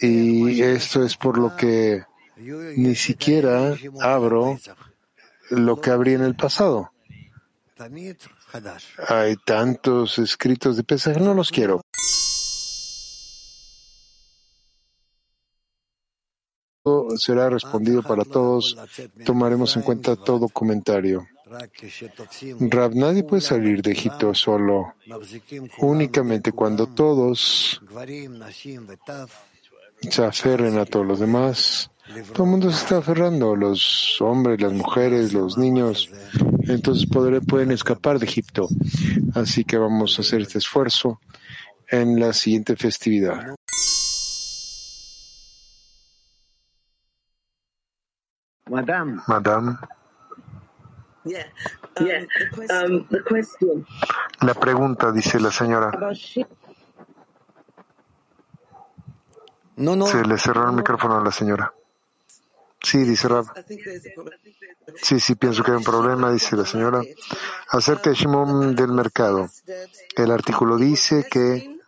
Y 0.00 0.62
esto 0.62 1.04
es 1.04 1.16
por 1.16 1.38
lo 1.38 1.56
que 1.56 2.02
ni 2.76 2.94
siquiera 2.94 3.76
abro 4.00 4.58
lo 5.50 5.80
que 5.80 5.90
abrí 5.90 6.14
en 6.14 6.22
el 6.22 6.34
pasado. 6.34 6.90
Hay 9.08 9.36
tantos 9.44 10.18
escritos 10.18 10.76
de 10.76 10.84
pesaje, 10.84 11.20
no 11.20 11.34
los 11.34 11.50
quiero. 11.50 11.82
Será 17.16 17.48
respondido 17.48 18.02
para 18.02 18.24
todos. 18.24 18.76
Tomaremos 19.24 19.76
en 19.76 19.82
cuenta 19.82 20.16
todo 20.16 20.48
comentario. 20.48 21.26
Rab, 22.60 22.94
nadie 22.94 23.22
puede 23.22 23.40
salir 23.40 23.80
de 23.80 23.92
Egipto 23.92 24.34
solo. 24.34 24.94
Únicamente 25.78 26.52
cuando 26.52 26.86
todos 26.88 27.80
se 30.10 30.24
aferren 30.24 30.78
a 30.78 30.84
todos 30.84 31.06
los 31.06 31.20
demás. 31.20 31.90
Todo 32.34 32.44
el 32.44 32.50
mundo 32.50 32.70
se 32.70 32.76
está 32.76 32.98
aferrando, 32.98 33.56
los 33.56 34.20
hombres, 34.20 34.60
las 34.60 34.74
mujeres, 34.74 35.32
los 35.32 35.56
niños. 35.56 36.10
Entonces 36.68 37.06
podré, 37.06 37.40
pueden 37.40 37.70
escapar 37.70 38.18
de 38.18 38.26
Egipto. 38.26 38.68
Así 39.34 39.64
que 39.64 39.78
vamos 39.78 40.18
a 40.18 40.22
hacer 40.22 40.42
este 40.42 40.58
esfuerzo 40.58 41.20
en 41.88 42.20
la 42.20 42.34
siguiente 42.34 42.76
festividad. 42.76 43.54
Madame. 48.74 49.22
Madame. 49.28 49.78
La 54.40 54.54
pregunta, 54.54 55.12
dice 55.12 55.38
la 55.38 55.52
señora. 55.52 55.92
No, 59.76 59.94
no. 59.94 60.06
Se 60.06 60.24
le 60.24 60.38
cerró 60.38 60.68
el 60.68 60.76
micrófono 60.76 61.18
a 61.18 61.22
la 61.22 61.30
señora. 61.30 61.72
Sí, 62.82 62.98
dice 63.04 63.28
Rab. 63.28 63.46
Sí, 65.00 65.20
sí, 65.20 65.36
pienso 65.36 65.62
que 65.62 65.70
hay 65.70 65.76
un 65.76 65.84
problema, 65.84 66.32
dice 66.32 66.56
la 66.56 66.66
señora. 66.66 67.00
Acerca 67.68 68.10
de 68.10 68.16
Shimon 68.16 68.74
del 68.74 68.92
mercado. 68.92 69.48
El 70.16 70.32
artículo 70.32 70.76
dice 70.76 71.26
que 71.30 71.78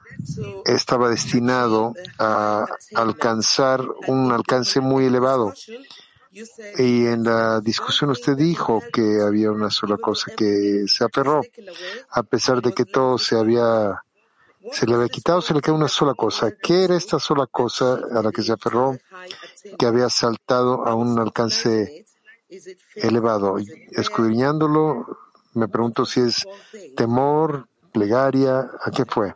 estaba 0.64 1.10
destinado 1.10 1.94
a 2.18 2.64
alcanzar 2.94 3.82
un 4.06 4.30
alcance 4.30 4.80
muy 4.80 5.06
elevado 5.06 5.52
y 6.78 7.06
en 7.06 7.24
la 7.24 7.60
discusión 7.60 8.10
usted 8.10 8.36
dijo 8.36 8.82
que 8.92 9.20
había 9.22 9.50
una 9.50 9.70
sola 9.70 9.96
cosa 9.96 10.32
que 10.36 10.84
se 10.86 11.04
aferró, 11.04 11.40
a 12.10 12.22
pesar 12.22 12.60
de 12.60 12.72
que 12.72 12.84
todo 12.84 13.18
se 13.18 13.36
había 13.38 14.02
se 14.72 14.86
le 14.86 14.94
había 14.94 15.08
quitado, 15.08 15.40
se 15.40 15.54
le 15.54 15.60
quedó 15.60 15.74
una 15.74 15.88
sola 15.88 16.14
cosa. 16.14 16.50
¿Qué 16.50 16.84
era 16.84 16.96
esta 16.96 17.18
sola 17.18 17.46
cosa 17.46 18.00
a 18.12 18.22
la 18.22 18.32
que 18.32 18.42
se 18.42 18.52
aferró 18.52 18.98
que 19.78 19.86
había 19.86 20.08
saltado 20.08 20.84
a 20.84 20.94
un 20.94 21.18
alcance 21.18 22.04
elevado? 22.96 23.56
Escudriñándolo, 23.92 25.06
me 25.54 25.68
pregunto 25.68 26.04
si 26.04 26.20
es 26.20 26.46
temor, 26.96 27.68
plegaria, 27.92 28.70
¿a 28.82 28.90
qué 28.90 29.04
fue? 29.04 29.34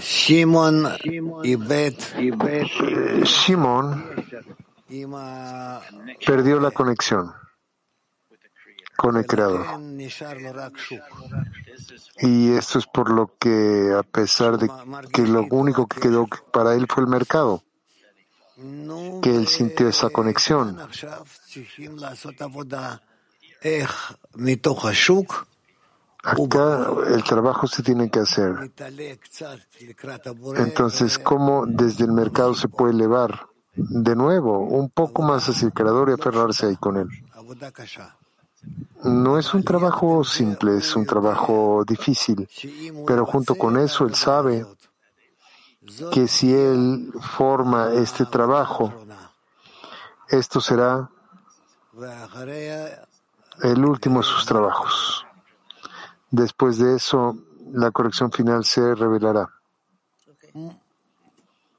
Shimon 0.00 0.88
Shimon 3.24 4.04
perdió 6.26 6.60
la 6.60 6.70
conexión 6.70 7.32
con 8.96 9.16
el 9.16 9.26
Creador. 9.26 9.66
Y 12.18 12.52
esto 12.52 12.78
es 12.78 12.86
por 12.86 13.10
lo 13.10 13.34
que, 13.38 13.94
a 13.98 14.02
pesar 14.02 14.58
de 14.58 14.70
que 15.12 15.22
lo 15.22 15.46
único 15.50 15.86
que 15.86 16.00
quedó 16.00 16.26
para 16.52 16.74
él 16.74 16.86
fue 16.86 17.04
el 17.04 17.08
mercado, 17.08 17.62
que 19.22 19.34
él 19.34 19.46
sintió 19.46 19.88
esa 19.88 20.10
conexión. 20.10 20.78
Acá 26.22 26.86
el 27.08 27.24
trabajo 27.24 27.66
se 27.66 27.82
tiene 27.82 28.10
que 28.10 28.20
hacer. 28.20 28.70
Entonces, 30.56 31.18
¿cómo 31.18 31.64
desde 31.66 32.04
el 32.04 32.12
mercado 32.12 32.54
se 32.54 32.68
puede 32.68 32.92
elevar 32.92 33.46
de 33.74 34.14
nuevo 34.14 34.58
un 34.58 34.90
poco 34.90 35.22
más 35.22 35.48
hacia 35.48 35.66
el 35.66 35.72
creador 35.72 36.10
y 36.10 36.12
aferrarse 36.12 36.66
ahí 36.66 36.76
con 36.76 36.98
él? 36.98 37.08
No 39.04 39.38
es 39.38 39.54
un 39.54 39.64
trabajo 39.64 40.22
simple, 40.22 40.76
es 40.76 40.94
un 40.94 41.06
trabajo 41.06 41.84
difícil, 41.86 42.46
pero 43.06 43.24
junto 43.24 43.54
con 43.54 43.78
eso 43.78 44.04
él 44.04 44.14
sabe 44.14 44.66
que 46.12 46.28
si 46.28 46.54
él 46.54 47.10
forma 47.20 47.94
este 47.94 48.26
trabajo, 48.26 48.92
esto 50.28 50.60
será 50.60 51.08
el 53.62 53.84
último 53.84 54.20
de 54.20 54.26
sus 54.26 54.44
trabajos. 54.44 55.26
Después 56.31 56.77
de 56.77 56.95
eso, 56.95 57.37
la 57.71 57.91
corrección 57.91 58.31
final 58.31 58.65
se 58.65 58.95
revelará. 58.95 59.49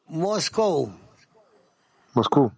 Moscú. 0.08 0.92
Moscú. 2.14 2.52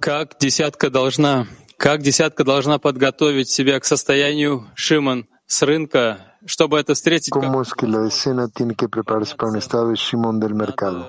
Как 0.00 0.38
десятка 0.38 0.90
должна, 0.90 1.46
как 1.76 2.02
десятка 2.02 2.44
должна 2.44 2.78
подготовить 2.78 3.50
себя 3.50 3.78
к 3.80 3.84
состоянию 3.84 4.68
Шимон 4.74 5.26
с 5.46 5.62
рынка, 5.62 6.36
чтобы 6.46 6.78
это 6.78 6.94
встретить 6.94 7.32
¿Cómo 7.32 7.62
es 7.62 7.74
que 7.74 7.86
la 7.86 8.00
decena 8.00 8.48
tiene 8.48 8.74
que 8.74 8.88
prepararse 8.88 9.34
para 9.36 9.50
un 9.50 9.58
estado 9.58 9.88
de 9.88 9.96
Shimon 9.96 10.38
del 10.38 10.54
mercado? 10.54 11.06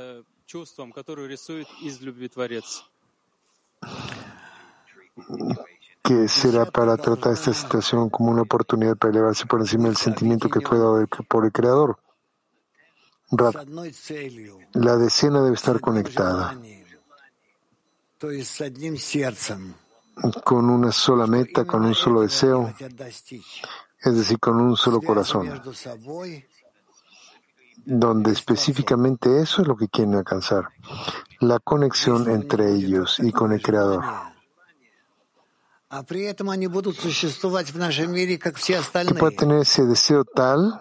чувством, 0.50 0.92
которое 0.92 1.28
рисует 1.28 1.68
из 1.80 2.02
любви 2.02 2.28
Творец. 2.28 2.84
Que 6.05 6.29
será 6.29 6.67
para 6.67 6.99
tratar 6.99 7.33
esta 7.33 7.55
situación 7.55 8.11
como 8.11 8.31
una 8.31 8.43
oportunidad 8.43 8.95
para 8.95 9.11
elevarse 9.11 9.47
por 9.47 9.61
encima 9.61 9.85
del 9.85 9.97
sentimiento 9.97 10.51
que 10.51 10.61
fue 10.61 10.79
dado 10.79 11.07
por 11.27 11.47
el 11.47 11.53
Creador. 11.53 11.99
La 14.75 14.97
decena 14.99 15.41
debe 15.43 15.55
estar 15.55 15.81
conectada 15.81 16.61
con 20.45 20.69
una 20.69 20.93
sola 20.93 21.27
meta, 21.27 21.65
con 21.65 21.87
un 21.87 21.95
solo 21.95 22.21
deseo, 22.21 22.73
es 22.79 24.15
decir, 24.15 24.39
con 24.39 24.61
un 24.61 24.77
solo 24.77 25.01
corazón, 25.01 25.63
donde 27.87 28.31
específicamente 28.31 29.41
eso 29.41 29.63
es 29.63 29.69
lo 29.69 29.75
que 29.75 29.89
quieren 29.89 30.17
alcanzar, 30.17 30.69
la 31.41 31.59
conexión 31.61 32.31
entre 32.31 32.75
ellos 32.75 33.19
y 33.21 33.33
con 33.33 33.53
el 33.53 33.63
Creador. 33.63 34.34
Que 39.15 39.21
pueda 39.21 39.37
tener 39.37 39.61
ese 39.61 39.85
deseo 39.85 40.25
tal 40.25 40.81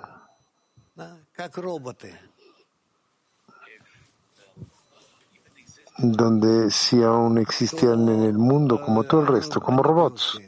donde 5.98 6.72
si 6.72 7.02
aún 7.04 7.38
existían 7.38 8.10
en 8.10 8.24
el 8.24 8.38
mundo 8.38 8.82
como 8.82 9.04
todo 9.04 9.22
el 9.22 9.28
resto, 9.28 9.62
como 9.62 9.84
robots. 9.84 10.40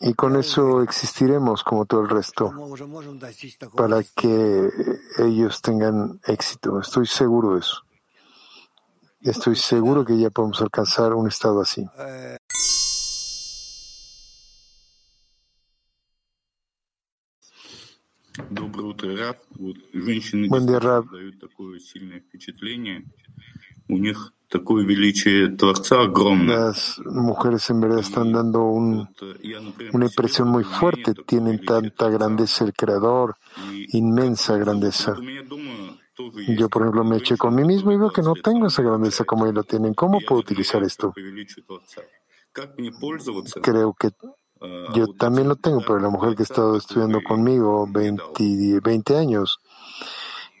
Y 0.00 0.12
con 0.14 0.36
eso 0.36 0.82
existiremos 0.82 1.62
como 1.62 1.86
todo 1.86 2.02
el 2.02 2.08
resto, 2.08 2.52
para 3.76 4.02
que 4.02 4.68
ellos 5.18 5.62
tengan 5.62 6.20
éxito. 6.26 6.80
Estoy 6.80 7.06
seguro 7.06 7.54
de 7.54 7.60
eso. 7.60 7.82
Estoy 9.22 9.56
seguro 9.56 10.04
que 10.04 10.18
ya 10.18 10.28
podemos 10.28 10.60
alcanzar 10.60 11.14
un 11.14 11.28
estado 11.28 11.62
así. 11.62 11.86
Buen 20.48 20.66
día, 20.66 20.80
Rab. 20.80 21.04
Las 26.46 27.00
mujeres 27.04 27.70
en 27.70 27.80
verdad 27.80 28.00
están 28.00 28.32
dando 28.32 28.64
un, 28.64 29.08
una 29.92 30.06
impresión 30.06 30.48
muy 30.48 30.64
fuerte, 30.64 31.14
tienen 31.26 31.64
tanta 31.64 32.08
grandeza 32.08 32.64
el 32.64 32.72
Creador, 32.72 33.36
inmensa 33.92 34.56
grandeza. 34.56 35.16
Yo, 36.56 36.68
por 36.68 36.82
ejemplo, 36.82 37.04
me 37.04 37.18
eché 37.18 37.36
con 37.36 37.54
mí 37.54 37.64
mismo 37.64 37.92
y 37.92 37.96
veo 37.96 38.10
que 38.10 38.22
no 38.22 38.34
tengo 38.34 38.66
esa 38.66 38.82
grandeza. 38.82 39.24
Como 39.24 39.44
ellos 39.44 39.56
lo 39.56 39.64
tienen. 39.64 39.94
¿Cómo 39.94 40.20
puedo 40.20 40.40
utilizar 40.40 40.82
esto? 40.82 41.12
Creo 43.62 43.94
que 43.94 44.10
yo 44.94 45.08
también 45.18 45.48
lo 45.48 45.56
tengo, 45.56 45.80
pero 45.80 45.98
la 45.98 46.08
mujer 46.08 46.34
que 46.34 46.42
ha 46.42 46.44
estado 46.44 46.76
estudiando 46.76 47.22
conmigo 47.22 47.86
20, 47.90 48.80
20 48.80 49.16
años 49.16 49.60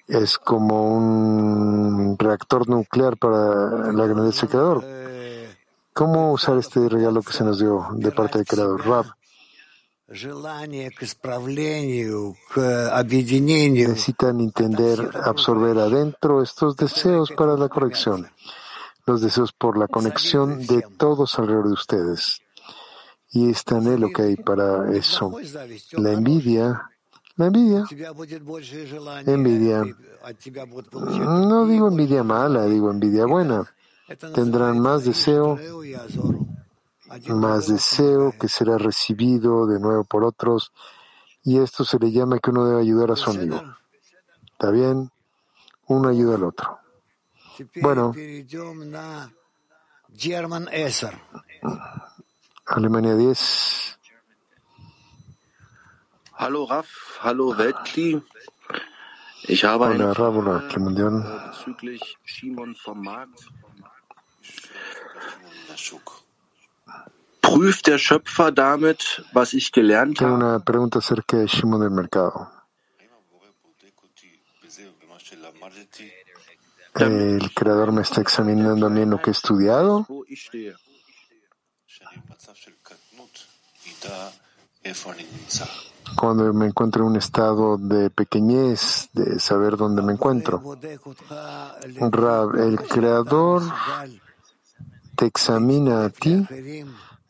es 0.06 0.38
como 0.38 0.96
un 0.96 2.16
reactor 2.18 2.68
nuclear 2.68 3.16
para 3.16 3.92
la 3.92 4.06
grandeza 4.06 4.42
del 4.42 4.50
Creador. 4.50 4.84
¿Cómo 5.92 6.32
usar 6.32 6.58
este 6.58 6.88
regalo 6.88 7.22
que 7.22 7.32
se 7.32 7.44
nos 7.44 7.58
dio 7.58 7.86
de 7.92 8.10
parte 8.10 8.38
del 8.38 8.46
Creador? 8.46 8.84
Rab. 8.84 9.06
Necesitan 13.88 14.40
entender, 14.40 15.10
absorber 15.24 15.78
adentro 15.78 16.42
estos 16.42 16.76
deseos 16.76 17.32
para 17.32 17.56
la 17.56 17.68
corrección, 17.68 18.28
los 19.06 19.22
deseos 19.22 19.52
por 19.52 19.78
la 19.78 19.88
conexión 19.88 20.66
de 20.66 20.82
todos 20.98 21.38
alrededor 21.38 21.68
de 21.68 21.72
ustedes. 21.72 22.43
Y 23.34 23.50
este 23.50 23.74
anhelo 23.74 24.10
que 24.10 24.22
hay 24.22 24.36
para 24.36 24.90
eso. 24.96 25.36
La 25.92 26.12
envidia, 26.12 26.88
la 27.36 27.46
envidia, 27.46 27.84
envidia, 29.26 29.84
no 31.18 31.66
digo 31.66 31.88
envidia 31.88 32.22
mala, 32.22 32.64
digo 32.66 32.92
envidia 32.92 33.26
buena. 33.26 33.66
Tendrán 34.34 34.78
más 34.78 35.04
deseo, 35.04 35.58
más 37.26 37.66
deseo 37.66 38.32
que 38.38 38.48
será 38.48 38.78
recibido 38.78 39.66
de 39.66 39.80
nuevo 39.80 40.04
por 40.04 40.22
otros, 40.22 40.72
y 41.42 41.58
esto 41.58 41.84
se 41.84 41.98
le 41.98 42.12
llama 42.12 42.38
que 42.38 42.50
uno 42.50 42.66
debe 42.66 42.82
ayudar 42.82 43.10
a 43.10 43.16
su 43.16 43.30
amigo. 43.30 43.60
¿Está 44.52 44.70
bien? 44.70 45.10
Uno 45.88 46.08
ayuda 46.08 46.36
al 46.36 46.44
otro. 46.44 46.78
Bueno, 47.82 48.14
Alemania 52.66 53.14
10. 53.14 53.98
Hallo 56.32 56.64
Raf, 56.64 57.18
hallo 57.20 57.56
Weltkli. 57.58 58.22
Ich 59.42 59.64
habe 59.64 59.84
Hola, 59.84 59.94
eine 59.94 60.04
hola, 60.04 60.14
Frage 60.14 61.50
bezüglich 61.50 62.16
Shimon 62.24 62.74
vom 62.74 63.02
Markt. 63.02 63.50
Prüft 67.42 67.86
der 67.86 67.98
Schöpfer 67.98 68.50
damit, 68.50 69.24
was 69.34 69.52
ich 69.52 69.70
gelernt 69.70 70.20
habe? 70.22 70.32
una 70.32 70.58
pregunta 70.60 70.98
acerca 71.00 71.36
de 71.36 71.46
Shimon 71.46 71.80
del 71.80 71.90
mercado. 71.90 72.50
¿El 76.94 77.52
creador 77.54 77.92
me 77.92 78.02
está 78.02 78.20
examinando 78.22 78.86
a 78.86 78.90
mí 78.90 79.02
en 79.02 79.10
lo 79.10 79.20
que 79.20 79.30
he 79.30 79.32
estudiado? 79.32 80.06
Cuando 86.16 86.52
me 86.52 86.66
encuentro 86.66 87.02
en 87.04 87.10
un 87.10 87.16
estado 87.16 87.76
de 87.78 88.10
pequeñez, 88.10 89.08
de 89.12 89.38
saber 89.38 89.76
dónde 89.76 90.02
me 90.02 90.12
encuentro. 90.12 90.60
Rab, 92.10 92.56
el 92.56 92.78
creador 92.80 93.62
te 95.16 95.26
examina 95.26 96.04
a 96.04 96.10
ti 96.10 96.46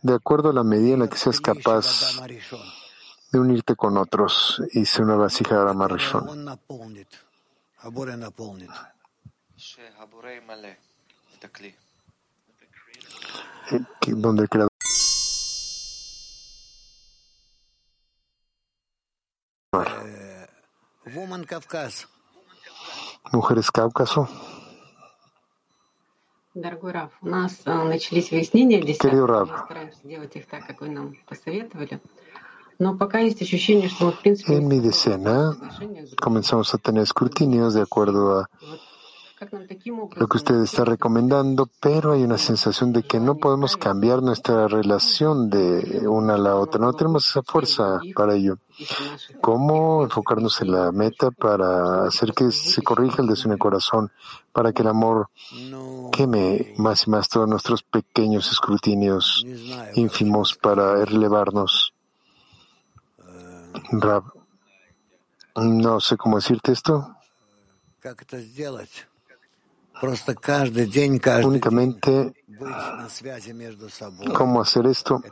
de 0.02 0.14
acuerdo 0.14 0.50
a 0.50 0.52
la 0.52 0.64
medida 0.64 0.94
en 0.94 1.00
la 1.00 1.08
que 1.08 1.16
seas 1.16 1.40
capaz 1.40 2.16
de 3.30 3.38
unirte 3.38 3.76
con 3.76 3.96
otros 3.96 4.60
y 4.72 4.84
ser 4.84 5.02
una 5.04 5.16
vasija 5.16 5.54
de 5.56 5.60
Adama 5.62 5.88
Rishon. 5.88 6.44
Que- 11.48 11.83
Donde 14.07 14.43
el 14.43 14.49
creador 14.49 14.69
Mujeres 23.31 23.71
Cáucaso. 23.71 24.27
Дорогой 26.55 26.91
Раф, 26.91 27.11
у 27.21 27.27
нас 27.27 27.61
а, 27.65 27.83
начались 27.83 28.31
выяснения 28.31 28.81
Querido 28.81 28.87
десятки, 28.87 29.15
Rab, 29.15 29.47
мы 29.51 29.65
стараемся 29.65 29.99
делать 30.03 30.35
их 30.35 30.47
так, 30.47 30.65
как 30.65 30.81
вы 30.81 30.89
нам 30.89 31.15
посоветовали. 31.27 32.01
Но 32.79 32.97
пока 32.97 33.19
есть 33.19 33.41
ощущение, 33.41 33.87
что 33.87 34.05
мы, 34.05 34.11
в 34.13 34.21
принципе, 34.21 34.55
en 34.55 34.67
mi 34.67 34.79
decena 34.79 35.55
comenzamos 36.19 36.73
a 36.73 36.77
tener 36.79 37.03
escrutinios 37.03 37.75
de 37.75 37.81
acuerdo 37.81 38.39
a 38.39 38.47
как 38.49 38.57
нам 38.59 38.77
таким 38.77 38.92
lo 40.16 40.26
que 40.26 40.36
usted 40.36 40.62
está 40.62 40.84
recomendando, 40.84 41.68
pero 41.80 42.12
hay 42.12 42.22
una 42.22 42.38
sensación 42.38 42.92
de 42.92 43.02
que 43.02 43.20
no 43.20 43.36
podemos 43.36 43.76
cambiar 43.76 44.22
nuestra 44.22 44.68
relación 44.68 45.50
de 45.50 46.06
una 46.08 46.34
a 46.34 46.38
la 46.38 46.56
otra. 46.56 46.80
No 46.80 46.92
tenemos 46.92 47.28
esa 47.28 47.42
fuerza 47.42 48.00
para 48.14 48.34
ello. 48.34 48.58
¿Cómo 49.40 50.04
enfocarnos 50.04 50.60
en 50.60 50.72
la 50.72 50.92
meta 50.92 51.30
para 51.30 52.06
hacer 52.06 52.32
que 52.32 52.50
se 52.50 52.82
corrija 52.82 53.22
el 53.22 53.28
deseo 53.28 53.52
en 53.52 53.58
corazón, 53.58 54.10
para 54.52 54.72
que 54.72 54.82
el 54.82 54.88
amor 54.88 55.28
queme 56.12 56.74
más 56.78 57.06
y 57.06 57.10
más 57.10 57.28
todos 57.28 57.48
nuestros 57.48 57.82
pequeños 57.82 58.50
escrutinios 58.50 59.44
ínfimos 59.94 60.54
para 60.54 61.04
relevarnos? 61.04 61.94
Rab, 63.92 64.24
no 65.56 66.00
sé 66.00 66.16
cómo 66.16 66.36
decirte 66.36 66.72
esto 66.72 67.16
únicamente 71.44 72.32
cómo 74.34 74.60
hacer 74.60 74.86
esto. 74.86 75.22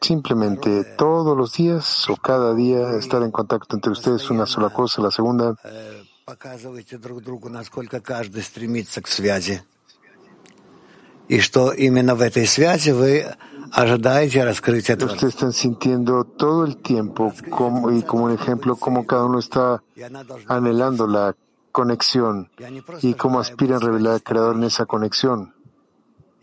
Simplemente 0.00 0.84
todos 0.96 1.36
los 1.36 1.54
días 1.54 2.08
o 2.10 2.16
cada 2.16 2.54
día 2.54 2.96
estar 2.98 3.22
en 3.22 3.30
contacto 3.30 3.76
entre 3.76 3.92
ustedes, 3.92 4.30
una 4.30 4.46
sola 4.46 4.68
cosa, 4.70 5.00
la 5.00 5.10
segunda. 5.10 5.54
Ustedes 15.06 15.34
están 15.34 15.52
sintiendo 15.52 16.24
todo 16.24 16.64
el 16.64 16.76
tiempo 16.76 17.32
como, 17.50 17.90
y 17.90 18.02
como 18.02 18.24
un 18.24 18.32
ejemplo 18.32 18.76
como 18.76 19.06
cada 19.06 19.24
uno 19.24 19.38
está 19.38 19.82
anhelando 20.48 21.06
la 21.06 21.34
conexión 21.74 22.48
y 23.02 23.14
cómo 23.14 23.40
aspiran 23.40 23.82
a 23.82 23.86
revelar 23.86 24.12
al 24.14 24.22
Creador 24.22 24.54
en 24.54 24.62
esa 24.62 24.86
conexión. 24.86 25.52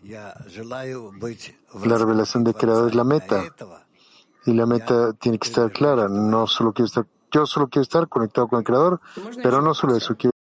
La 0.04 1.96
revelación 1.96 2.44
del 2.44 2.54
Creador 2.54 2.90
es 2.90 2.94
la 2.94 3.04
meta 3.04 3.42
y 4.44 4.52
la 4.52 4.66
meta 4.66 5.14
tiene 5.14 5.38
que 5.38 5.48
estar 5.48 5.72
clara. 5.72 6.06
No 6.08 6.46
solo 6.46 6.74
quiero 6.74 6.86
estar, 6.86 7.06
yo 7.30 7.46
solo 7.46 7.68
quiero 7.68 7.82
estar 7.82 8.08
conectado 8.08 8.46
con 8.46 8.58
el 8.58 8.64
Creador, 8.64 9.00
pero 9.42 9.62
no 9.62 9.72
solo 9.72 9.96
eso. 9.96 10.14
Quiero 10.16 10.32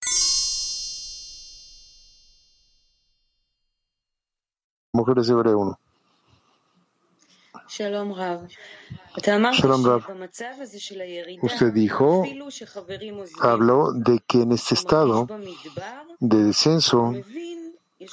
Mujeres 4.91 5.29
Hebreo 5.29 5.57
1. 5.57 5.79
Shalom 7.71 8.13
Rav. 9.85 10.03
Usted 11.41 11.71
dijo, 11.73 12.25
habló 13.39 13.93
de 13.93 14.19
que 14.27 14.41
en 14.41 14.51
este 14.51 14.75
estado 14.75 15.25
de 16.19 16.43
descenso, 16.43 17.13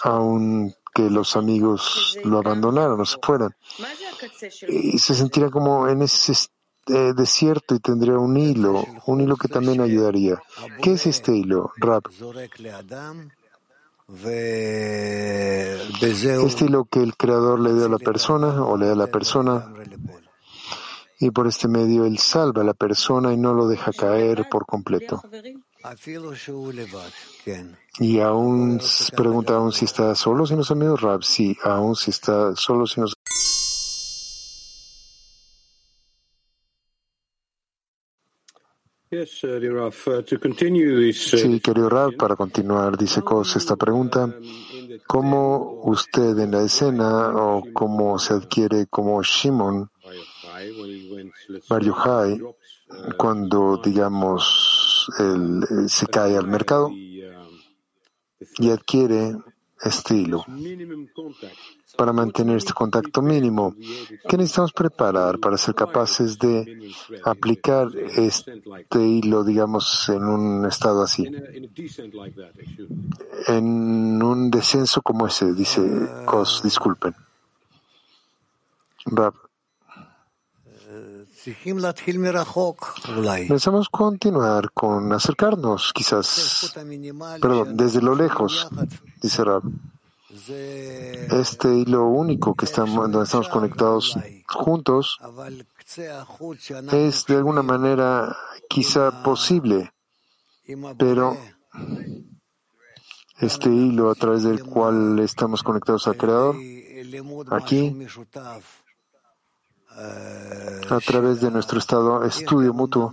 aunque 0.05 1.11
los 1.11 1.35
amigos 1.35 2.17
lo 2.23 2.39
abandonaran 2.39 3.01
o 3.01 3.05
se 3.05 3.19
fueran, 3.21 3.53
y 4.69 4.97
se 4.99 5.15
sentirá 5.15 5.51
como 5.51 5.89
en 5.89 6.03
ese 6.03 6.35
eh, 6.87 7.13
desierto 7.17 7.75
y 7.75 7.81
tendría 7.81 8.17
un 8.17 8.37
hilo, 8.37 8.85
un 9.07 9.21
hilo 9.21 9.37
que 9.37 9.49
también 9.49 9.81
ayudaría. 9.81 10.41
¿Qué 10.81 10.93
es 10.93 11.07
este 11.07 11.35
hilo, 11.37 11.73
Rab? 11.79 12.05
estilo 16.47 16.87
que 16.87 17.03
el 17.03 17.15
creador 17.15 17.61
le 17.61 17.75
dio 17.75 17.85
a 17.85 17.89
la 17.91 17.99
persona 17.99 18.65
o 18.65 18.77
le 18.79 18.87
da 18.87 18.93
a 18.93 18.97
la 18.97 19.07
persona. 19.07 19.71
y 21.21 21.31
por 21.31 21.47
este 21.47 21.69
medio 21.69 22.05
él 22.07 22.19
salva 22.19 22.63
a 22.63 22.65
la 22.65 22.75
persona 22.75 23.33
y 23.33 23.37
no 23.37 23.53
lo 23.53 23.69
deja 23.69 23.93
caer 23.93 24.49
por 24.49 24.65
completo. 24.65 25.21
Y 27.99 28.21
aún 28.21 28.81
pregunta 29.17 29.57
aún 29.57 29.73
si 29.73 29.85
está 29.85 30.15
solo 30.15 30.47
sin 30.47 30.57
los 30.57 30.71
amigos, 30.71 31.01
Rab, 31.03 31.23
sí, 31.23 31.57
aún 31.63 31.95
si 31.95 32.11
está 32.11 32.55
solo 32.57 32.87
sin 32.87 33.03
los 33.03 33.17
Sí, 41.39 41.61
querido 41.61 41.89
Rab, 41.89 42.17
para 42.17 42.37
continuar, 42.37 42.97
dice 42.99 43.23
Kos 43.23 43.57
esta 43.57 43.77
pregunta, 43.77 44.35
¿cómo 45.07 45.81
usted 45.85 46.39
en 46.39 46.51
la 46.51 46.63
escena 46.63 47.31
o 47.31 47.65
cómo 47.73 48.19
se 48.19 48.35
adquiere 48.35 48.87
como 48.87 49.23
Shimon 49.23 49.91
Bar 51.69 51.83
Yochai 51.83 52.41
cuando, 53.17 53.81
digamos, 53.83 55.09
él 55.19 55.63
eh, 55.63 55.89
se 55.89 56.07
cae 56.07 56.37
al 56.37 56.47
mercado 56.47 56.91
y 56.91 58.71
adquiere 58.71 59.37
contact 61.15 61.55
Para 61.97 62.13
mantener 62.13 62.57
este 62.57 62.73
contacto 62.73 63.23
mínimo, 63.23 63.75
¿qué 64.29 64.37
necesitamos 64.37 64.73
preparar 64.73 65.39
para 65.39 65.57
ser 65.57 65.75
capaces 65.75 66.39
de 66.39 66.93
aplicar 67.25 67.89
este 68.17 69.01
hilo, 69.01 69.45
digamos, 69.45 70.09
en 70.09 70.25
un 70.25 70.67
estado 70.67 71.03
así? 71.03 71.25
En 73.47 74.23
un 74.23 74.51
descenso 74.51 75.01
como 75.03 75.27
ese, 75.27 75.55
dice 75.55 75.81
Kos, 76.27 76.63
disculpen. 76.63 77.15
Pensamos 83.49 83.89
continuar 83.89 84.73
con 84.73 85.13
acercarnos, 85.13 85.93
quizás, 85.93 86.75
perdón, 87.41 87.77
desde 87.77 88.03
lo 88.03 88.15
lejos, 88.15 88.69
dice 89.23 89.45
Rab. 89.45 89.63
Este 91.31 91.75
hilo 91.75 92.07
único 92.07 92.55
que 92.55 92.65
estamos, 92.65 93.11
donde 93.11 93.25
estamos 93.25 93.49
conectados 93.49 94.19
juntos 94.49 95.19
es 96.93 97.27
de 97.27 97.37
alguna 97.37 97.63
manera 97.63 98.37
quizá 98.69 99.23
posible, 99.23 99.93
pero 100.99 101.37
este 103.39 103.69
hilo 103.69 104.11
a 104.11 104.15
través 104.15 104.43
del 104.43 104.65
cual 104.65 105.19
estamos 105.21 105.63
conectados 105.63 106.09
al 106.09 106.17
Creador, 106.17 106.57
aquí, 107.51 107.95
a 109.91 111.01
través 111.05 111.41
de 111.41 111.51
nuestro 111.51 111.79
estado 111.79 112.25
estudio 112.25 112.73
mutuo. 112.73 113.13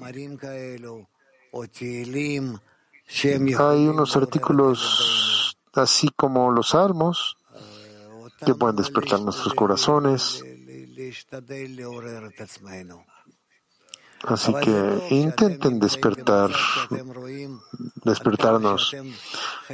Hay 3.59 3.87
unos 3.87 4.15
artículos 4.15 5.57
así 5.73 6.09
como 6.15 6.51
los 6.51 6.69
salmos 6.69 7.37
que 8.45 8.55
pueden 8.55 8.75
despertar 8.75 9.21
nuestros 9.21 9.53
corazones 9.53 10.43
Así 14.27 14.53
que 14.53 15.07
intenten 15.11 15.79
despertar, 15.79 16.51
despertarnos. 18.03 18.95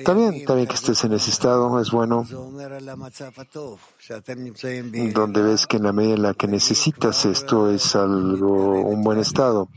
También, 0.04 0.46
también 0.46 0.68
que 0.68 0.76
estés 0.76 1.04
en 1.04 1.14
ese 1.14 1.30
estado 1.30 1.80
es 1.80 1.92
bueno, 1.92 2.26
donde 5.14 5.42
ves 5.42 5.68
que 5.68 5.78
en 5.78 5.84
la 5.84 5.94
medida 5.94 6.16
en 6.16 6.22
la 6.22 6.34
que 6.34 6.48
necesitas 6.48 7.26
esto 7.26 7.70
es 7.70 7.96
algo, 7.96 8.82
un 8.82 9.04
buen 9.04 9.20
estado, 9.20 9.70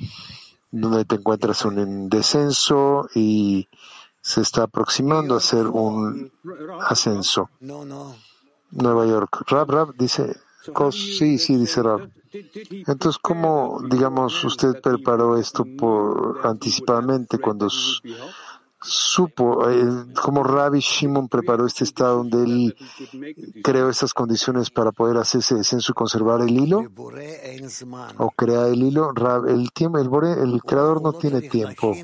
donde 0.70 1.04
te 1.04 1.16
encuentras 1.16 1.64
un 1.64 2.08
descenso 2.08 3.08
y 3.14 3.68
se 4.20 4.40
está 4.40 4.64
aproximando 4.64 5.34
a 5.34 5.38
hacer 5.38 5.66
un 5.66 6.32
ascenso. 6.80 7.50
Nueva 7.60 9.06
York. 9.06 9.44
Rab, 9.46 9.70
Rab, 9.70 9.94
dice, 9.96 10.36
sí, 10.90 11.38
sí, 11.38 11.56
dice 11.56 11.82
Rab. 11.82 12.10
Entonces, 12.86 13.18
¿cómo, 13.22 13.80
digamos, 13.88 14.42
usted 14.44 14.80
preparó 14.80 15.36
esto 15.38 15.64
por 15.78 16.40
anticipadamente 16.44 17.38
cuando 17.38 17.68
supo, 18.84 19.70
eh, 19.70 20.06
cómo 20.20 20.42
Rabbi 20.42 20.80
Shimon 20.80 21.28
preparó 21.28 21.66
este 21.66 21.84
estado 21.84 22.18
donde 22.18 22.42
él 22.42 22.76
creó 23.62 23.88
estas 23.88 24.12
condiciones 24.12 24.70
para 24.70 24.92
poder 24.92 25.16
hacer 25.16 25.40
ese 25.40 25.54
descenso 25.54 25.92
y 25.92 25.94
conservar 25.94 26.40
el 26.42 26.58
hilo? 26.58 26.84
¿O 28.18 28.30
crea 28.30 28.66
el 28.66 28.82
hilo? 28.82 29.12
El 29.46 29.72
tiempo, 29.72 29.98
el, 29.98 30.08
bore, 30.08 30.32
el 30.32 30.60
creador 30.62 31.02
no 31.02 31.12
tiene 31.12 31.42
tiempo. 31.42 31.94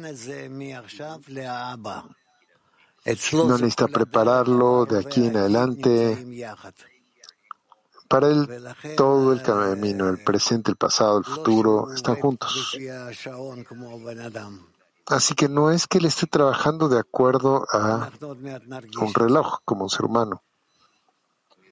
No 3.33 3.59
necesita 3.59 3.89
prepararlo 3.89 4.87
de 4.87 5.01
aquí 5.01 5.27
en 5.27 5.37
adelante. 5.37 6.47
Para 8.11 8.27
él, 8.27 8.49
todo 8.97 9.33
el 9.33 9.41
camino, 9.41 10.09
el 10.09 10.19
presente, 10.25 10.69
el 10.73 10.77
pasado, 10.77 11.19
el 11.19 11.25
futuro, 11.25 11.93
están 11.95 12.17
juntos. 12.17 12.77
Así 15.07 15.35
que 15.35 15.49
no 15.49 15.71
es 15.71 15.87
que 15.87 15.99
él 15.99 16.07
esté 16.07 16.27
trabajando 16.27 16.89
de 16.89 16.99
acuerdo 16.99 17.65
a 17.73 18.11
un 19.01 19.15
reloj 19.15 19.61
como 19.65 19.85
un 19.85 19.91
ser 19.91 20.07
humano. 20.07 20.43